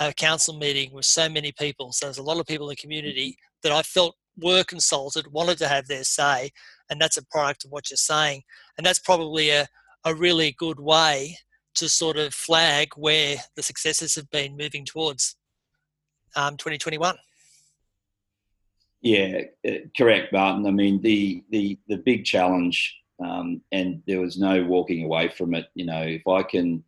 a 0.00 0.12
council 0.12 0.56
meeting 0.58 0.92
with 0.92 1.04
so 1.04 1.28
many 1.28 1.52
people. 1.52 1.92
So 1.92 2.06
there's 2.06 2.18
a 2.18 2.22
lot 2.22 2.38
of 2.38 2.46
people 2.46 2.66
in 2.68 2.72
the 2.72 2.76
community 2.76 3.30
mm-hmm. 3.30 3.68
that 3.68 3.72
I 3.72 3.82
felt 3.82 4.16
were 4.38 4.64
consulted, 4.64 5.32
wanted 5.32 5.58
to 5.58 5.68
have 5.68 5.86
their 5.86 6.04
say, 6.04 6.50
and 6.90 7.00
that's 7.00 7.16
a 7.16 7.24
product 7.26 7.64
of 7.64 7.70
what 7.70 7.90
you're 7.90 7.96
saying. 7.96 8.42
And 8.76 8.86
that's 8.86 8.98
probably 8.98 9.50
a, 9.50 9.66
a 10.04 10.14
really 10.14 10.54
good 10.58 10.78
way 10.78 11.38
to 11.76 11.88
sort 11.88 12.16
of 12.16 12.34
flag 12.34 12.88
where 12.96 13.36
the 13.54 13.62
successes 13.62 14.14
have 14.14 14.30
been 14.30 14.56
moving 14.56 14.84
towards 14.84 15.36
um, 16.34 16.56
2021. 16.56 17.16
Yeah, 19.02 19.42
uh, 19.66 19.72
correct, 19.96 20.32
Martin. 20.32 20.66
I 20.66 20.70
mean, 20.70 21.00
the 21.00 21.44
the 21.50 21.78
the 21.86 21.98
big 21.98 22.24
challenge, 22.24 22.96
um, 23.24 23.60
and 23.70 24.02
there 24.06 24.20
was 24.20 24.38
no 24.38 24.64
walking 24.64 25.04
away 25.04 25.28
from 25.28 25.54
it. 25.54 25.66
You 25.74 25.86
know, 25.86 26.02
if 26.02 26.26
I 26.26 26.42
can 26.42 26.82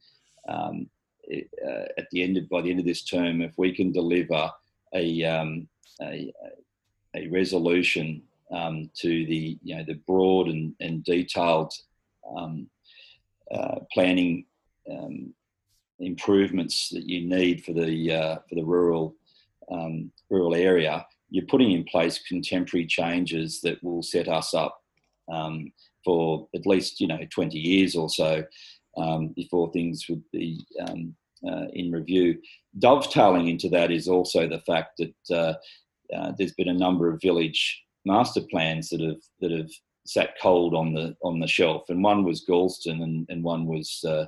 um, 0.48 0.88
uh, 1.30 1.84
at 1.96 2.08
the 2.10 2.22
end 2.22 2.36
of 2.36 2.48
by 2.48 2.62
the 2.62 2.70
end 2.70 2.80
of 2.80 2.86
this 2.86 3.04
term, 3.04 3.42
if 3.42 3.52
we 3.56 3.74
can 3.74 3.92
deliver 3.92 4.50
a 4.94 5.24
um, 5.24 5.68
a, 6.02 6.32
a, 7.14 7.28
resolution 7.28 8.22
um, 8.50 8.90
to 8.96 9.26
the 9.26 9.58
you 9.62 9.76
know 9.76 9.84
the 9.84 10.00
broad 10.06 10.48
and, 10.48 10.74
and 10.80 11.04
detailed 11.04 11.72
um, 12.36 12.68
uh, 13.50 13.80
planning 13.92 14.44
um, 14.90 15.32
improvements 16.00 16.88
that 16.90 17.08
you 17.08 17.26
need 17.26 17.64
for 17.64 17.72
the 17.72 18.12
uh, 18.12 18.36
for 18.48 18.54
the 18.54 18.64
rural 18.64 19.14
um, 19.70 20.10
rural 20.30 20.54
area, 20.54 21.06
you're 21.30 21.46
putting 21.46 21.72
in 21.72 21.84
place 21.84 22.20
contemporary 22.26 22.86
changes 22.86 23.60
that 23.60 23.82
will 23.82 24.02
set 24.02 24.28
us 24.28 24.54
up 24.54 24.82
um, 25.32 25.70
for 26.04 26.48
at 26.54 26.66
least 26.66 27.00
you 27.00 27.06
know 27.06 27.18
20 27.30 27.58
years 27.58 27.94
or 27.94 28.08
so 28.08 28.42
um, 28.96 29.28
before 29.28 29.70
things 29.72 30.06
would 30.08 30.22
be 30.32 30.64
um, 30.88 31.14
uh, 31.46 31.66
in 31.72 31.92
review. 31.92 32.38
Dovetailing 32.78 33.48
into 33.48 33.68
that 33.70 33.90
is 33.90 34.08
also 34.08 34.48
the 34.48 34.60
fact 34.60 34.98
that 34.98 35.36
uh, 35.36 35.54
uh, 36.14 36.32
there's 36.36 36.54
been 36.54 36.68
a 36.68 36.74
number 36.74 37.12
of 37.12 37.20
village 37.20 37.82
master 38.04 38.40
plans 38.50 38.88
that 38.88 39.00
have 39.00 39.20
that 39.40 39.50
have 39.50 39.70
sat 40.06 40.30
cold 40.40 40.74
on 40.74 40.94
the 40.94 41.14
on 41.22 41.38
the 41.38 41.46
shelf, 41.46 41.84
and 41.88 42.02
one 42.02 42.24
was 42.24 42.44
Galston, 42.48 43.02
and, 43.02 43.26
and 43.28 43.42
one 43.42 43.66
was 43.66 44.02
uh, 44.06 44.26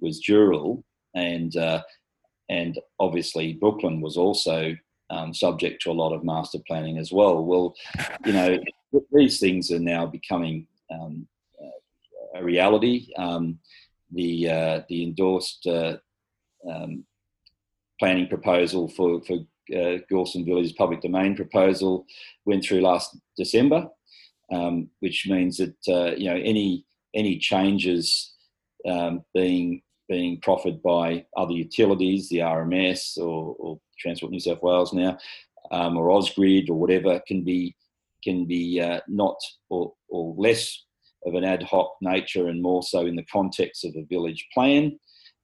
was 0.00 0.22
Dural, 0.28 0.82
and 1.14 1.56
uh, 1.56 1.82
and 2.48 2.78
obviously 3.00 3.54
Brooklyn 3.54 4.00
was 4.00 4.16
also 4.16 4.76
um, 5.10 5.32
subject 5.32 5.82
to 5.82 5.90
a 5.90 5.92
lot 6.02 6.12
of 6.12 6.24
master 6.24 6.58
planning 6.66 6.98
as 6.98 7.12
well. 7.12 7.44
Well, 7.44 7.74
you 8.26 8.32
know, 8.32 8.58
these 9.12 9.40
things 9.40 9.70
are 9.70 9.80
now 9.80 10.06
becoming 10.06 10.66
um, 10.90 11.26
a 12.34 12.42
reality. 12.42 13.08
Um, 13.16 13.58
the 14.14 14.48
uh, 14.48 14.80
the 14.88 15.02
endorsed 15.04 15.66
uh, 15.66 15.96
um, 16.70 17.04
planning 17.98 18.28
proposal 18.28 18.88
for 18.88 19.22
for 19.22 19.38
uh, 19.72 19.98
Galston 20.10 20.44
Village's 20.44 20.72
public 20.72 21.00
domain 21.00 21.34
proposal 21.34 22.06
went 22.44 22.64
through 22.64 22.80
last 22.82 23.16
December, 23.36 23.88
um, 24.52 24.90
which 25.00 25.26
means 25.28 25.58
that 25.58 25.76
uh, 25.88 26.14
you 26.16 26.28
know 26.28 26.36
any 26.36 26.84
any 27.14 27.38
changes 27.38 28.34
um, 28.88 29.24
being 29.34 29.82
being 30.08 30.38
proffered 30.40 30.82
by 30.82 31.24
other 31.36 31.52
utilities, 31.52 32.28
the 32.28 32.38
RMS 32.38 33.16
or, 33.16 33.56
or 33.58 33.80
Transport 33.98 34.32
New 34.32 34.40
South 34.40 34.62
Wales 34.62 34.92
now, 34.92 35.16
um, 35.70 35.96
or 35.96 36.08
Ausgrid 36.08 36.68
or 36.68 36.74
whatever, 36.74 37.20
can 37.26 37.42
be 37.42 37.74
can 38.22 38.44
be 38.46 38.80
uh, 38.80 39.00
not 39.08 39.36
or, 39.68 39.92
or 40.08 40.34
less 40.36 40.84
of 41.26 41.34
an 41.34 41.44
ad 41.44 41.62
hoc 41.62 41.94
nature 42.00 42.48
and 42.48 42.62
more 42.62 42.82
so 42.82 43.06
in 43.06 43.16
the 43.16 43.26
context 43.32 43.84
of 43.84 43.94
a 43.96 44.04
village 44.04 44.46
plan. 44.52 44.98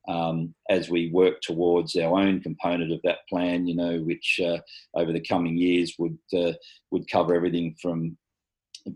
Um, 0.09 0.55
as 0.71 0.89
we 0.89 1.11
work 1.11 1.41
towards 1.43 1.95
our 1.95 2.19
own 2.19 2.41
component 2.41 2.91
of 2.91 3.01
that 3.05 3.19
plan, 3.29 3.67
you 3.67 3.77
know, 3.77 3.99
which 4.01 4.41
uh, 4.43 4.59
over 4.95 5.13
the 5.13 5.21
coming 5.21 5.57
years 5.57 5.95
would 5.99 6.19
uh, 6.35 6.53
would 6.91 7.09
cover 7.11 7.35
everything 7.35 7.77
from 7.81 8.17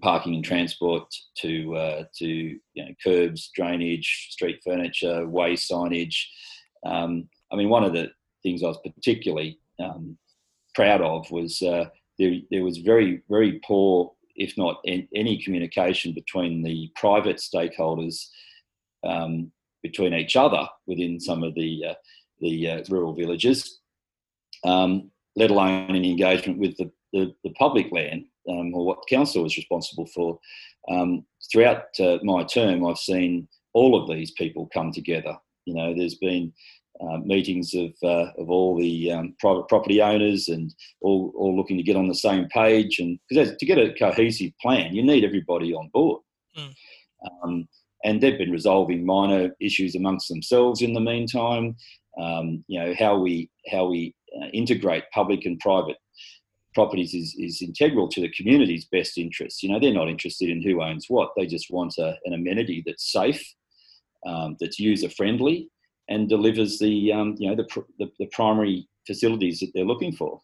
parking 0.01 0.35
and 0.35 0.45
transport 0.45 1.15
to 1.39 1.77
uh, 1.77 2.05
to 2.19 2.27
you 2.27 2.59
know, 2.77 2.95
curbs, 3.03 3.51
drainage, 3.55 4.29
street 4.31 4.61
furniture, 4.65 5.27
way 5.29 5.55
signage. 5.55 6.25
Um, 6.87 7.29
I 7.53 7.57
mean, 7.57 7.69
one 7.69 7.85
of 7.85 7.93
the 7.93 8.11
things 8.43 8.63
I 8.63 8.69
was 8.69 8.79
particularly 8.85 9.59
um, 9.81 10.17
proud 10.75 11.01
of 11.01 11.31
was 11.31 11.61
uh, 11.63 11.87
there, 12.19 12.35
there 12.51 12.65
was 12.65 12.79
very 12.79 13.23
very 13.29 13.61
poor, 13.65 14.13
if 14.37 14.57
not 14.57 14.81
any 14.87 15.43
communication 15.43 16.13
between 16.13 16.63
the 16.63 16.91
private 16.97 17.37
stakeholders 17.37 18.27
um, 19.05 19.53
between 19.83 20.15
each 20.15 20.35
other 20.37 20.67
within 20.87 21.21
some 21.21 21.43
of 21.43 21.55
the 21.55 21.85
uh, 21.91 21.95
the 22.41 22.69
uh, 22.69 22.83
rural 22.89 23.15
villages, 23.15 23.81
um, 24.65 25.11
let 25.37 25.51
alone 25.51 25.87
any 25.89 26.11
engagement 26.11 26.59
with 26.59 26.77
the, 26.77 26.91
the, 27.13 27.35
the 27.45 27.51
public 27.51 27.91
land 27.93 28.25
um, 28.49 28.75
or 28.75 28.85
what 28.85 29.09
council 29.09 29.43
was 29.43 29.57
responsible 29.57 30.07
for. 30.07 30.39
Um, 30.91 31.25
throughout 31.51 31.85
uh, 32.01 32.19
my 32.23 32.45
term, 32.45 32.85
I've 32.85 32.99
seen 32.99 33.49
all 33.73 34.01
of 34.01 34.09
these 34.09 34.33
people 34.33 34.69
come 34.75 34.93
together. 34.93 35.37
You 35.65 35.75
know, 35.75 35.95
there's 35.95 36.17
been 36.17 36.53
uh, 37.01 37.19
meetings 37.19 37.75
of 37.75 37.93
uh, 38.03 38.31
of 38.39 38.51
all 38.51 38.79
the 38.79 39.11
um, 39.11 39.35
private 39.41 39.69
property 39.69 40.01
owners 40.01 40.49
and 40.49 40.75
all, 41.01 41.33
all 41.37 41.57
looking 41.57 41.77
to 41.77 41.83
get 41.83 41.97
on 41.97 42.09
the 42.09 42.15
same 42.15 42.47
page. 42.49 42.99
And 42.99 43.19
because 43.29 43.57
to 43.57 43.67
get 43.67 43.79
a 43.79 43.93
cohesive 43.95 44.53
plan, 44.61 44.95
you 44.95 45.03
need 45.03 45.25
everybody 45.25 45.75
on 45.75 45.91
board. 45.93 46.23
Mm. 46.57 46.75
Um, 47.43 47.69
and 48.05 48.21
they've 48.21 48.39
been 48.39 48.53
resolving 48.53 49.05
minor 49.05 49.51
issues 49.61 49.95
amongst 49.95 50.29
themselves 50.29 50.83
in 50.83 50.93
the 50.93 51.01
meantime. 51.01 51.77
Um, 52.21 52.65
you 52.69 52.79
know 52.79 52.95
how 52.99 53.19
we 53.19 53.51
how 53.71 53.87
we 53.87 54.15
uh, 54.41 54.47
integrate 54.53 55.05
public 55.13 55.47
and 55.47 55.59
private 55.59 55.97
properties 56.75 57.15
is, 57.15 57.35
is 57.39 57.63
integral 57.63 58.09
to 58.09 58.21
the 58.21 58.31
community's 58.31 58.85
best 58.85 59.17
interests. 59.17 59.63
You 59.63 59.71
know, 59.71 59.81
they're 59.81 59.93
not 59.93 60.09
interested 60.09 60.51
in 60.51 60.61
who 60.63 60.83
owns 60.83 61.07
what. 61.09 61.31
They 61.37 61.47
just 61.47 61.71
want 61.71 61.95
a, 61.99 62.17
an 62.25 62.35
amenity 62.35 62.83
that's 62.85 63.11
safe, 63.13 63.43
um, 64.27 64.57
that's 64.61 64.81
user 64.81 65.09
friendly, 65.09 65.71
and 66.09 66.29
delivers 66.29 66.79
the 66.79 67.13
um, 67.13 67.37
you 67.39 67.49
know 67.49 67.57
the, 67.57 67.85
the, 67.99 68.11
the 68.19 68.27
primary 68.27 68.89
facilities 69.07 69.61
that 69.61 69.71
they're 69.75 69.85
looking 69.85 70.13
for. 70.13 70.41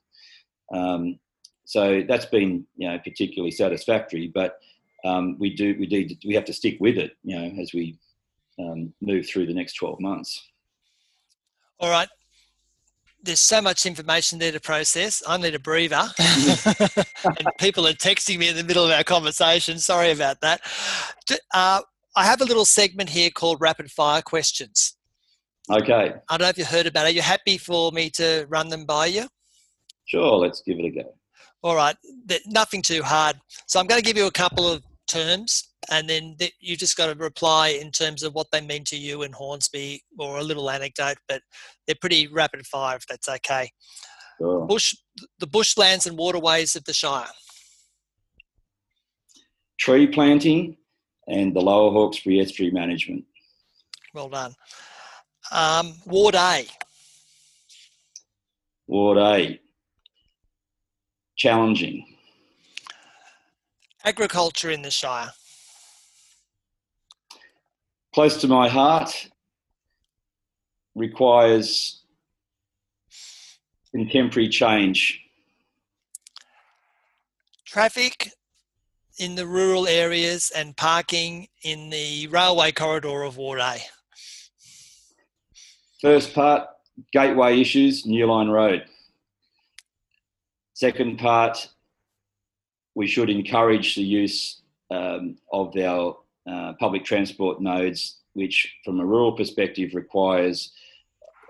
Um, 0.75 1.19
so 1.65 2.03
that's 2.09 2.27
been 2.27 2.67
you 2.77 2.89
know 2.89 2.99
particularly 2.99 3.51
satisfactory. 3.51 4.29
But 4.29 4.59
um, 5.05 5.37
we 5.39 5.55
do 5.55 5.77
we 5.79 5.87
do 5.87 6.07
we 6.27 6.35
have 6.35 6.47
to 6.47 6.53
stick 6.53 6.77
with 6.81 6.99
it. 6.99 7.13
You 7.23 7.37
know, 7.37 7.61
as 7.61 7.73
we 7.73 7.99
um, 8.59 8.93
move 9.01 9.27
through 9.27 9.47
the 9.47 9.55
next 9.55 9.75
twelve 9.75 10.01
months. 10.01 10.49
All 11.79 11.91
right 11.91 12.09
there's 13.23 13.41
so 13.41 13.61
much 13.61 13.87
information 13.87 14.39
there 14.39 14.53
to 14.53 14.61
process. 14.61 15.23
I 15.27 15.37
need 15.37 15.55
a 15.55 15.59
breather. 15.59 16.09
and 16.19 17.49
people 17.59 17.87
are 17.87 17.93
texting 17.93 18.39
me 18.39 18.49
in 18.49 18.57
the 18.57 18.65
middle 18.65 18.85
of 18.85 18.91
our 18.91 19.05
conversation. 19.05 19.79
Sorry 19.79 20.11
about 20.11 20.41
that. 20.41 20.61
Uh, 21.53 21.83
I 22.17 22.25
have 22.25 22.41
a 22.41 22.45
little 22.45 22.65
segment 22.65 23.11
here 23.11 23.31
called 23.31 23.61
rapid 23.61 23.91
fire 23.91 24.23
questions. 24.23 24.97
Okay. 25.71 26.13
I 26.29 26.37
don't 26.37 26.47
know 26.47 26.49
if 26.49 26.59
you 26.59 26.65
heard 26.65 26.87
about 26.87 27.07
it. 27.07 27.11
Are 27.11 27.13
you 27.13 27.23
happy 27.23 27.57
for 27.59 27.93
me 27.93 28.11
to 28.11 28.47
run 28.49 28.69
them 28.69 28.85
by 28.85 29.07
you? 29.07 29.29
Sure, 30.07 30.37
let's 30.37 30.63
give 30.63 30.79
it 30.79 30.87
a 30.87 30.91
go. 30.91 31.15
All 31.63 31.77
right. 31.77 31.97
Nothing 32.47 32.83
too 32.83 33.03
hard. 33.03 33.37
So 33.67 33.79
I'm 33.79 33.87
going 33.87 34.01
to 34.01 34.05
give 34.05 34.17
you 34.17 34.27
a 34.27 34.33
couple 34.33 34.69
of 34.69 34.83
terms 35.07 35.69
and 35.91 36.09
then 36.09 36.37
you 36.61 36.77
just 36.77 36.97
got 36.97 37.13
to 37.13 37.19
reply 37.19 37.69
in 37.69 37.91
terms 37.91 38.23
of 38.23 38.35
what 38.35 38.49
they 38.51 38.61
mean 38.61 38.85
to 38.85 38.97
you 38.97 39.23
in 39.23 39.33
Hornsby 39.33 40.03
or 40.19 40.39
a 40.39 40.43
little 40.43 40.71
anecdote, 40.71 41.19
but 41.29 41.43
they're 41.87 41.97
pretty 42.01 42.27
rapid 42.29 42.67
fire 42.67 42.97
if 42.97 43.07
that's 43.07 43.29
okay. 43.29 43.71
Sure. 44.39 44.67
Bush, 44.67 44.95
the 45.39 45.47
bushlands 45.47 46.07
and 46.07 46.19
waterways 46.19 46.77
of 46.77 46.85
the 46.85 46.93
Shire. 46.93 47.27
Tree 49.79 50.07
planting 50.07 50.77
and 51.29 51.55
the 51.55 51.61
Lower 51.61 51.91
Hawkesbury 51.93 52.41
Estuary 52.41 52.73
Management. 52.73 53.25
Well 54.15 54.29
done. 54.29 54.55
Um, 55.51 55.95
Ward 56.07 56.35
A. 56.35 56.67
Ward 58.87 59.19
A. 59.19 59.61
Challenging. 61.37 62.07
Agriculture 64.05 64.71
in 64.71 64.83
the 64.83 64.91
Shire 64.91 65.33
close 68.13 68.41
to 68.41 68.49
my 68.49 68.69
heart, 68.69 69.29
requires 70.95 72.03
contemporary 73.93 74.49
change. 74.49 75.21
Traffic 77.65 78.33
in 79.19 79.37
the 79.37 79.47
rural 79.47 79.87
areas 79.87 80.51
and 80.55 80.77
parking 80.77 81.49
in 81.63 81.91
the 81.91 82.27
railway 82.29 82.73
corridor 82.73 83.23
of 83.23 83.37
Ward 83.37 83.61
A. 83.61 83.79
First 86.01 86.33
part, 86.33 86.67
gateway 87.13 87.61
issues, 87.61 88.07
New 88.07 88.25
Line 88.27 88.49
Road. 88.49 88.85
Second 90.73 91.19
part, 91.19 91.69
we 92.95 93.07
should 93.07 93.29
encourage 93.29 93.97
the 93.97 94.03
use 94.03 94.63
um, 94.91 95.37
of 95.53 95.77
our 95.77 96.17
uh, 96.51 96.73
public 96.81 97.05
transport 97.05 97.61
nodes, 97.61 98.17
which 98.33 98.77
from 98.83 98.99
a 99.01 99.05
rural 99.05 99.33
perspective 99.33 99.95
requires, 99.95 100.73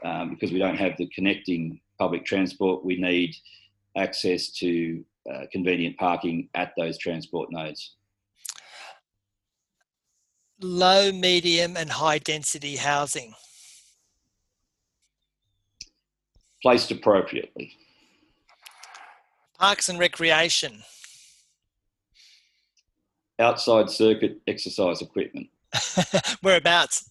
um, 0.05 0.31
because 0.31 0.51
we 0.51 0.59
don't 0.59 0.77
have 0.77 0.97
the 0.97 1.07
connecting 1.15 1.81
public 1.97 2.25
transport, 2.25 2.85
we 2.85 2.97
need 2.97 3.37
access 3.97 4.49
to 4.49 5.05
uh, 5.33 5.45
convenient 5.53 5.97
parking 5.97 6.49
at 6.55 6.73
those 6.77 6.99
transport 6.99 7.51
nodes. 7.53 7.95
Low, 10.61 11.13
medium, 11.13 11.77
and 11.77 11.89
high 11.89 12.19
density 12.19 12.75
housing. 12.75 13.35
Placed 16.63 16.91
appropriately. 16.91 17.73
Parks 19.59 19.89
and 19.89 19.99
recreation 19.99 20.83
outside 23.41 23.91
circuit 23.91 24.41
exercise 24.47 25.01
equipment. 25.03 25.49
Whereabouts? 26.43 27.11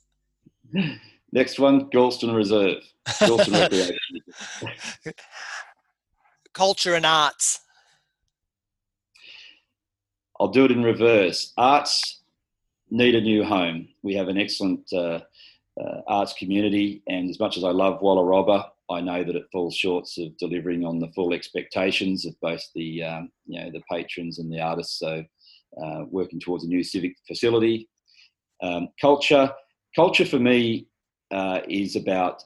Next 1.32 1.60
one, 1.60 1.90
Galston 1.90 2.36
Reserve. 2.36 2.84
Galston 3.08 3.54
Recreation. 3.62 5.14
Culture 6.54 6.94
and 6.96 7.06
arts. 7.06 7.60
I'll 10.40 10.48
do 10.48 10.66
it 10.66 10.72
in 10.72 10.84
reverse. 10.84 11.52
Arts 11.58 12.22
need 12.90 13.16
a 13.16 13.22
new 13.22 13.44
home. 13.44 13.90
We 14.04 14.14
have 14.16 14.30
an 14.30 14.38
excellent 14.38 14.92
uh, 14.94 15.22
uh, 15.80 16.02
arts 16.08 16.34
community, 16.34 17.02
and 17.08 17.30
as 17.30 17.40
much 17.40 17.58
as 17.58 17.64
I 17.64 17.72
love 17.72 18.00
Wallarobba, 18.02 18.70
I 18.90 19.02
know 19.02 19.24
that 19.24 19.36
it 19.36 19.46
falls 19.52 19.76
short 19.76 20.08
of 20.18 20.38
delivering 20.38 20.86
on 20.86 21.00
the 21.00 21.12
full 21.14 21.34
expectations 21.34 22.26
of 22.26 22.34
both 22.42 22.64
the 22.74 23.04
um, 23.04 23.32
you 23.46 23.60
know 23.60 23.72
the 23.72 23.84
patrons 23.90 24.40
and 24.40 24.52
the 24.52 24.60
artists. 24.60 25.00
So 25.00 25.24
uh, 25.82 26.06
working 26.10 26.40
towards 26.40 26.64
a 26.64 26.68
new 26.68 26.84
civic 26.84 27.16
facility. 27.28 27.88
Um, 28.62 28.90
culture, 29.00 29.52
culture 29.96 30.26
for 30.26 30.40
me 30.40 30.88
uh, 31.32 31.62
is 31.68 31.96
about 31.96 32.44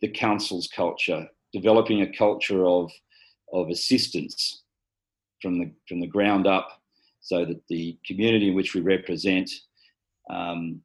the 0.00 0.08
council's 0.08 0.68
culture, 0.68 1.26
developing 1.52 2.02
a 2.02 2.12
culture 2.12 2.66
of 2.66 2.90
of 3.52 3.68
assistance 3.68 4.62
from 5.40 5.58
the 5.58 5.72
from 5.88 6.00
the 6.00 6.06
ground 6.06 6.46
up, 6.46 6.68
so 7.20 7.44
that 7.44 7.62
the 7.68 7.98
community 8.06 8.48
in 8.48 8.54
which 8.54 8.74
we 8.74 8.80
represent 8.80 9.50
um, 10.30 10.80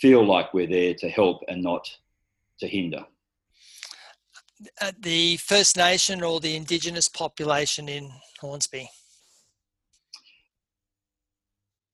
feel 0.00 0.24
like 0.24 0.54
we're 0.54 0.66
there 0.66 0.94
to 0.94 1.08
help 1.08 1.42
and 1.48 1.62
not 1.62 1.88
to 2.60 2.66
hinder. 2.66 3.04
Uh, 4.80 4.92
the 5.00 5.36
First 5.38 5.76
Nation 5.76 6.22
or 6.22 6.40
the 6.40 6.56
Indigenous 6.56 7.08
population 7.08 7.88
in 7.88 8.10
Hornsby? 8.40 8.88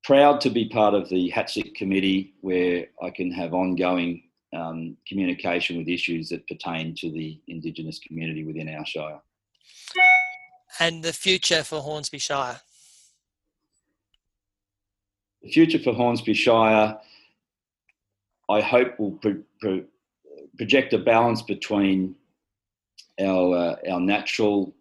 Proud 0.05 0.41
to 0.41 0.51
be 0.51 0.69
part 0.69 0.95
of 0.95 1.09
the 1.09 1.31
HATSIC 1.35 1.75
committee 1.75 2.35
where 2.41 2.87
I 3.03 3.11
can 3.11 3.31
have 3.31 3.53
ongoing 3.53 4.23
um, 4.55 4.97
communication 5.07 5.77
with 5.77 5.89
issues 5.89 6.31
that 6.31 6.47
pertain 6.49 6.95
to 6.97 7.11
the 7.11 7.39
Indigenous 7.49 7.99
community 7.99 8.45
within 8.45 8.69
our 8.75 8.87
Shire. 8.87 9.21
And 10.81 11.03
the 11.03 11.13
future 11.13 11.63
for 11.63 11.81
Hornsby 11.81 12.19
Shire? 12.19 12.61
The 15.43 15.51
future 15.51 15.79
for 15.79 15.93
Hornsby 15.93 16.35
Shire, 16.35 16.99
I 18.49 18.61
hope, 18.61 18.99
will 18.99 19.13
pro- 19.13 19.43
pro- 19.61 19.85
project 20.57 20.93
a 20.93 20.99
balance 20.99 21.43
between 21.43 22.15
our 23.21 23.57
uh, 23.57 23.77
our 23.91 24.01
natural 24.01 24.75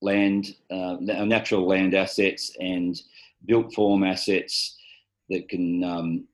land, 0.00 0.54
uh, 0.70 0.96
our 1.16 1.26
natural 1.26 1.66
land 1.66 1.94
assets 1.94 2.52
and 2.60 3.00
built 3.46 3.72
form 3.74 4.04
assets 4.04 4.76
that 5.30 5.48
can 5.48 5.82
um, 5.84 6.24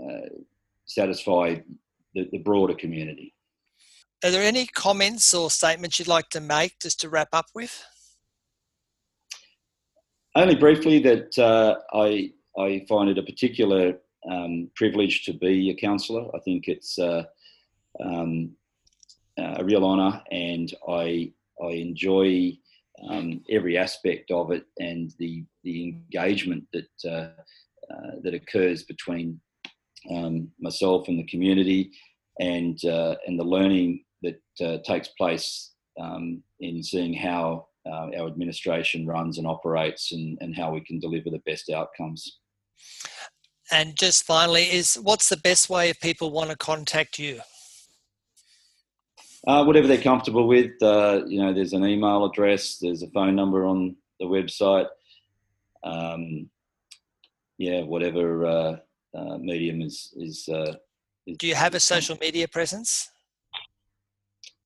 uh, 0.00 0.28
satisfy 0.86 1.56
the, 2.14 2.28
the, 2.32 2.38
broader 2.38 2.74
community. 2.74 3.34
Are 4.24 4.30
there 4.30 4.42
any 4.42 4.66
comments 4.66 5.34
or 5.34 5.50
statements 5.50 5.98
you'd 5.98 6.08
like 6.08 6.30
to 6.30 6.40
make 6.40 6.80
just 6.80 7.00
to 7.00 7.08
wrap 7.08 7.28
up 7.32 7.46
with? 7.54 7.84
Only 10.34 10.54
briefly 10.54 11.00
that 11.00 11.38
uh, 11.38 11.76
I 11.92 12.32
I 12.58 12.84
find 12.88 13.10
it 13.10 13.18
a 13.18 13.22
particular 13.22 13.98
um, 14.30 14.70
privilege 14.74 15.24
to 15.24 15.32
be 15.32 15.70
a 15.70 15.74
councillor. 15.74 16.26
I 16.34 16.38
think 16.40 16.68
it's 16.68 16.98
uh, 16.98 17.24
um, 18.02 18.52
a 19.38 19.64
real 19.64 19.84
honour, 19.84 20.22
and 20.30 20.72
I 20.88 21.32
I 21.62 21.70
enjoy 21.70 22.58
um, 23.08 23.40
every 23.50 23.78
aspect 23.78 24.30
of 24.30 24.50
it 24.50 24.64
and 24.78 25.12
the 25.18 25.44
the 25.64 25.82
engagement 25.84 26.64
that 26.72 26.88
uh, 27.04 27.30
uh, 27.92 28.10
that 28.22 28.34
occurs 28.34 28.82
between 28.82 29.40
um, 30.10 30.50
myself 30.60 31.08
and 31.08 31.18
the 31.18 31.26
community, 31.26 31.92
and 32.40 32.82
uh, 32.84 33.16
and 33.26 33.38
the 33.38 33.44
learning 33.44 34.04
that 34.22 34.40
uh, 34.60 34.78
takes 34.84 35.08
place 35.08 35.72
um, 36.00 36.42
in 36.60 36.82
seeing 36.82 37.14
how 37.14 37.66
uh, 37.86 38.08
our 38.18 38.26
administration 38.26 39.06
runs 39.06 39.38
and 39.38 39.46
operates, 39.46 40.12
and, 40.12 40.38
and 40.40 40.56
how 40.56 40.72
we 40.72 40.80
can 40.80 40.98
deliver 40.98 41.30
the 41.30 41.42
best 41.46 41.70
outcomes. 41.70 42.38
And 43.70 43.96
just 43.96 44.24
finally, 44.24 44.64
is 44.64 44.94
what's 44.94 45.28
the 45.28 45.36
best 45.36 45.68
way 45.68 45.90
if 45.90 46.00
people 46.00 46.30
want 46.30 46.50
to 46.50 46.56
contact 46.56 47.18
you? 47.18 47.40
Uh, 49.46 49.64
whatever 49.64 49.86
they're 49.86 50.02
comfortable 50.02 50.48
with. 50.48 50.72
Uh, 50.82 51.22
you 51.26 51.40
know, 51.40 51.54
there's 51.54 51.72
an 51.72 51.84
email 51.84 52.24
address, 52.24 52.78
there's 52.78 53.02
a 53.02 53.10
phone 53.10 53.36
number 53.36 53.64
on 53.64 53.96
the 54.18 54.26
website. 54.26 54.88
Um, 55.84 56.50
yeah, 57.56 57.82
whatever 57.82 58.46
uh, 58.46 58.76
uh 59.16 59.38
medium 59.38 59.80
is 59.80 60.12
is, 60.16 60.48
uh, 60.52 60.74
is, 61.26 61.36
Do 61.38 61.46
you 61.46 61.54
have 61.54 61.74
a 61.74 61.80
social 61.80 62.16
media 62.20 62.48
presence? 62.48 63.10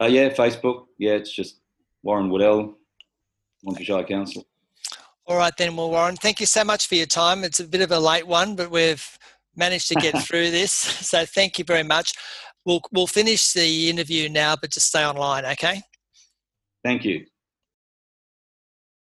Uh, 0.01 0.07
yeah, 0.07 0.31
Facebook. 0.31 0.87
Yeah, 0.99 1.13
it's 1.13 1.33
just 1.33 1.61
Warren 2.03 2.31
Waddell, 2.31 2.75
Montreal 3.63 4.05
Council. 4.05 4.45
All 5.27 5.37
right, 5.37 5.57
then. 5.57 5.77
Well, 5.77 5.91
Warren, 5.91 6.17
thank 6.17 6.41
you 6.41 6.47
so 6.47 6.65
much 6.65 6.89
for 6.89 6.97
your 6.97 7.07
time. 7.07 7.45
It's 7.45 7.61
a 7.61 7.65
bit 7.65 7.81
of 7.81 7.93
a 7.93 7.99
late 7.99 8.27
one, 8.27 8.57
but 8.57 8.71
we've 8.71 9.19
managed 9.55 9.89
to 9.89 9.95
get 9.95 10.19
through 10.27 10.51
this. 10.51 10.73
So 10.73 11.25
thank 11.25 11.59
you 11.59 11.65
very 11.65 11.85
much. 11.85 12.15
We'll 12.65 12.81
we'll 12.93 13.07
finish 13.07 13.53
the 13.53 13.91
interview 13.91 14.29
now, 14.29 14.57
but 14.61 14.71
just 14.71 14.89
stay 14.89 15.05
online, 15.05 15.45
okay? 15.45 15.83
Thank 16.85 17.05
you. 17.05 17.27